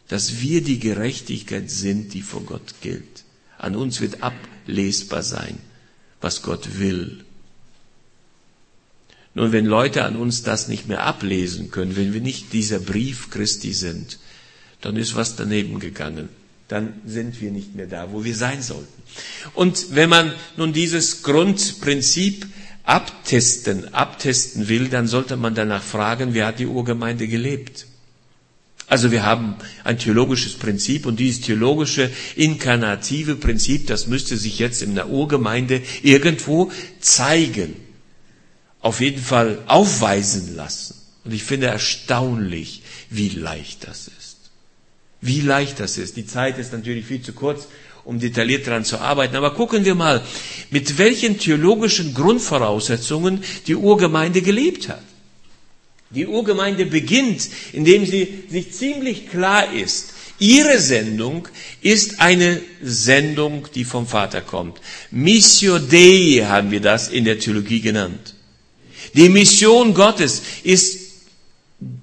Dass 0.08 0.42
wir 0.42 0.62
die 0.62 0.78
Gerechtigkeit 0.78 1.70
sind, 1.70 2.12
die 2.12 2.20
vor 2.22 2.42
Gott 2.42 2.74
gilt. 2.82 3.24
An 3.58 3.76
uns 3.76 4.02
wird 4.02 4.22
ablesbar 4.22 5.22
sein, 5.22 5.58
was 6.20 6.42
Gott 6.42 6.78
will 6.78 7.24
nun, 9.37 9.53
wenn 9.53 9.66
Leute 9.66 10.03
an 10.05 10.16
uns 10.16 10.43
das 10.45 10.66
nicht 10.66 10.89
mehr 10.89 11.03
ablesen 11.05 11.70
können, 11.70 11.95
wenn 11.95 12.14
wir 12.14 12.22
nicht 12.22 12.55
dieser 12.55 12.78
Brief 12.78 13.28
Christi 13.28 13.74
sind, 13.74 14.18
dann 14.80 14.97
ist 14.97 15.14
was 15.14 15.37
daneben 15.37 15.78
gegangen. 15.78 16.30
Dann 16.68 16.95
sind 17.05 17.39
wir 17.43 17.51
nicht 17.51 17.74
mehr 17.74 17.87
da, 17.87 18.12
wo 18.12 18.24
wir 18.24 18.34
sein 18.34 18.62
sollten. 18.62 19.03
Und 19.53 19.95
wenn 19.95 20.09
man 20.09 20.32
nun 20.57 20.72
dieses 20.72 21.22
Grundprinzip 21.22 22.47
abtesten, 22.84 23.93
abtesten 23.93 24.68
will, 24.68 24.89
dann 24.89 25.07
sollte 25.07 25.37
man 25.37 25.55
danach 25.55 25.82
fragen, 25.82 26.32
wer 26.32 26.47
hat 26.47 26.59
die 26.59 26.66
Urgemeinde 26.66 27.28
gelebt? 27.28 27.87
Also 28.87 29.11
wir 29.11 29.22
haben 29.22 29.57
ein 29.84 29.99
theologisches 29.99 30.55
Prinzip 30.55 31.05
und 31.05 31.20
dieses 31.20 31.43
theologische 31.43 32.11
inkarnative 32.37 33.34
Prinzip, 33.34 33.87
das 33.87 34.07
müsste 34.07 34.39
sich 34.39 34.59
jetzt 34.59 34.80
in 34.80 34.95
der 34.95 35.11
Urgemeinde 35.11 35.82
irgendwo 36.03 36.72
zeigen 37.01 37.76
auf 38.80 39.00
jeden 39.00 39.22
Fall 39.22 39.58
aufweisen 39.66 40.54
lassen. 40.56 40.94
Und 41.24 41.32
ich 41.32 41.42
finde 41.42 41.66
erstaunlich, 41.66 42.82
wie 43.10 43.28
leicht 43.28 43.86
das 43.86 44.08
ist. 44.08 44.36
Wie 45.20 45.40
leicht 45.40 45.80
das 45.80 45.98
ist. 45.98 46.16
Die 46.16 46.26
Zeit 46.26 46.58
ist 46.58 46.72
natürlich 46.72 47.04
viel 47.06 47.22
zu 47.22 47.32
kurz, 47.32 47.66
um 48.04 48.20
detailliert 48.20 48.66
daran 48.66 48.84
zu 48.84 48.98
arbeiten. 48.98 49.34
Aber 49.34 49.54
gucken 49.54 49.84
wir 49.84 49.94
mal, 49.96 50.22
mit 50.70 50.98
welchen 50.98 51.38
theologischen 51.38 52.14
Grundvoraussetzungen 52.14 53.42
die 53.66 53.74
Urgemeinde 53.74 54.42
gelebt 54.42 54.88
hat. 54.88 55.02
Die 56.10 56.26
Urgemeinde 56.26 56.86
beginnt, 56.86 57.48
indem 57.72 58.06
sie 58.06 58.44
sich 58.48 58.72
ziemlich 58.72 59.28
klar 59.28 59.72
ist, 59.72 60.12
Ihre 60.38 60.78
Sendung 60.78 61.48
ist 61.80 62.20
eine 62.20 62.60
Sendung, 62.82 63.68
die 63.74 63.84
vom 63.84 64.06
Vater 64.06 64.42
kommt. 64.42 64.78
Missio 65.10 65.78
Dei 65.78 66.44
haben 66.46 66.70
wir 66.70 66.80
das 66.80 67.08
in 67.08 67.24
der 67.24 67.38
Theologie 67.38 67.80
genannt. 67.80 68.36
Die 69.16 69.28
Mission 69.30 69.94
Gottes 69.94 70.42
ist 70.62 70.98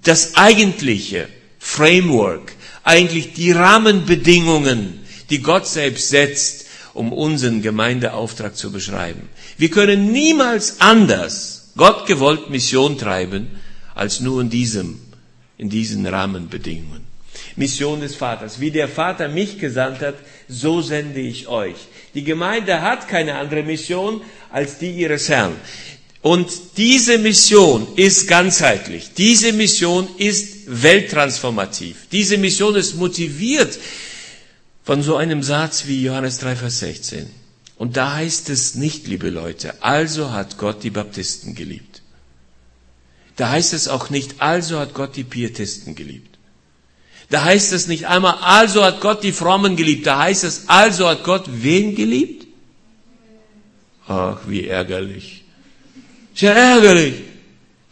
das 0.04 0.36
eigentliche 0.36 1.28
Framework, 1.60 2.54
eigentlich 2.84 3.34
die 3.34 3.52
Rahmenbedingungen, 3.52 5.00
die 5.30 5.40
Gott 5.42 5.68
selbst 5.68 6.10
setzt, 6.10 6.66
um 6.94 7.14
unseren 7.14 7.62
Gemeindeauftrag 7.62 8.56
zu 8.56 8.72
beschreiben. 8.72 9.30
Wir 9.58 9.70
können 9.70 10.12
niemals 10.12 10.82
anders 10.82 11.72
Gott 11.76 12.06
gewollt 12.06 12.50
Mission 12.50 12.98
treiben, 12.98 13.48
als 13.96 14.20
nur 14.20 14.42
in 14.42 14.50
diesem, 14.50 15.00
in 15.58 15.70
diesen 15.70 16.06
Rahmenbedingungen. 16.06 17.02
Mission 17.56 18.00
des 18.02 18.16
Vaters. 18.16 18.60
Wie 18.60 18.72
der 18.72 18.88
Vater 18.88 19.28
mich 19.28 19.60
gesandt 19.60 20.02
hat, 20.02 20.16
so 20.48 20.82
sende 20.82 21.20
ich 21.20 21.48
euch. 21.48 21.76
Die 22.14 22.24
Gemeinde 22.24 22.82
hat 22.82 23.08
keine 23.08 23.36
andere 23.36 23.64
Mission 23.64 24.22
als 24.52 24.78
die 24.78 24.92
ihres 24.92 25.30
Herrn. 25.30 25.56
Und 26.24 26.78
diese 26.78 27.18
Mission 27.18 27.86
ist 27.98 28.30
ganzheitlich. 28.30 29.12
Diese 29.18 29.52
Mission 29.52 30.08
ist 30.18 30.64
welttransformativ. 30.68 32.08
Diese 32.14 32.38
Mission 32.38 32.76
ist 32.78 32.96
motiviert 32.96 33.78
von 34.86 35.04
so 35.04 35.18
einem 35.18 35.44
Satz 35.44 35.86
wie 35.86 36.02
Johannes 36.02 36.38
3, 36.38 36.56
Vers 36.56 36.80
16. 36.80 37.30
Und 37.76 37.98
da 37.98 38.14
heißt 38.14 38.50
es 38.50 38.76
nicht, 38.76 39.06
liebe 39.08 39.30
Leute, 39.30 39.84
also 39.84 40.32
hat 40.32 40.58
Gott 40.58 40.84
die 40.84 40.92
Baptisten 40.92 41.56
geliebt. 41.56 42.02
Da 43.36 43.50
heißt 43.50 43.74
es 43.74 43.90
auch 43.90 44.10
nicht, 44.10 44.42
also 44.42 44.80
hat 44.80 44.94
Gott 44.94 45.18
die 45.18 45.26
Pietisten 45.26 45.94
geliebt. 45.94 46.38
Da 47.32 47.44
heißt 47.44 47.74
es 47.74 47.88
nicht 47.88 48.08
einmal, 48.08 48.36
also 48.40 48.86
hat 48.86 49.02
Gott 49.02 49.24
die 49.24 49.34
Frommen 49.34 49.76
geliebt. 49.76 50.08
Da 50.08 50.20
heißt 50.20 50.46
es, 50.46 50.70
also 50.70 51.10
hat 51.10 51.26
Gott 51.26 51.44
wen 51.48 51.96
geliebt? 51.96 52.48
Ach, 54.08 54.40
wie 54.48 54.68
ärgerlich. 54.68 55.43
Sehr 56.34 56.56
ärgerlich. 56.56 57.16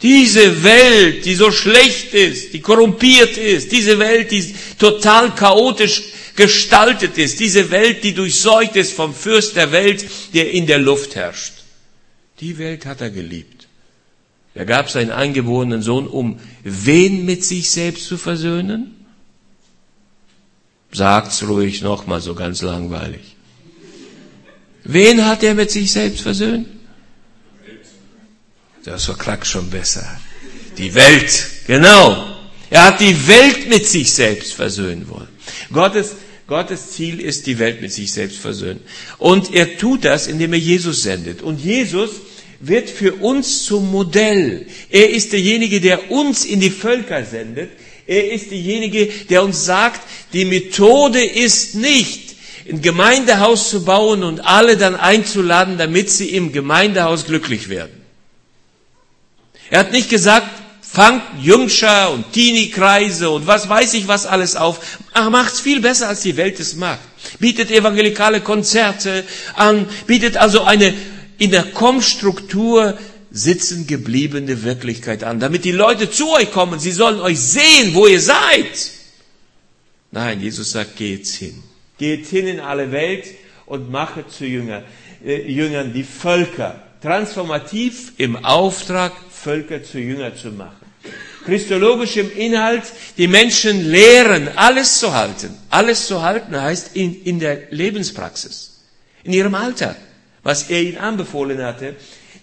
Diese 0.02 0.64
Welt, 0.64 1.26
die 1.26 1.36
so 1.36 1.52
schlecht 1.52 2.14
ist, 2.14 2.54
die 2.54 2.60
korrumpiert 2.60 3.38
ist, 3.38 3.72
diese 3.72 4.00
Welt, 4.00 4.32
die 4.32 4.56
total 4.80 5.36
chaotisch 5.36 6.02
gestaltet 6.36 7.18
ist, 7.20 7.40
diese 7.40 7.70
Welt, 7.70 8.04
die 8.04 8.14
durchseucht 8.14 8.76
ist 8.76 8.94
vom 8.94 9.14
Fürst 9.14 9.56
der 9.56 9.72
Welt, 9.72 10.04
der 10.34 10.52
in 10.52 10.66
der 10.66 10.80
Luft 10.80 11.16
herrscht. 11.16 11.54
Die 12.40 12.58
Welt 12.58 12.88
hat 12.88 13.02
er 13.02 13.12
geliebt. 13.12 13.68
Er 14.56 14.66
gab 14.66 14.90
seinen 14.90 15.12
eingeborenen 15.12 15.84
Sohn, 15.84 16.08
um 16.08 16.40
wen 16.64 17.26
mit 17.26 17.46
sich 17.46 17.70
selbst 17.70 18.08
zu 18.08 18.18
versöhnen? 18.18 18.96
Sagt's 20.92 21.44
ruhig 21.44 21.82
nochmal 21.82 22.22
so 22.22 22.34
ganz 22.36 22.62
langweilig. 22.62 23.36
Wen 24.84 25.26
hat 25.26 25.44
er 25.44 25.54
mit 25.54 25.70
sich 25.70 25.92
selbst 25.92 26.22
versöhnt? 26.22 26.68
Das 28.84 29.06
verklagt 29.06 29.46
schon 29.46 29.70
besser. 29.70 30.06
Die 30.78 30.94
Welt, 30.96 31.48
genau. 31.68 32.28
Er 32.70 32.86
hat 32.86 33.00
die 33.00 33.28
Welt 33.28 33.70
mit 33.70 33.86
sich 33.86 34.12
selbst 34.14 34.54
versöhnen 34.54 35.08
wollen. 35.10 35.28
Gottes, 35.72 36.12
Gottes 36.48 36.92
Ziel 36.92 37.20
ist, 37.20 37.46
die 37.46 37.60
Welt 37.60 37.82
mit 37.82 37.92
sich 37.92 38.12
selbst 38.12 38.38
versöhnen. 38.40 38.80
Und 39.18 39.54
er 39.54 39.78
tut 39.78 40.06
das, 40.06 40.28
indem 40.28 40.54
er 40.54 40.60
Jesus 40.60 41.04
sendet. 41.04 41.42
Und 41.42 41.64
Jesus 41.64 42.12
wird 42.60 42.90
für 42.90 43.14
uns 43.16 43.64
zum 43.64 43.92
Modell. 43.92 44.66
Er 44.90 45.10
ist 45.10 45.34
derjenige, 45.34 45.82
der 45.82 46.10
uns 46.10 46.46
in 46.46 46.60
die 46.60 46.70
Völker 46.70 47.24
sendet. 47.26 47.72
Er 48.08 48.32
ist 48.32 48.52
derjenige, 48.52 49.08
der 49.30 49.44
uns 49.44 49.66
sagt, 49.66 50.02
die 50.34 50.46
Methode 50.46 51.24
ist 51.24 51.76
nicht, 51.76 52.36
ein 52.70 52.82
Gemeindehaus 52.82 53.70
zu 53.70 53.86
bauen 53.86 54.24
und 54.24 54.42
alle 54.42 54.78
dann 54.78 54.96
einzuladen, 54.96 55.78
damit 55.78 56.10
sie 56.10 56.30
im 56.30 56.52
Gemeindehaus 56.52 57.26
glücklich 57.26 57.70
werden. 57.70 58.01
Er 59.72 59.80
hat 59.80 59.94
nicht 59.94 60.10
gesagt, 60.10 60.50
fangt 60.82 61.24
Jungscher 61.42 62.12
und 62.12 62.34
Teenie-Kreise 62.34 63.30
und 63.30 63.48
was 63.48 63.70
weiß 63.70 63.94
ich 63.94 64.10
was 64.10 64.26
alles 64.26 64.58
auf. 64.58 65.00
Macht's 65.16 65.62
viel 65.62 65.80
besser, 65.80 66.10
als 66.10 66.22
die 66.22 66.36
Welt 66.36 66.60
es 66.60 66.76
macht. 66.76 67.00
Bietet 67.40 67.72
evangelikale 67.72 68.42
Konzerte 68.42 69.24
an, 69.56 69.88
bietet 70.08 70.36
also 70.36 70.64
eine 70.64 70.94
in 71.38 71.52
der 71.52 71.64
Kommstruktur 71.64 72.98
sitzen 73.32 73.88
gebliebene 73.88 74.64
Wirklichkeit 74.64 75.24
an, 75.24 75.40
damit 75.40 75.64
die 75.64 75.72
Leute 75.72 76.12
zu 76.12 76.34
euch 76.34 76.52
kommen. 76.52 76.78
Sie 76.78 76.92
sollen 76.92 77.22
euch 77.22 77.40
sehen, 77.40 77.94
wo 77.94 78.06
ihr 78.08 78.20
seid. 78.20 78.92
Nein, 80.12 80.42
Jesus 80.42 80.72
sagt, 80.72 80.98
geht 80.98 81.26
hin. 81.28 81.64
Geht 81.98 82.26
hin 82.28 82.46
in 82.46 82.60
alle 82.60 82.92
Welt 82.92 83.24
und 83.66 83.90
mache 83.90 84.28
zu 84.28 84.46
Jünger, 84.46 84.84
äh, 85.26 85.50
Jüngern 85.50 85.94
die 85.94 86.04
Völker. 86.04 86.84
Transformativ 87.02 88.14
im 88.18 88.46
Auftrag 88.46 89.14
Völker 89.32 89.84
zu 89.84 90.00
Jünger 90.00 90.36
zu 90.36 90.52
machen. 90.52 90.86
Christologisch 91.46 92.18
im 92.18 92.32
Inhalt 92.32 92.84
die 93.18 93.28
Menschen 93.28 93.90
lehren, 93.90 94.50
alles 94.56 95.00
zu 95.00 95.14
halten. 95.14 95.58
Alles 95.70 96.06
zu 96.06 96.22
halten 96.22 96.56
heißt 96.60 96.96
in, 96.96 97.24
in 97.24 97.40
der 97.40 97.72
Lebenspraxis, 97.72 98.82
in 99.24 99.34
ihrem 99.34 99.56
Alltag, 99.56 99.98
was 100.44 100.70
er 100.70 100.82
ihnen 100.84 101.00
anbefohlen 101.00 101.62
hatte. 101.64 101.96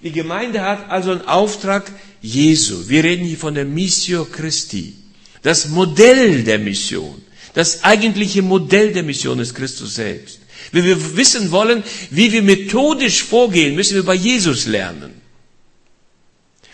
Die 0.02 0.12
Gemeinde 0.12 0.60
hat 0.62 0.90
also 0.90 1.12
einen 1.12 1.26
Auftrag 1.28 1.90
Jesu. 2.20 2.88
Wir 2.88 3.04
reden 3.04 3.24
hier 3.24 3.38
von 3.38 3.54
der 3.54 3.64
Missio 3.64 4.24
Christi. 4.24 4.96
Das 5.42 5.68
Modell 5.68 6.42
der 6.42 6.58
Mission. 6.58 7.22
Das 7.54 7.84
eigentliche 7.84 8.42
Modell 8.42 8.92
der 8.92 9.02
Mission 9.04 9.38
ist 9.38 9.54
Christus 9.54 9.94
selbst. 9.94 10.37
Wenn 10.72 10.84
wir 10.84 11.16
wissen 11.16 11.50
wollen, 11.50 11.82
wie 12.10 12.32
wir 12.32 12.42
methodisch 12.42 13.22
vorgehen, 13.22 13.74
müssen 13.74 13.94
wir 13.94 14.04
bei 14.04 14.14
Jesus 14.14 14.66
lernen 14.66 15.18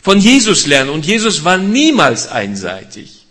von 0.05 0.20
Jesus 0.20 0.66
lernen. 0.66 0.90
Und 0.90 1.07
Jesus 1.07 1.45
war 1.45 1.57
niemals 1.57 2.28
einseitig. 2.28 3.24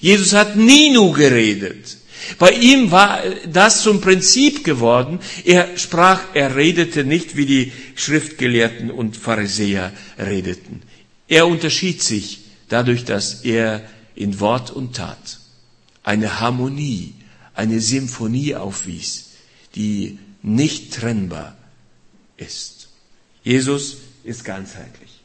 Jesus 0.00 0.32
hat 0.32 0.56
nie 0.56 0.90
nur 0.90 1.12
geredet. 1.12 1.98
Bei 2.38 2.52
ihm 2.52 2.90
war 2.90 3.20
das 3.46 3.82
zum 3.82 4.00
Prinzip 4.00 4.64
geworden. 4.64 5.18
Er 5.44 5.76
sprach, 5.76 6.22
er 6.32 6.56
redete 6.56 7.04
nicht, 7.04 7.36
wie 7.36 7.44
die 7.44 7.72
Schriftgelehrten 7.96 8.90
und 8.90 9.18
Pharisäer 9.18 9.92
redeten. 10.18 10.80
Er 11.28 11.46
unterschied 11.46 12.02
sich 12.02 12.40
dadurch, 12.70 13.04
dass 13.04 13.44
er 13.44 13.82
in 14.14 14.40
Wort 14.40 14.70
und 14.70 14.96
Tat 14.96 15.40
eine 16.02 16.40
Harmonie, 16.40 17.12
eine 17.54 17.80
Symphonie 17.80 18.54
aufwies, 18.54 19.25
die 19.76 20.18
nicht 20.42 20.94
trennbar 20.94 21.56
ist. 22.36 22.88
Jesus 23.42 23.98
ist 24.24 24.44
ganzheitlich. 24.44 25.20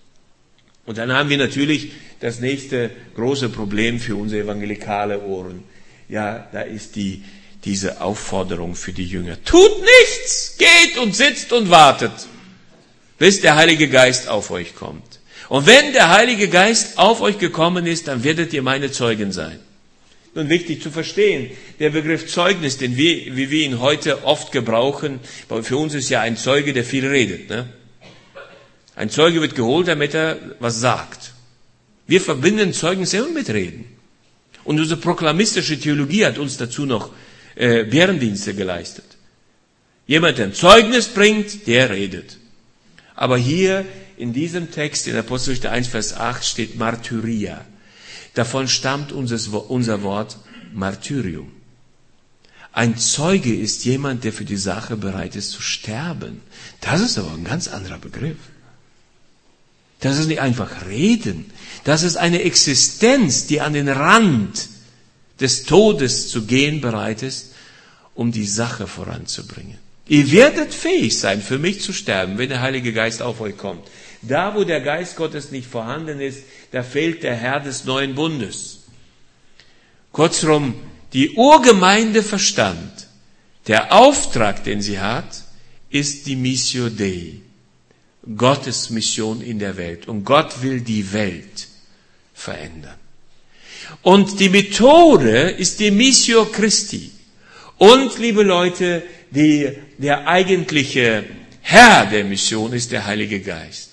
Und 0.85 0.97
dann 0.97 1.11
haben 1.11 1.29
wir 1.29 1.37
natürlich 1.37 1.91
das 2.19 2.39
nächste 2.39 2.91
große 3.15 3.49
Problem 3.49 3.99
für 3.99 4.15
unsere 4.15 4.43
evangelikale 4.43 5.23
Ohren. 5.23 5.63
Ja, 6.09 6.47
da 6.51 6.61
ist 6.61 6.95
die, 6.95 7.23
diese 7.63 8.01
Aufforderung 8.01 8.75
für 8.75 8.91
die 8.91 9.05
Jünger. 9.05 9.43
Tut 9.43 9.71
nichts! 9.79 10.57
Geht 10.57 10.97
und 10.97 11.15
sitzt 11.15 11.53
und 11.53 11.69
wartet, 11.69 12.11
bis 13.17 13.41
der 13.41 13.55
Heilige 13.55 13.87
Geist 13.89 14.27
auf 14.27 14.51
euch 14.51 14.75
kommt. 14.75 15.19
Und 15.49 15.65
wenn 15.65 15.93
der 15.93 16.09
Heilige 16.09 16.47
Geist 16.47 16.97
auf 16.97 17.21
euch 17.21 17.37
gekommen 17.37 17.85
ist, 17.85 18.07
dann 18.07 18.23
werdet 18.23 18.53
ihr 18.53 18.61
meine 18.61 18.91
Zeugen 18.91 19.31
sein. 19.31 19.59
Nun 20.34 20.47
wichtig 20.47 20.82
zu 20.82 20.91
verstehen, 20.91 21.51
der 21.79 21.89
Begriff 21.89 22.27
Zeugnis, 22.27 22.77
den 22.77 22.95
wir, 22.95 23.36
wie 23.36 23.51
wir 23.51 23.65
ihn 23.65 23.82
heute 23.82 24.23
oft 24.23 24.51
gebrauchen, 24.53 25.19
für 25.61 25.77
uns 25.77 25.93
ist 25.93 26.09
ja 26.09 26.21
ein 26.21 26.38
Zeuge, 26.38 26.71
der 26.71 26.86
viel 26.86 27.05
redet. 27.05 27.49
Ne? 27.49 27.67
Ein 28.95 29.09
Zeuge 29.09 29.41
wird 29.41 29.55
geholt, 29.55 29.88
damit 29.88 30.13
er 30.13 30.38
was 30.59 30.79
sagt. 30.79 31.34
Wir 32.07 32.21
verbinden 32.21 32.73
Zeugnis 32.73 33.13
immer 33.13 33.29
mit 33.29 33.49
Reden. 33.49 33.86
Und 34.63 34.79
unsere 34.79 34.99
proklamistische 34.99 35.79
Theologie 35.79 36.25
hat 36.25 36.38
uns 36.38 36.57
dazu 36.57 36.86
noch 36.86 37.11
äh, 37.55 37.84
Bärendienste 37.84 38.53
geleistet. 38.53 39.05
Jemand, 40.07 40.38
der 40.38 40.47
ein 40.47 40.53
Zeugnis 40.53 41.07
bringt, 41.07 41.67
der 41.67 41.89
redet. 41.89 42.38
Aber 43.15 43.38
hier 43.38 43.86
in 44.17 44.34
diesem 44.34 44.71
Text, 44.71 45.07
in 45.07 45.15
Apostelgeschichte 45.15 45.71
1, 45.71 45.88
Vers 45.88 46.13
8, 46.15 46.45
steht 46.45 46.77
Martyria. 46.77 47.65
Davon 48.34 48.67
stammt 48.67 49.11
unser 49.11 50.01
Wort 50.03 50.38
Martyrium. 50.73 51.51
Ein 52.73 52.97
Zeuge 52.97 53.53
ist 53.53 53.84
jemand, 53.84 54.23
der 54.23 54.32
für 54.32 54.45
die 54.45 54.55
Sache 54.55 54.95
bereit 54.95 55.36
ist 55.36 55.51
zu 55.51 55.61
sterben. 55.61 56.41
Das 56.79 57.01
ist 57.01 57.17
aber 57.17 57.32
ein 57.34 57.43
ganz 57.43 57.67
anderer 57.67 57.97
Begriff. 57.97 58.38
Das 59.99 60.17
ist 60.17 60.27
nicht 60.27 60.39
einfach 60.39 60.88
reden. 60.88 61.51
Das 61.84 62.03
ist 62.03 62.15
eine 62.15 62.41
Existenz, 62.43 63.45
die 63.47 63.61
an 63.61 63.73
den 63.73 63.89
Rand 63.89 64.69
des 65.39 65.63
Todes 65.63 66.29
zu 66.29 66.45
gehen 66.45 66.82
bereit 66.82 67.23
ist, 67.23 67.51
um 68.15 68.32
die 68.32 68.45
Sache 68.47 68.88
voranzubringen. 68.88 69.77
Ihr 70.07 70.32
werdet 70.32 70.73
fähig 70.73 71.17
sein, 71.19 71.41
für 71.41 71.59
mich 71.59 71.82
zu 71.82 71.93
sterben, 71.93 72.38
wenn 72.38 72.49
der 72.49 72.61
Heilige 72.61 72.93
Geist 72.93 73.21
auf 73.21 73.41
euch 73.41 73.57
kommt. 73.57 73.88
Da, 74.21 74.55
wo 74.55 74.63
der 74.63 74.82
Geist 74.82 75.15
Gottes 75.15 75.51
nicht 75.51 75.67
vorhanden 75.67 76.19
ist, 76.19 76.43
da 76.72 76.84
fehlt 76.84 77.24
der 77.24 77.36
Herr 77.36 77.59
des 77.59 77.86
neuen 77.86 78.15
Bundes. 78.15 78.80
Kurzum, 80.11 80.76
die 81.13 81.32
Urgemeinde 81.32 82.24
verstand, 82.24 83.07
der 83.67 83.93
Auftrag, 83.93 84.63
den 84.63 84.82
sie 84.82 84.99
hat, 84.99 85.43
ist 85.89 86.26
die 86.26 86.36
Missio 86.36 86.89
Dei, 86.89 87.41
Gottes 88.36 88.89
Mission 88.89 89.41
in 89.41 89.59
der 89.59 89.78
Welt. 89.78 90.07
Und 90.07 90.24
Gott 90.24 90.61
will 90.61 90.82
die 90.82 91.11
Welt 91.11 91.67
verändern. 92.34 92.95
Und 94.01 94.39
die 94.39 94.49
Methode 94.49 95.49
ist 95.49 95.80
die 95.80 95.91
Missio 95.91 96.45
Christi. 96.45 97.11
Und, 97.78 98.17
liebe 98.19 98.43
Leute, 98.43 99.03
die, 99.32 99.69
der 99.97 100.28
eigentliche 100.28 101.26
Herr 101.61 102.05
der 102.05 102.24
Mission 102.24 102.74
ist 102.74 102.91
der 102.91 103.05
Heilige 103.05 103.41
Geist. 103.41 103.90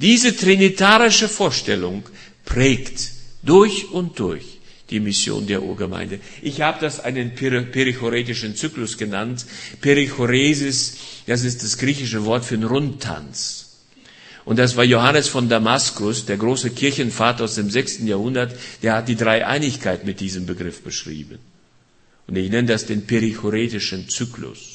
Diese 0.00 0.34
trinitarische 0.34 1.28
Vorstellung 1.28 2.04
prägt 2.44 3.12
durch 3.42 3.90
und 3.90 4.18
durch 4.18 4.58
die 4.88 4.98
Mission 5.00 5.46
der 5.46 5.62
Urgemeinde. 5.62 6.20
Ich 6.42 6.62
habe 6.62 6.80
das 6.80 7.00
einen 7.00 7.34
perichoretischen 7.34 8.56
Zyklus 8.56 8.96
genannt. 8.96 9.44
Perichoresis, 9.80 10.96
das 11.26 11.44
ist 11.44 11.62
das 11.62 11.78
griechische 11.78 12.24
Wort 12.24 12.44
für 12.44 12.54
einen 12.54 12.64
Rundtanz. 12.64 13.66
Und 14.44 14.58
das 14.58 14.76
war 14.76 14.84
Johannes 14.84 15.28
von 15.28 15.48
Damaskus, 15.48 16.24
der 16.24 16.38
große 16.38 16.70
Kirchenvater 16.70 17.44
aus 17.44 17.54
dem 17.56 17.70
6. 17.70 18.00
Jahrhundert, 18.04 18.56
der 18.82 18.94
hat 18.94 19.08
die 19.08 19.16
Dreieinigkeit 19.16 20.04
mit 20.04 20.18
diesem 20.18 20.46
Begriff 20.46 20.82
beschrieben. 20.82 21.38
Und 22.26 22.36
ich 22.36 22.50
nenne 22.50 22.68
das 22.68 22.86
den 22.86 23.06
perichoretischen 23.06 24.08
Zyklus. 24.08 24.69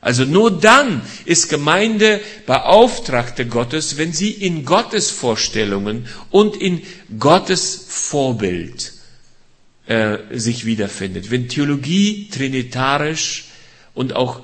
Also 0.00 0.24
nur 0.24 0.60
dann 0.60 1.02
ist 1.26 1.48
Gemeinde 1.48 2.20
Beauftragte 2.46 3.46
Gottes, 3.46 3.98
wenn 3.98 4.12
sie 4.12 4.30
in 4.30 4.64
Gottes 4.64 5.10
Vorstellungen 5.10 6.06
und 6.30 6.56
in 6.56 6.82
Gottes 7.18 7.84
Vorbild 7.88 8.92
äh, 9.86 10.18
sich 10.30 10.64
wiederfindet. 10.64 11.30
Wenn 11.30 11.48
Theologie 11.48 12.28
trinitarisch 12.30 13.48
und 13.92 14.16
auch 14.16 14.42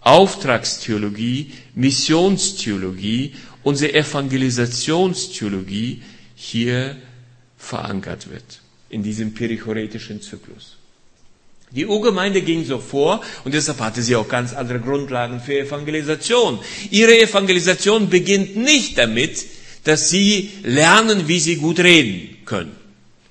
Auftragstheologie, 0.00 1.52
Missionstheologie, 1.74 3.34
unsere 3.64 3.92
Evangelisationstheologie 3.94 6.00
hier 6.36 6.96
verankert 7.58 8.30
wird, 8.30 8.60
in 8.88 9.02
diesem 9.02 9.34
perichoretischen 9.34 10.22
Zyklus. 10.22 10.76
Die 11.72 11.86
Urgemeinde 11.86 12.42
ging 12.42 12.64
so 12.64 12.78
vor 12.78 13.22
und 13.44 13.52
deshalb 13.52 13.80
hatte 13.80 14.00
sie 14.00 14.16
auch 14.16 14.28
ganz 14.28 14.54
andere 14.54 14.80
Grundlagen 14.80 15.40
für 15.40 15.58
Evangelisation. 15.58 16.58
Ihre 16.90 17.18
Evangelisation 17.20 18.08
beginnt 18.08 18.56
nicht 18.56 18.96
damit, 18.96 19.44
dass 19.84 20.10
sie 20.10 20.50
lernen, 20.62 21.28
wie 21.28 21.40
sie 21.40 21.56
gut 21.56 21.80
reden 21.80 22.38
können. 22.44 22.76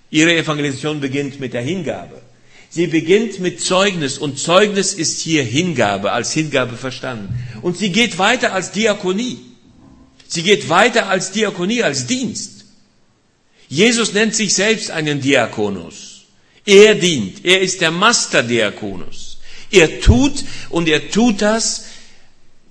Ihre 0.09 0.35
Evangelisation 0.35 0.99
beginnt 0.99 1.39
mit 1.39 1.53
der 1.53 1.61
Hingabe. 1.61 2.21
Sie 2.69 2.87
beginnt 2.87 3.39
mit 3.39 3.61
Zeugnis 3.61 4.17
und 4.17 4.37
Zeugnis 4.37 4.93
ist 4.93 5.21
hier 5.21 5.43
Hingabe, 5.43 6.11
als 6.11 6.33
Hingabe 6.33 6.75
verstanden. 6.75 7.33
Und 7.61 7.77
sie 7.77 7.91
geht 7.91 8.17
weiter 8.17 8.53
als 8.53 8.71
Diakonie. 8.71 9.39
Sie 10.27 10.43
geht 10.43 10.67
weiter 10.69 11.07
als 11.09 11.31
Diakonie, 11.31 11.83
als 11.83 12.05
Dienst. 12.05 12.65
Jesus 13.69 14.13
nennt 14.13 14.35
sich 14.35 14.53
selbst 14.53 14.91
einen 14.91 15.21
Diakonus. 15.21 16.14
Er 16.65 16.95
dient. 16.95 17.45
Er 17.45 17.61
ist 17.61 17.81
der 17.81 17.91
Masterdiakonus. 17.91 19.37
Er 19.71 20.01
tut 20.01 20.43
und 20.69 20.87
er 20.87 21.09
tut 21.11 21.41
das 21.41 21.85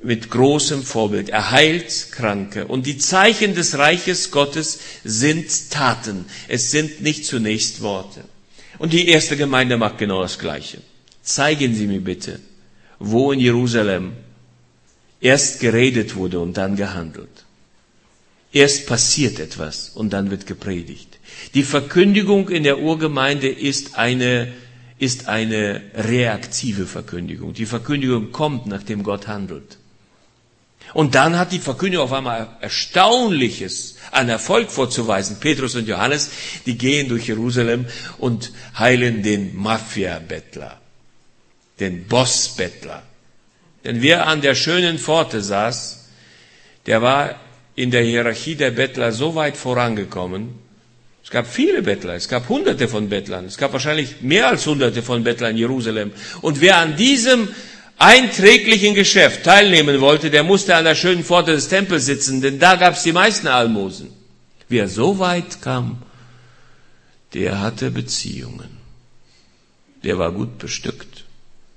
mit 0.02 0.30
großem 0.30 0.82
Vorbild. 0.82 1.30
Er 1.30 1.50
heilt 1.50 2.12
Kranke. 2.12 2.66
Und 2.66 2.86
die 2.86 2.98
Zeichen 2.98 3.54
des 3.54 3.78
Reiches 3.78 4.30
Gottes 4.30 4.78
sind 5.04 5.70
Taten. 5.70 6.26
Es 6.48 6.70
sind 6.70 7.00
nicht 7.00 7.24
zunächst 7.24 7.80
Worte. 7.80 8.24
Und 8.78 8.92
die 8.92 9.08
erste 9.08 9.36
Gemeinde 9.36 9.76
macht 9.76 9.98
genau 9.98 10.22
das 10.22 10.38
Gleiche. 10.38 10.78
Zeigen 11.22 11.74
Sie 11.74 11.86
mir 11.86 12.00
bitte, 12.00 12.40
wo 12.98 13.32
in 13.32 13.40
Jerusalem 13.40 14.12
erst 15.20 15.60
geredet 15.60 16.16
wurde 16.16 16.40
und 16.40 16.56
dann 16.56 16.76
gehandelt. 16.76 17.44
Erst 18.52 18.86
passiert 18.86 19.40
etwas 19.40 19.90
und 19.94 20.12
dann 20.12 20.30
wird 20.30 20.46
gepredigt. 20.46 21.13
Die 21.54 21.62
Verkündigung 21.62 22.48
in 22.48 22.64
der 22.64 22.80
Urgemeinde 22.80 23.48
ist 23.48 23.96
eine, 23.96 24.52
ist 24.98 25.28
eine 25.28 25.82
reaktive 25.94 26.86
Verkündigung. 26.86 27.54
Die 27.54 27.66
Verkündigung 27.66 28.32
kommt, 28.32 28.66
nachdem 28.66 29.04
Gott 29.04 29.28
handelt. 29.28 29.78
Und 30.92 31.14
dann 31.14 31.38
hat 31.38 31.52
die 31.52 31.60
Verkündigung 31.60 32.04
auf 32.04 32.12
einmal 32.12 32.56
Erstaunliches 32.60 33.96
an 34.10 34.28
Erfolg 34.28 34.70
vorzuweisen. 34.70 35.38
Petrus 35.40 35.76
und 35.76 35.88
Johannes, 35.88 36.30
die 36.66 36.76
gehen 36.76 37.08
durch 37.08 37.28
Jerusalem 37.28 37.86
und 38.18 38.52
heilen 38.76 39.22
den 39.22 39.56
Mafia-Bettler, 39.56 40.80
den 41.80 42.06
Boss-Bettler. 42.06 43.02
Denn 43.84 44.02
wer 44.02 44.26
an 44.26 44.40
der 44.40 44.54
schönen 44.54 44.98
Pforte 44.98 45.40
saß, 45.40 46.08
der 46.86 47.00
war 47.00 47.40
in 47.76 47.90
der 47.90 48.02
Hierarchie 48.02 48.54
der 48.54 48.70
Bettler 48.70 49.12
so 49.12 49.34
weit 49.34 49.56
vorangekommen, 49.56 50.63
es 51.24 51.30
gab 51.30 51.46
viele 51.46 51.82
Bettler, 51.82 52.14
es 52.14 52.28
gab 52.28 52.50
hunderte 52.50 52.86
von 52.86 53.08
Bettlern, 53.08 53.46
es 53.46 53.56
gab 53.56 53.72
wahrscheinlich 53.72 54.20
mehr 54.20 54.48
als 54.48 54.66
hunderte 54.66 55.02
von 55.02 55.24
Bettlern 55.24 55.52
in 55.52 55.56
Jerusalem. 55.56 56.12
Und 56.42 56.60
wer 56.60 56.76
an 56.76 56.96
diesem 56.96 57.48
einträglichen 57.96 58.94
Geschäft 58.94 59.42
teilnehmen 59.42 60.02
wollte, 60.02 60.30
der 60.30 60.42
musste 60.42 60.76
an 60.76 60.84
der 60.84 60.94
schönen 60.94 61.24
Pforte 61.24 61.52
des 61.52 61.68
Tempels 61.68 62.04
sitzen, 62.04 62.42
denn 62.42 62.58
da 62.58 62.76
gab 62.76 62.94
es 62.94 63.04
die 63.04 63.12
meisten 63.12 63.46
Almosen. 63.46 64.10
Wer 64.68 64.86
so 64.88 65.18
weit 65.18 65.62
kam, 65.62 66.02
der 67.32 67.60
hatte 67.60 67.90
Beziehungen. 67.90 68.76
Der 70.04 70.18
war 70.18 70.30
gut 70.30 70.58
bestückt. 70.58 71.24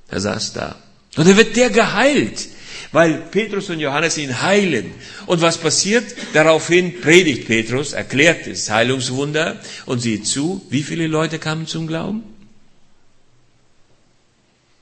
Er 0.10 0.20
saß 0.20 0.54
da. 0.54 0.76
Und 1.16 1.26
dann 1.26 1.38
wird 1.38 1.56
der 1.56 1.70
geheilt 1.70 2.48
weil 2.92 3.16
Petrus 3.32 3.70
und 3.70 3.80
Johannes 3.80 4.18
ihn 4.18 4.42
heilen. 4.42 4.92
Und 5.26 5.42
was 5.42 5.58
passiert? 5.58 6.16
Daraufhin 6.34 7.02
predigt 7.02 7.48
Petrus, 7.48 7.94
erklärt 7.94 8.48
das 8.48 8.70
Heilungswunder 8.70 9.60
und 9.86 10.00
sieht 10.00 10.28
zu, 10.28 10.66
wie 10.70 10.84
viele 10.84 11.08
Leute 11.08 11.40
kamen 11.40 11.68
zum 11.68 11.88
Glauben? 11.88 12.24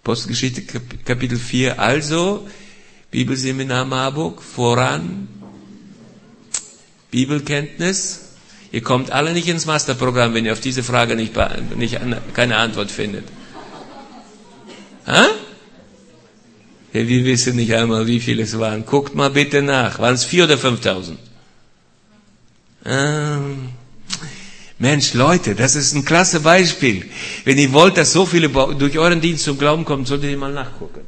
Postgeschichte 0.03 0.61
Kapitel 1.03 1.39
4, 1.39 1.79
also 1.79 2.47
Bibelseminar 3.09 3.85
Marburg, 3.85 4.41
voran, 4.41 5.27
Bibelkenntnis. 7.09 8.21
Ihr 8.71 8.83
kommt 8.83 9.09
alle 9.11 9.33
nicht 9.33 9.47
ins 9.47 9.65
Masterprogramm, 9.65 10.33
wenn 10.33 10.45
ihr 10.45 10.53
auf 10.53 10.59
diese 10.59 10.83
Frage 10.83 11.15
nicht, 11.15 11.33
nicht 11.75 11.97
keine 12.33 12.57
Antwort 12.57 12.91
findet. 12.91 13.25
Ha? 15.07 15.25
Wir 17.03 17.25
wissen 17.25 17.57
nicht 17.57 17.73
einmal, 17.73 18.07
wie 18.07 18.21
viele 18.21 18.43
es 18.43 18.57
waren. 18.57 18.85
Guckt 18.85 19.15
mal 19.15 19.29
bitte 19.29 19.61
nach. 19.61 19.99
Waren 19.99 20.15
es 20.15 20.23
vier 20.23 20.45
oder 20.45 20.57
fünftausend? 20.57 21.19
Ähm, 22.85 23.69
Mensch, 24.79 25.13
Leute, 25.13 25.55
das 25.55 25.75
ist 25.75 25.93
ein 25.93 26.05
klasse 26.05 26.39
Beispiel. 26.39 27.05
Wenn 27.43 27.57
ihr 27.57 27.73
wollt, 27.73 27.97
dass 27.97 28.13
so 28.13 28.25
viele 28.25 28.47
durch 28.49 28.97
euren 28.97 29.19
Dienst 29.19 29.43
zum 29.43 29.57
Glauben 29.57 29.83
kommen, 29.83 30.05
solltet 30.05 30.31
ihr 30.31 30.37
mal 30.37 30.53
nachgucken. 30.53 31.01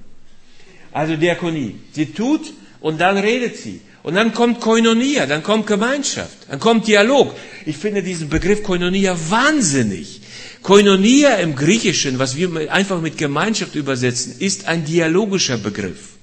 Also 0.92 1.16
Diakonie. 1.16 1.76
Sie 1.94 2.08
tut 2.08 2.54
und 2.82 3.00
dann 3.00 3.18
redet 3.18 3.56
sie. 3.56 3.80
Und 4.04 4.16
dann 4.16 4.34
kommt 4.34 4.62
Koinonia, 4.62 5.26
dann 5.26 5.44
kommt 5.44 5.68
Gemeinschaft, 5.68 6.38
dann 6.50 6.60
kommt 6.60 6.88
Dialog. 6.88 7.36
Ich 7.66 7.78
finde 7.78 8.02
diesen 8.02 8.30
Begriff 8.30 8.64
Koinonia 8.64 9.18
wahnsinnig. 9.30 10.22
Koinonia 10.68 11.36
im 11.36 11.55
Griechischen, 11.55 12.20
was 12.20 12.36
wir 12.36 12.70
einfach 12.74 12.99
mit 12.99 13.18
Gemeinschaft 13.18 13.76
übersetzen, 13.76 14.36
ist 14.38 14.68
ein 14.68 14.84
dialogischer 14.84 15.57
Begriff. 15.57 16.18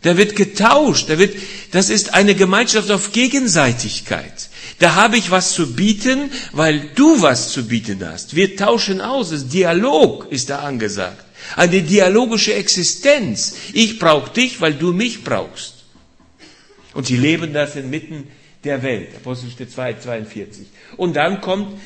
Da 0.00 0.16
wird 0.16 0.34
getauscht, 0.34 1.10
da 1.10 1.18
wird, 1.18 1.36
das 1.70 1.90
ist 1.90 2.14
eine 2.14 2.34
Gemeinschaft 2.34 2.90
auf 2.90 3.12
Gegenseitigkeit. 3.12 4.48
Da 4.78 4.94
habe 4.94 5.18
ich 5.18 5.30
was 5.30 5.52
zu 5.52 5.74
bieten, 5.74 6.30
weil 6.52 6.88
du 6.94 7.20
was 7.20 7.52
zu 7.52 7.68
bieten 7.68 8.02
hast. 8.02 8.34
Wir 8.34 8.56
tauschen 8.56 9.02
aus, 9.02 9.28
das 9.28 9.46
Dialog 9.46 10.32
ist 10.32 10.48
da 10.48 10.60
angesagt. 10.60 11.22
Eine 11.54 11.82
dialogische 11.82 12.54
Existenz. 12.54 13.56
Ich 13.74 13.98
brauche 13.98 14.32
dich, 14.32 14.62
weil 14.62 14.72
du 14.72 14.94
mich 14.94 15.22
brauchst. 15.22 15.84
Und 16.94 17.06
sie 17.06 17.18
leben 17.18 17.52
das 17.52 17.76
inmitten 17.76 18.28
der 18.64 18.82
Welt. 18.82 19.08
Apostelgeschichte 19.16 19.68
2, 19.68 19.94
42. 19.98 20.66
Und 20.96 21.14
dann 21.14 21.42
kommt 21.42 21.78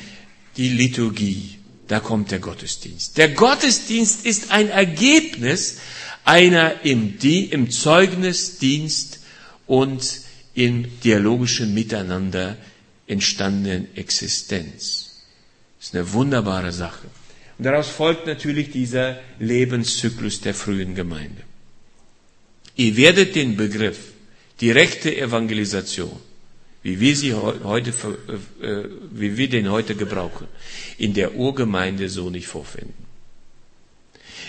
die 0.57 0.69
Liturgie. 0.69 1.59
Da 1.87 1.99
kommt 1.99 2.31
der 2.31 2.39
Gottesdienst. 2.39 3.17
Der 3.17 3.29
Gottesdienst 3.29 4.25
ist 4.25 4.51
ein 4.51 4.69
Ergebnis 4.69 5.79
einer 6.23 6.83
im, 6.85 7.17
im 7.21 7.69
Zeugnisdienst 7.69 9.19
und 9.67 10.21
im 10.53 10.99
dialogischen 11.01 11.73
Miteinander 11.73 12.57
entstandenen 13.07 13.95
Existenz. 13.95 15.21
Das 15.77 15.87
ist 15.87 15.95
eine 15.95 16.13
wunderbare 16.13 16.71
Sache. 16.71 17.07
Und 17.57 17.65
daraus 17.65 17.89
folgt 17.89 18.25
natürlich 18.25 18.71
dieser 18.71 19.19
Lebenszyklus 19.39 20.41
der 20.41 20.53
frühen 20.53 20.95
Gemeinde. 20.95 21.43
Ihr 22.75 22.95
werdet 22.97 23.35
den 23.35 23.55
Begriff 23.57 23.97
direkte 24.61 25.15
Evangelisation, 25.15 26.19
wie 26.83 26.99
wir 26.99 27.15
sie 27.15 27.33
heute, 27.33 27.91
äh, 28.61 28.83
wie 29.11 29.37
wir 29.37 29.49
den 29.49 29.71
heute 29.71 29.95
gebrauchen, 29.95 30.47
in 30.97 31.13
der 31.13 31.35
Urgemeinde 31.35 32.09
so 32.09 32.29
nicht 32.29 32.47
vorfinden. 32.47 32.93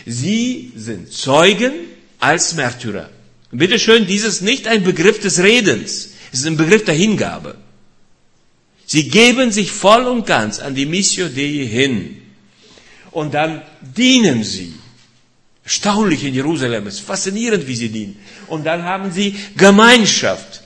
Sie 0.05 0.73
sind 0.77 1.13
Zeugen 1.13 1.73
als 2.19 2.55
Märtyrer. 2.55 3.09
Und 3.53 3.59
bitteschön, 3.59 4.07
dies 4.07 4.25
ist 4.25 4.43
nicht 4.43 4.67
ein 4.67 4.83
Begriff 4.83 5.21
des 5.21 5.43
Redens, 5.43 6.11
es 6.33 6.41
ist 6.41 6.47
ein 6.47 6.57
Begriff 6.57 6.85
der 6.85 6.95
Hingabe. 6.95 7.57
Sie 8.87 9.09
geben 9.09 9.53
sich 9.53 9.71
voll 9.71 10.05
und 10.05 10.27
ganz 10.27 10.59
an 10.59 10.75
die 10.75 10.87
Missio 10.87 11.29
Dei 11.29 11.67
hin. 11.67 12.21
Und 13.13 13.33
dann 13.33 13.63
dienen 13.81 14.43
sie. 14.43 14.75
Erstaunlich 15.63 16.25
in 16.25 16.35
Jerusalem, 16.35 16.87
es 16.89 16.97
ist 16.97 17.07
faszinierend, 17.07 17.67
wie 17.67 17.77
sie 17.77 17.89
dienen. 17.89 18.17
Und 18.49 18.67
dann 18.67 18.83
haben 18.83 19.13
sie 19.13 19.35
Gemeinschaft 19.57 20.64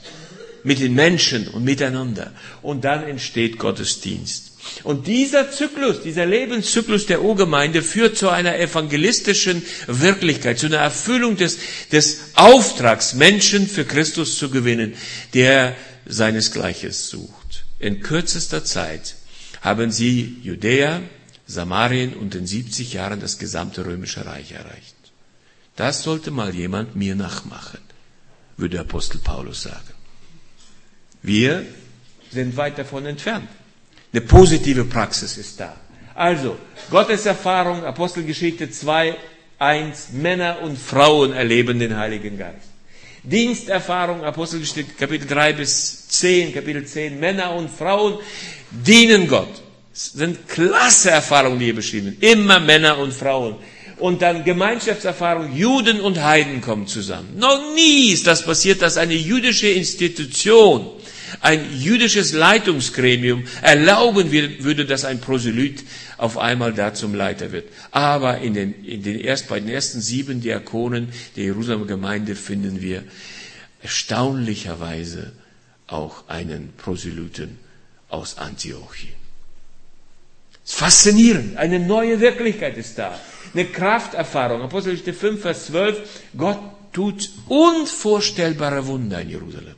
mit 0.63 0.79
den 0.79 0.93
Menschen 0.93 1.47
und 1.47 1.63
miteinander. 1.63 2.33
Und 2.61 2.85
dann 2.85 3.03
entsteht 3.03 3.57
Gottesdienst. 3.57 4.49
Und 4.83 5.07
dieser 5.07 5.51
Zyklus, 5.51 6.01
dieser 6.01 6.25
Lebenszyklus 6.25 7.05
der 7.05 7.21
Urgemeinde 7.21 7.81
führt 7.81 8.17
zu 8.17 8.29
einer 8.29 8.59
evangelistischen 8.59 9.63
Wirklichkeit, 9.87 10.59
zu 10.59 10.67
einer 10.67 10.77
Erfüllung 10.77 11.37
des, 11.37 11.57
des 11.91 12.31
Auftrags, 12.35 13.13
Menschen 13.13 13.67
für 13.67 13.85
Christus 13.85 14.37
zu 14.37 14.49
gewinnen, 14.49 14.95
der 15.33 15.75
seinesgleiches 16.05 17.09
sucht. 17.09 17.63
In 17.79 18.01
kürzester 18.01 18.65
Zeit 18.65 19.15
haben 19.61 19.91
sie 19.91 20.37
Judäa, 20.43 21.01
Samarien 21.47 22.13
und 22.13 22.35
in 22.35 22.45
70 22.45 22.93
Jahren 22.93 23.19
das 23.21 23.39
gesamte 23.39 23.85
römische 23.85 24.25
Reich 24.25 24.51
erreicht. 24.51 24.95
Das 25.75 26.03
sollte 26.03 26.29
mal 26.29 26.53
jemand 26.53 26.95
mir 26.95 27.15
nachmachen, 27.15 27.79
würde 28.57 28.79
Apostel 28.79 29.19
Paulus 29.19 29.63
sagen. 29.63 29.98
Wir 31.21 31.65
sind 32.31 32.55
weit 32.57 32.77
davon 32.77 33.05
entfernt. 33.05 33.47
Eine 34.11 34.21
positive 34.21 34.85
Praxis 34.85 35.37
ist 35.37 35.59
da. 35.59 35.75
Also, 36.15 36.57
Gottes 36.89 37.25
Erfahrung, 37.25 37.83
Apostelgeschichte 37.83 38.69
2, 38.69 39.15
1, 39.59 40.09
Männer 40.13 40.59
und 40.61 40.77
Frauen 40.77 41.33
erleben 41.33 41.79
den 41.79 41.95
Heiligen 41.95 42.37
Geist. 42.37 42.67
Diensterfahrung, 43.23 44.23
Apostelgeschichte 44.23 44.93
Kapitel 44.97 45.27
3 45.27 45.53
bis 45.53 46.07
10, 46.07 46.53
Kapitel 46.53 46.85
10, 46.85 47.19
Männer 47.19 47.53
und 47.53 47.69
Frauen 47.69 48.17
dienen 48.71 49.27
Gott. 49.27 49.61
Das 49.93 50.13
sind 50.13 50.47
klasse 50.47 51.11
Erfahrungen, 51.11 51.59
die 51.59 51.65
hier 51.65 51.75
beschrieben 51.75 52.05
sind. 52.07 52.23
Immer 52.23 52.59
Männer 52.59 52.97
und 52.97 53.13
Frauen. 53.13 53.55
Und 53.99 54.21
dann 54.21 54.45
Gemeinschaftserfahrung, 54.45 55.55
Juden 55.55 55.99
und 55.99 56.23
Heiden 56.23 56.61
kommen 56.61 56.87
zusammen. 56.87 57.37
Noch 57.37 57.73
nie 57.75 58.11
ist 58.11 58.27
das 58.27 58.45
passiert, 58.45 58.81
dass 58.81 58.97
eine 58.97 59.13
jüdische 59.13 59.67
Institution 59.67 60.87
ein 61.41 61.79
jüdisches 61.79 62.33
Leitungsgremium 62.33 63.45
erlauben 63.61 64.31
würde, 64.31 64.85
dass 64.85 65.05
ein 65.05 65.19
Proselyt 65.21 65.83
auf 66.17 66.37
einmal 66.37 66.73
da 66.73 66.93
zum 66.93 67.13
Leiter 67.13 67.51
wird. 67.51 67.65
Aber 67.91 68.39
in 68.39 68.53
den, 68.53 68.83
in 68.83 69.03
den 69.03 69.19
erst, 69.19 69.47
bei 69.47 69.59
den 69.59 69.69
ersten 69.69 70.01
sieben 70.01 70.41
Diakonen 70.41 71.09
der 71.35 71.45
Jerusalemer 71.45 71.85
Gemeinde 71.85 72.35
finden 72.35 72.81
wir 72.81 73.03
erstaunlicherweise 73.81 75.31
auch 75.87 76.27
einen 76.27 76.73
Proselyten 76.77 77.57
aus 78.09 78.37
Antiochien. 78.37 79.13
Faszinierend. 80.65 81.57
Eine 81.57 81.79
neue 81.79 82.19
Wirklichkeit 82.19 82.77
ist 82.77 82.97
da. 82.97 83.19
Eine 83.53 83.65
Krafterfahrung. 83.65 84.61
Apostelgeschichte 84.61 85.13
5, 85.13 85.41
Vers 85.41 85.65
12. 85.67 86.09
Gott 86.37 86.59
tut 86.93 87.29
unvorstellbare 87.47 88.85
Wunder 88.87 89.21
in 89.21 89.29
Jerusalem 89.29 89.75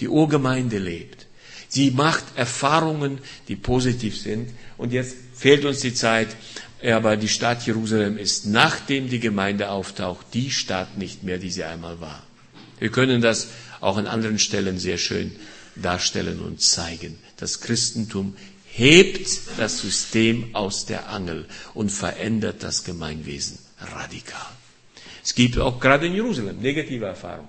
die 0.00 0.08
Urgemeinde 0.08 0.78
lebt. 0.78 1.26
Sie 1.68 1.92
macht 1.92 2.24
Erfahrungen, 2.34 3.18
die 3.46 3.56
positiv 3.56 4.18
sind. 4.18 4.50
Und 4.76 4.92
jetzt 4.92 5.14
fehlt 5.34 5.64
uns 5.64 5.80
die 5.80 5.94
Zeit, 5.94 6.28
aber 6.82 7.16
die 7.16 7.28
Stadt 7.28 7.64
Jerusalem 7.66 8.18
ist, 8.18 8.46
nachdem 8.46 9.08
die 9.08 9.20
Gemeinde 9.20 9.70
auftaucht, 9.70 10.26
die 10.34 10.50
Stadt 10.50 10.98
nicht 10.98 11.22
mehr, 11.22 11.38
die 11.38 11.50
sie 11.50 11.64
einmal 11.64 12.00
war. 12.00 12.24
Wir 12.78 12.90
können 12.90 13.20
das 13.20 13.48
auch 13.80 13.98
an 13.98 14.06
anderen 14.06 14.38
Stellen 14.38 14.78
sehr 14.78 14.98
schön 14.98 15.36
darstellen 15.76 16.40
und 16.40 16.60
zeigen. 16.60 17.18
Das 17.36 17.60
Christentum 17.60 18.36
hebt 18.72 19.28
das 19.58 19.78
System 19.78 20.54
aus 20.54 20.86
der 20.86 21.08
Angel 21.08 21.46
und 21.74 21.90
verändert 21.90 22.62
das 22.62 22.84
Gemeinwesen 22.84 23.58
radikal. 23.78 24.46
Es 25.22 25.34
gibt 25.34 25.58
auch 25.58 25.78
gerade 25.78 26.06
in 26.06 26.14
Jerusalem 26.14 26.60
negative 26.60 27.06
Erfahrungen. 27.06 27.48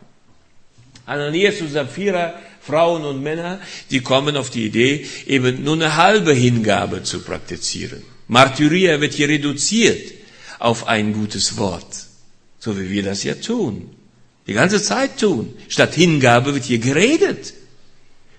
Ananias 1.06 1.62
und 1.62 1.72
Sapphira, 1.72 2.34
Frauen 2.62 3.04
und 3.04 3.24
Männer, 3.24 3.60
die 3.90 4.02
kommen 4.02 4.38
auf 4.38 4.50
die 4.50 4.66
Idee, 4.66 5.06
eben 5.26 5.64
nur 5.64 5.76
eine 5.76 5.96
halbe 5.96 6.34
Hingabe 6.34 7.04
zu 7.04 7.22
praktizieren. 7.22 8.04
Martyria 8.28 9.02
wird 9.02 9.14
hier 9.14 9.28
reduziert 9.28 10.14
auf 10.60 10.88
ein 10.88 11.14
gutes 11.14 11.58
Wort, 11.58 12.06
so 12.60 12.80
wie 12.80 12.90
wir 12.90 13.04
das 13.04 13.24
ja 13.24 13.36
tun. 13.36 13.90
Die 14.48 14.54
ganze 14.54 14.82
Zeit 14.82 15.18
tun. 15.20 15.54
Statt 15.68 15.96
Hingabe 15.96 16.54
wird 16.54 16.66
hier 16.66 16.80
geredet. 16.80 17.54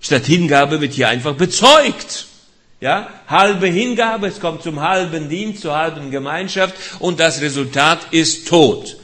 Statt 0.01 0.27
Hingabe 0.27 0.81
wird 0.81 0.93
hier 0.93 1.09
einfach 1.09 1.35
bezeugt. 1.35 2.27
Ja, 2.83 3.09
halbe 3.27 3.69
Hingabe, 3.69 4.27
es 4.27 4.41
kommt 4.41 4.63
zum 4.63 4.81
halben 4.81 5.31
Dienst, 5.31 5.63
zur 5.63 5.75
halben 5.75 6.11
Gemeinschaft 6.11 6.75
und 6.99 7.19
das 7.19 7.41
Resultat 7.41 8.09
ist 8.11 8.49
Tod 8.49 8.99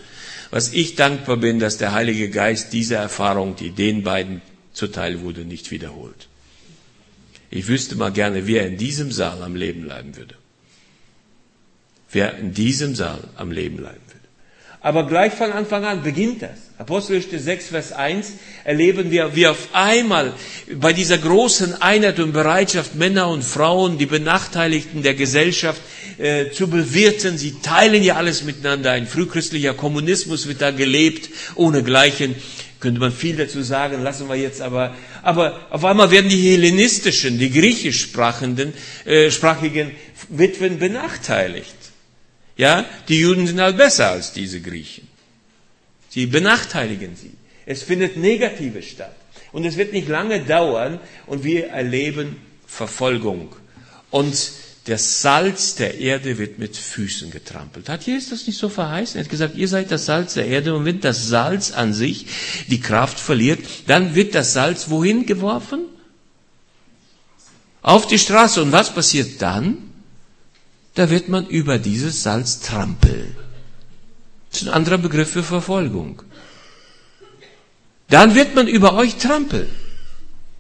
was 0.51 0.73
ich 0.73 0.95
dankbar 0.95 1.37
bin, 1.37 1.59
dass 1.59 1.77
der 1.77 1.93
Heilige 1.93 2.31
Geist 2.31 2.73
diese 2.73 2.97
Erfahrung, 2.97 3.57
die 3.57 3.71
den 3.71 4.03
beiden 4.03 4.41
zuteil 4.73 5.21
wurde, 5.21 5.45
nicht 5.45 5.71
wiederholt. 5.71 6.29
Ich 7.51 7.67
wüsste 7.69 7.97
mal 7.97 8.13
gerne, 8.13 8.47
wer 8.47 8.67
in 8.67 8.77
diesem 8.77 9.11
Saal 9.11 9.43
am 9.43 9.57
Leben 9.57 9.83
bleiben 9.83 10.17
würde. 10.17 10.35
Wer 12.11 12.39
in 12.39 12.55
diesem 12.55 12.95
Saal 12.95 13.25
am 13.37 13.51
Leben 13.51 13.77
bleiben 13.77 14.01
würde. 14.07 14.29
Aber 14.81 15.07
gleich 15.07 15.35
von 15.35 15.53
Anfang 15.53 15.85
an 15.85 16.03
beginnt 16.03 16.43
das. 16.43 16.68
Apostelgeschichte 16.79 17.41
6, 17.41 17.67
Vers 17.71 17.93
1 17.93 18.35
erleben 18.63 19.11
wir, 19.11 19.35
wie 19.35 19.49
auf 19.49 19.71
einmal 19.73 20.33
bei 20.77 20.93
dieser 20.93 21.19
großen 21.19 21.83
Einheit 21.83 22.21
und 22.21 22.33
Bereitschaft 22.33 22.95
Männer 22.95 23.29
und 23.31 23.43
Frauen, 23.43 23.99
die 23.99 24.07
Benachteiligten 24.07 25.03
der 25.03 25.15
Gesellschaft 25.15 25.81
äh, 26.19 26.53
zu 26.53 26.69
bewirten. 26.69 27.37
Sie 27.37 27.57
teilen 27.61 28.05
ja 28.05 28.15
alles 28.15 28.45
miteinander. 28.45 28.93
Ein 28.93 29.09
frühchristlicher 29.09 29.75
Kommunismus 29.75 30.47
wird 30.47 30.63
da 30.63 30.71
gelebt, 30.71 31.31
ohne 31.57 31.83
Gleichen. 31.83 32.37
Könnte 32.79 33.01
man 33.01 33.11
viel 33.11 33.35
dazu 33.35 33.61
sagen, 33.61 34.05
lassen 34.05 34.29
wir 34.29 34.37
jetzt 34.37 34.61
aber. 34.61 34.95
Aber 35.25 35.67
auf 35.71 35.85
einmal 35.85 36.13
werden 36.13 36.31
die 36.31 36.53
hellenistischen, 36.53 37.41
die 37.41 37.51
griechisch 37.51 38.03
sprachenden, 38.03 38.73
äh, 39.05 39.33
sprachigen 39.33 39.91
Witwen 40.29 40.79
benachteiligt. 40.79 41.75
Ja, 42.57 42.85
die 43.09 43.19
Juden 43.19 43.49
sind 43.49 43.61
halt 43.61 43.77
besser 43.77 44.11
als 44.11 44.33
diese 44.33 44.61
Griechen. 44.61 45.08
Sie 46.09 46.27
benachteiligen 46.27 47.17
sie. 47.17 47.33
Es 47.67 47.83
findet 47.83 48.17
Negatives 48.17 48.87
statt. 48.87 49.15
Und 49.53 49.65
es 49.65 49.77
wird 49.77 49.93
nicht 49.93 50.09
lange 50.09 50.41
dauern 50.41 51.01
und 51.27 51.45
wir 51.45 51.69
erleben 51.69 52.37
Verfolgung. 52.67 53.55
Und 54.11 54.53
das 54.85 55.21
Salz 55.21 55.75
der 55.75 55.99
Erde 55.99 56.39
wird 56.39 56.59
mit 56.59 56.77
Füßen 56.77 57.31
getrampelt. 57.31 57.91
Hat 57.91 58.05
Jesus 58.05 58.31
das 58.31 58.47
nicht 58.47 58.59
so 58.59 58.71
verheißen? 58.71 59.19
Er 59.19 59.25
hat 59.25 59.31
gesagt, 59.31 59.57
ihr 59.57 59.69
seid 59.69 59.91
das 59.91 60.07
Salz 60.07 60.35
der 60.35 60.47
Erde 60.47 60.75
und 60.75 60.87
wenn 60.87 61.01
das 61.01 61.27
Salz 61.29 61.73
an 61.73 61.93
sich 61.93 62.27
die 62.69 62.81
Kraft 62.81 63.21
verliert, 63.21 63.61
dann 63.87 64.15
wird 64.15 64.35
das 64.35 64.55
Salz 64.55 64.89
wohin 64.89 65.27
geworfen? 65.27 65.81
Auf 67.83 68.07
die 68.07 68.19
Straße. 68.19 68.63
Und 68.63 68.73
was 68.73 68.95
passiert 68.95 69.43
dann? 69.43 69.77
Da 70.95 71.11
wird 71.11 71.29
man 71.29 71.47
über 71.47 71.79
dieses 71.79 72.23
Salz 72.23 72.61
trampeln. 72.61 73.37
Das 74.51 74.63
ist 74.63 74.69
ein 74.69 74.75
anderer 74.75 74.99
Begriff 74.99 75.31
für 75.31 75.43
Verfolgung. 75.43 76.23
Dann 78.09 78.35
wird 78.35 78.55
man 78.55 78.69
über 78.69 78.95
euch 78.95 79.17
trampeln. 79.17 79.69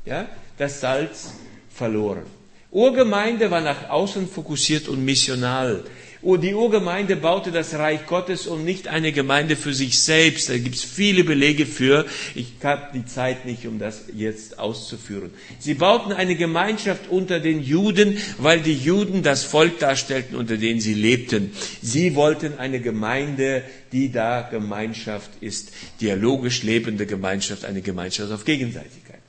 Ja, 0.04 0.26
das 0.58 0.80
Salz 0.80 1.32
verloren. 1.74 2.24
Urgemeinde 2.70 3.50
war 3.50 3.60
nach 3.62 3.88
außen 3.88 4.28
fokussiert 4.28 4.88
und 4.88 5.04
missional. 5.04 5.84
Die 6.20 6.54
Urgemeinde 6.54 7.14
baute 7.14 7.52
das 7.52 7.74
Reich 7.74 8.06
Gottes 8.06 8.48
und 8.48 8.64
nicht 8.64 8.88
eine 8.88 9.12
Gemeinde 9.12 9.54
für 9.54 9.72
sich 9.72 10.00
selbst. 10.00 10.48
Da 10.48 10.58
gibt 10.58 10.74
es 10.74 10.82
viele 10.82 11.22
Belege 11.22 11.64
für. 11.64 12.06
Ich 12.34 12.54
habe 12.64 12.88
die 12.92 13.06
Zeit 13.06 13.46
nicht, 13.46 13.66
um 13.66 13.78
das 13.78 14.04
jetzt 14.12 14.58
auszuführen. 14.58 15.30
Sie 15.60 15.74
bauten 15.74 16.12
eine 16.12 16.34
Gemeinschaft 16.34 17.08
unter 17.08 17.38
den 17.38 17.62
Juden, 17.62 18.18
weil 18.38 18.60
die 18.60 18.74
Juden 18.74 19.22
das 19.22 19.44
Volk 19.44 19.78
darstellten, 19.78 20.34
unter 20.34 20.56
dem 20.56 20.80
sie 20.80 20.94
lebten. 20.94 21.52
Sie 21.82 22.16
wollten 22.16 22.58
eine 22.58 22.80
Gemeinde, 22.80 23.62
die 23.92 24.10
da 24.10 24.42
Gemeinschaft 24.42 25.30
ist. 25.40 25.70
Dialogisch 26.00 26.64
lebende 26.64 27.06
Gemeinschaft, 27.06 27.64
eine 27.64 27.80
Gemeinschaft 27.80 28.32
auf 28.32 28.44
Gegenseitigkeit. 28.44 29.20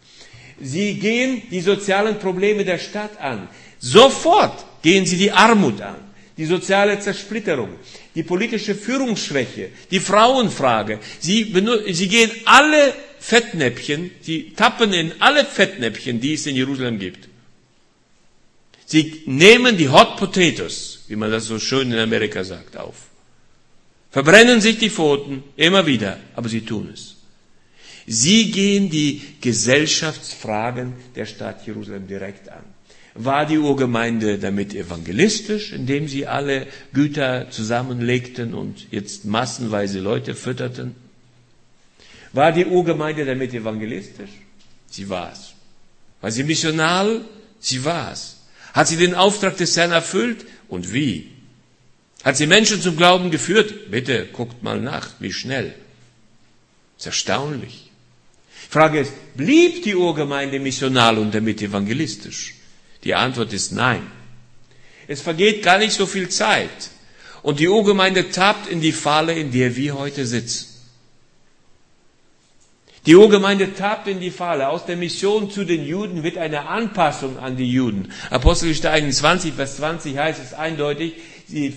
Sie 0.59 0.95
gehen 0.95 1.43
die 1.51 1.61
sozialen 1.61 2.17
Probleme 2.17 2.65
der 2.65 2.79
Stadt 2.79 3.21
an. 3.21 3.47
Sofort 3.77 4.65
gehen 4.81 5.05
sie 5.05 5.17
die 5.17 5.31
Armut 5.31 5.81
an 5.81 6.09
die 6.39 6.45
soziale 6.45 6.97
Zersplitterung, 7.01 7.71
die 8.15 8.23
politische 8.23 8.73
Führungsschwäche, 8.73 9.71
die 9.91 9.99
Frauenfrage. 9.99 10.99
Sie, 11.19 11.53
sie 11.89 12.07
gehen 12.07 12.31
alle 12.45 12.93
Fettnäpfchen, 13.19 14.11
sie 14.21 14.53
tappen 14.55 14.93
in 14.93 15.11
alle 15.19 15.43
Fettnäpfchen, 15.43 16.21
die 16.21 16.35
es 16.35 16.45
in 16.45 16.55
Jerusalem 16.55 16.97
gibt. 16.97 17.27
Sie 18.85 19.21
nehmen 19.25 19.75
die 19.75 19.89
Hot 19.89 20.15
Potatoes, 20.15 21.03
wie 21.09 21.17
man 21.17 21.29
das 21.29 21.43
so 21.43 21.59
schön 21.59 21.91
in 21.91 21.99
Amerika 21.99 22.45
sagt, 22.45 22.77
auf. 22.77 22.95
Verbrennen 24.09 24.61
sich 24.61 24.77
die 24.77 24.89
Pfoten 24.89 25.43
immer 25.57 25.85
wieder, 25.85 26.21
aber 26.35 26.47
sie 26.47 26.61
tun 26.61 26.89
es. 26.93 27.17
Sie 28.07 28.49
gehen 28.49 28.89
die 28.89 29.21
Gesellschaftsfragen 29.41 30.93
der 31.17 31.25
Stadt 31.25 31.67
Jerusalem 31.67 32.07
direkt 32.07 32.47
an. 32.47 32.63
War 33.16 33.45
die 33.45 33.57
Urgemeinde 33.57 34.38
damit 34.38 34.74
evangelistisch, 34.74 35.72
indem 35.72 36.07
sie 36.07 36.28
alle 36.28 36.68
Güter 36.93 37.49
zusammenlegten 37.49 38.53
und 38.53 38.88
jetzt 38.91 39.26
massenweise 39.26 39.99
Leute 39.99 40.36
fütterten? 40.36 40.95
War 42.34 42.51
die 42.51 42.66
Urgemeinde 42.66 43.26
damit 43.26 43.53
evangelistisch? 43.53 44.30
Sie 44.89 45.10
war 45.10 45.32
es. 45.32 45.53
War 46.22 46.32
sie 46.32 46.43
missional? 46.43 47.22
Sie 47.60 47.84
war 47.84 48.12
es. 48.12 48.38
Hat 48.74 48.88
sie 48.88 48.97
den 48.97 49.16
Auftrag 49.16 49.57
des 49.57 49.76
Herrn 49.76 49.91
erfüllt? 49.91 50.45
Und 50.68 50.93
wie? 50.93 51.32
Hat 52.24 52.38
sie 52.38 52.47
Menschen 52.47 52.82
zum 52.82 52.97
Glauben 52.97 53.32
geführt? 53.32 53.89
Bitte 53.89 54.28
guckt 54.28 54.62
mal 54.62 54.80
nach, 54.80 55.10
wie 55.20 55.34
schnell. 55.34 55.74
Ist 56.97 57.07
erstaunlich. 57.07 57.91
Frage 58.70 58.99
ist, 58.99 59.14
blieb 59.36 59.84
die 59.84 59.95
Urgemeinde 59.95 60.60
missional 60.60 61.18
und 61.18 61.34
damit 61.34 61.62
evangelistisch? 61.62 62.59
Die 63.04 63.16
Antwort 63.16 63.54
ist 63.54 63.72
nein. 63.72 64.10
Es 65.08 65.22
vergeht 65.22 65.64
gar 65.64 65.78
nicht 65.78 65.93
so 65.93 66.06
viel 66.06 66.30
Zeit. 66.30 66.70
Und 67.41 67.60
die 67.60 67.70
Urgemeinde 67.70 68.32
tappt 68.32 68.70
in 68.70 68.82
die 68.82 68.91
Falle, 68.91 69.34
in 69.34 69.52
der 69.52 69.76
wir 69.76 69.97
heute 69.97 70.26
sitzen. 70.26 70.68
Die 73.06 73.16
Urgemeinde 73.16 73.74
tappt 73.74 74.08
in 74.08 74.20
die 74.20 74.30
Falle. 74.30 74.70
Aus 74.70 74.86
der 74.86 74.97
Mission 74.97 75.50
zu 75.50 75.64
den 75.64 75.86
Juden 75.86 76.24
wird 76.24 76.38
eine 76.38 76.68
Anpassung 76.68 77.39
an 77.39 77.56
die 77.56 77.72
Juden. 77.72 78.12
Apostelgeschichte 78.30 78.91
21, 78.91 79.54
Vers 79.54 79.78
20 79.78 80.18
heißt 80.18 80.39
es 80.43 80.54
eindeutig, 80.54 81.14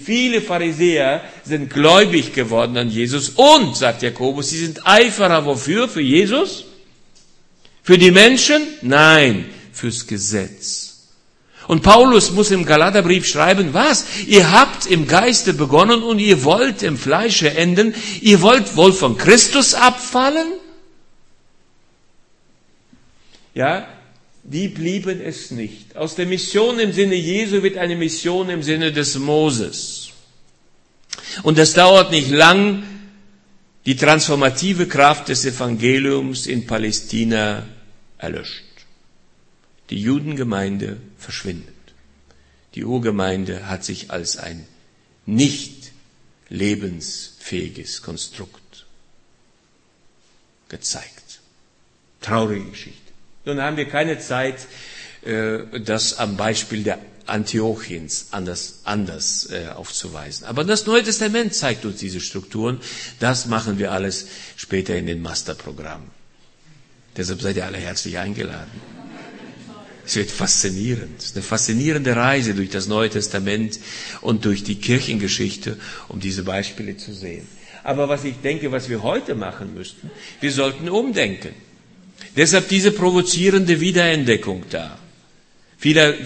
viele 0.04 0.42
Pharisäer 0.42 1.22
sind 1.44 1.70
gläubig 1.70 2.34
geworden 2.34 2.76
an 2.76 2.90
Jesus 2.90 3.30
und, 3.30 3.76
sagt 3.76 4.02
Jakobus, 4.02 4.50
sie 4.50 4.58
sind 4.58 4.86
Eiferer 4.86 5.46
wofür? 5.46 5.88
Für 5.88 6.02
Jesus? 6.02 6.64
Für 7.82 7.96
die 7.96 8.10
Menschen? 8.10 8.62
Nein, 8.82 9.46
fürs 9.72 10.06
Gesetz. 10.06 10.91
Und 11.72 11.82
Paulus 11.82 12.32
muss 12.32 12.50
im 12.50 12.66
Galaterbrief 12.66 13.26
schreiben, 13.26 13.72
was? 13.72 14.04
Ihr 14.26 14.50
habt 14.52 14.84
im 14.84 15.06
Geiste 15.06 15.54
begonnen 15.54 16.02
und 16.02 16.18
ihr 16.18 16.44
wollt 16.44 16.82
im 16.82 16.98
Fleische 16.98 17.48
enden. 17.48 17.94
Ihr 18.20 18.42
wollt 18.42 18.76
wohl 18.76 18.92
von 18.92 19.16
Christus 19.16 19.72
abfallen? 19.72 20.48
Ja, 23.54 23.88
die 24.42 24.68
blieben 24.68 25.18
es 25.22 25.50
nicht. 25.50 25.96
Aus 25.96 26.14
der 26.14 26.26
Mission 26.26 26.78
im 26.78 26.92
Sinne 26.92 27.14
Jesu 27.14 27.62
wird 27.62 27.78
eine 27.78 27.96
Mission 27.96 28.50
im 28.50 28.62
Sinne 28.62 28.92
des 28.92 29.16
Moses. 29.16 30.10
Und 31.42 31.58
es 31.58 31.72
dauert 31.72 32.10
nicht 32.10 32.28
lang, 32.28 32.82
die 33.86 33.96
transformative 33.96 34.88
Kraft 34.88 35.30
des 35.30 35.46
Evangeliums 35.46 36.46
in 36.46 36.66
Palästina 36.66 37.64
erlöscht. 38.18 38.71
Die 39.92 40.00
Judengemeinde 40.00 40.96
verschwindet. 41.18 41.74
Die 42.74 42.82
Urgemeinde 42.82 43.68
hat 43.68 43.84
sich 43.84 44.10
als 44.10 44.38
ein 44.38 44.66
nicht 45.26 45.92
lebensfähiges 46.48 48.00
Konstrukt 48.00 48.86
gezeigt. 50.70 51.40
Traurige 52.22 52.70
Geschichte. 52.70 53.12
Nun 53.44 53.60
haben 53.60 53.76
wir 53.76 53.86
keine 53.86 54.18
Zeit, 54.18 54.66
äh, 55.26 55.58
das 55.80 56.18
am 56.18 56.38
Beispiel 56.38 56.84
der 56.84 56.98
Antiochiens 57.26 58.28
anders, 58.30 58.80
anders 58.84 59.50
äh, 59.50 59.68
aufzuweisen. 59.74 60.46
Aber 60.46 60.64
das 60.64 60.86
Neue 60.86 61.02
Testament 61.02 61.54
zeigt 61.54 61.84
uns 61.84 61.98
diese 61.98 62.20
Strukturen. 62.20 62.80
Das 63.20 63.44
machen 63.44 63.78
wir 63.78 63.92
alles 63.92 64.26
später 64.56 64.96
in 64.96 65.04
den 65.04 65.20
Masterprogrammen. 65.20 66.08
Deshalb 67.14 67.42
seid 67.42 67.56
ihr 67.56 67.66
alle 67.66 67.76
herzlich 67.76 68.16
eingeladen. 68.16 69.01
Es 70.04 70.16
wird 70.16 70.30
faszinierend. 70.30 71.18
Es 71.18 71.26
ist 71.26 71.36
eine 71.36 71.42
faszinierende 71.44 72.16
Reise 72.16 72.54
durch 72.54 72.70
das 72.70 72.86
Neue 72.88 73.10
Testament 73.10 73.78
und 74.20 74.44
durch 74.44 74.64
die 74.64 74.74
Kirchengeschichte, 74.76 75.76
um 76.08 76.20
diese 76.20 76.42
Beispiele 76.42 76.96
zu 76.96 77.14
sehen. 77.14 77.46
Aber 77.84 78.08
was 78.08 78.24
ich 78.24 78.36
denke, 78.42 78.72
was 78.72 78.88
wir 78.88 79.02
heute 79.02 79.34
machen 79.34 79.74
müssten, 79.74 80.10
wir 80.40 80.52
sollten 80.52 80.88
umdenken. 80.88 81.54
Deshalb 82.36 82.68
diese 82.68 82.92
provozierende 82.92 83.80
Wiederentdeckung 83.80 84.64
da. 84.70 84.98
Viele, 85.82 86.16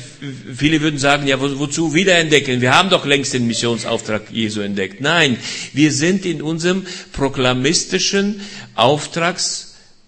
viele 0.55 0.83
würden 0.83 0.99
sagen, 0.99 1.27
ja, 1.27 1.41
wo, 1.41 1.59
wozu 1.59 1.95
wiederentdecken? 1.95 2.61
Wir 2.61 2.74
haben 2.74 2.91
doch 2.91 3.07
längst 3.07 3.33
den 3.33 3.47
Missionsauftrag 3.47 4.31
Jesu 4.31 4.61
entdeckt. 4.61 5.01
Nein, 5.01 5.39
wir 5.72 5.93
sind 5.93 6.27
in 6.27 6.43
unserem 6.43 6.85
proklamistischen 7.12 8.43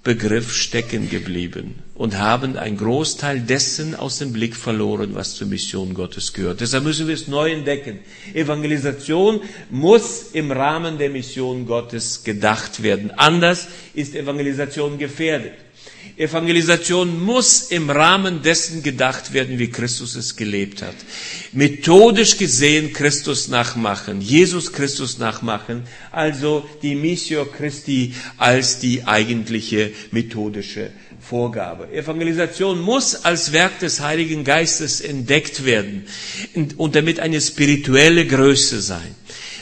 Auftragsbegriff 0.09 0.54
stecken 0.54 1.11
geblieben 1.11 1.74
und 1.94 2.18
haben 2.18 2.56
einen 2.56 2.78
Großteil 2.78 3.40
dessen 3.40 3.94
aus 3.94 4.18
dem 4.18 4.32
Blick 4.32 4.56
verloren, 4.56 5.14
was 5.14 5.34
zur 5.34 5.48
Mission 5.48 5.92
Gottes 5.92 6.32
gehört. 6.32 6.61
Deshalb 6.61 6.84
müssen 6.84 7.06
wir 7.06 7.14
es 7.14 7.28
neu 7.28 7.52
entdecken. 7.52 7.98
Evangelisation 8.32 9.40
muss 9.70 10.30
im 10.32 10.50
Rahmen 10.50 10.96
der 10.96 11.11
Mission 11.11 11.66
Gottes 11.66 12.24
gedacht 12.24 12.82
werden. 12.82 13.11
Anders 13.18 13.68
ist 13.92 14.14
Evangelisation 14.14 14.96
gefährdet. 14.96 15.52
Evangelisation 16.18 17.22
muss 17.22 17.70
im 17.70 17.90
Rahmen 17.90 18.42
dessen 18.42 18.82
gedacht 18.82 19.32
werden, 19.32 19.60
wie 19.60 19.70
Christus 19.70 20.16
es 20.16 20.34
gelebt 20.34 20.82
hat. 20.82 20.96
Methodisch 21.52 22.36
gesehen 22.36 22.92
Christus 22.92 23.46
nachmachen, 23.46 24.20
Jesus 24.20 24.72
Christus 24.72 25.18
nachmachen, 25.18 25.84
also 26.10 26.68
die 26.82 26.96
Missio 26.96 27.44
Christi 27.44 28.14
als 28.36 28.80
die 28.80 29.06
eigentliche 29.06 29.92
methodische 30.10 30.90
Vorgabe. 31.20 31.92
Evangelisation 31.92 32.80
muss 32.80 33.24
als 33.24 33.52
Werk 33.52 33.78
des 33.78 34.00
Heiligen 34.00 34.42
Geistes 34.42 35.00
entdeckt 35.00 35.64
werden 35.64 36.06
und 36.76 36.96
damit 36.96 37.20
eine 37.20 37.40
spirituelle 37.40 38.26
Größe 38.26 38.80
sein. 38.80 39.14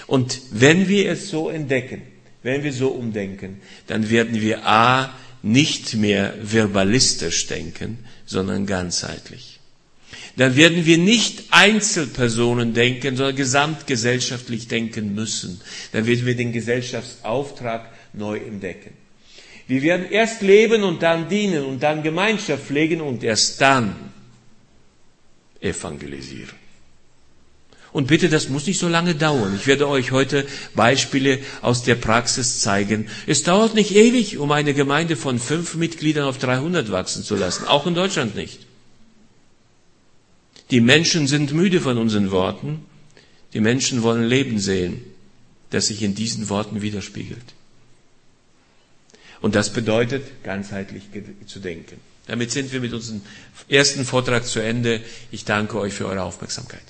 Und 0.07 0.41
wenn 0.53 0.89
wir 0.89 1.11
es 1.11 1.29
so 1.29 1.51
entdecken, 1.51 2.03
wenn 2.43 2.63
wir 2.63 2.73
so 2.73 2.89
umdenken, 2.89 3.61
dann 3.89 4.09
werden 4.09 4.41
wir 4.41 4.67
A, 4.67 5.13
nicht 5.47 5.95
mehr 5.95 6.35
verbalistisch 6.43 7.47
denken, 7.47 7.99
sondern 8.27 8.67
ganzheitlich. 8.67 9.61
Dann 10.37 10.57
werden 10.57 10.85
wir 10.85 10.99
nicht 10.99 11.45
Einzelpersonen 11.51 12.75
denken, 12.75 13.17
sondern 13.17 13.37
gesamtgesellschaftlich 13.37 14.69
denken 14.69 15.15
müssen. 15.15 15.61
Dann 15.93 16.07
werden 16.07 16.27
wir 16.27 16.37
den 16.37 16.53
Gesellschaftsauftrag 16.53 17.91
neu 18.13 18.39
entdecken. 18.39 18.93
Wir 19.69 19.83
werden 19.83 20.11
erst 20.11 20.43
leben 20.43 20.83
und 20.83 21.03
dann 21.03 21.29
dienen 21.29 21.65
und 21.65 21.83
dann 21.83 22.03
Gemeinschaft 22.03 22.65
pflegen 22.65 23.01
und 23.01 23.23
erst 23.23 23.61
dann 23.61 24.13
evangelisieren. 25.61 26.66
Und 27.97 28.09
bitte, 28.09 28.29
das 28.29 28.51
muss 28.51 28.67
nicht 28.67 28.79
so 28.79 28.89
lange 28.89 29.15
dauern. 29.15 29.57
Ich 29.57 29.67
werde 29.67 29.89
euch 29.89 30.13
heute 30.13 30.47
Beispiele 30.75 31.39
aus 31.63 31.83
der 31.83 31.95
Praxis 31.95 32.61
zeigen. 32.61 33.09
Es 33.27 33.43
dauert 33.43 33.75
nicht 33.75 33.97
ewig, 33.97 34.37
um 34.37 34.53
eine 34.53 34.75
Gemeinde 34.75 35.17
von 35.17 35.39
fünf 35.39 35.77
Mitgliedern 35.77 36.25
auf 36.25 36.37
300 36.37 36.93
wachsen 36.93 37.25
zu 37.25 37.37
lassen. 37.37 37.65
Auch 37.65 37.87
in 37.87 37.95
Deutschland 37.95 38.37
nicht. 38.37 38.67
Die 40.71 40.83
Menschen 40.83 41.27
sind 41.27 41.55
müde 41.55 41.81
von 41.81 41.97
unseren 41.97 42.31
Worten. 42.31 42.85
Die 43.55 43.61
Menschen 43.61 44.03
wollen 44.03 44.25
Leben 44.25 44.59
sehen, 44.59 45.01
das 45.71 45.87
sich 45.87 46.03
in 46.03 46.15
diesen 46.15 46.51
Worten 46.51 46.83
widerspiegelt. 46.83 47.55
Und 49.41 49.55
das 49.55 49.73
bedeutet, 49.73 50.23
ganzheitlich 50.45 51.05
zu 51.47 51.61
denken. 51.61 51.97
Damit 52.27 52.51
sind 52.51 52.75
wir 52.75 52.81
mit 52.83 52.93
unserem 52.93 53.23
ersten 53.71 54.05
Vortrag 54.05 54.45
zu 54.45 54.61
Ende. 54.61 55.01
Ich 55.31 55.47
danke 55.47 55.79
euch 55.79 55.95
für 55.95 56.05
eure 56.05 56.25
Aufmerksamkeit. 56.25 56.83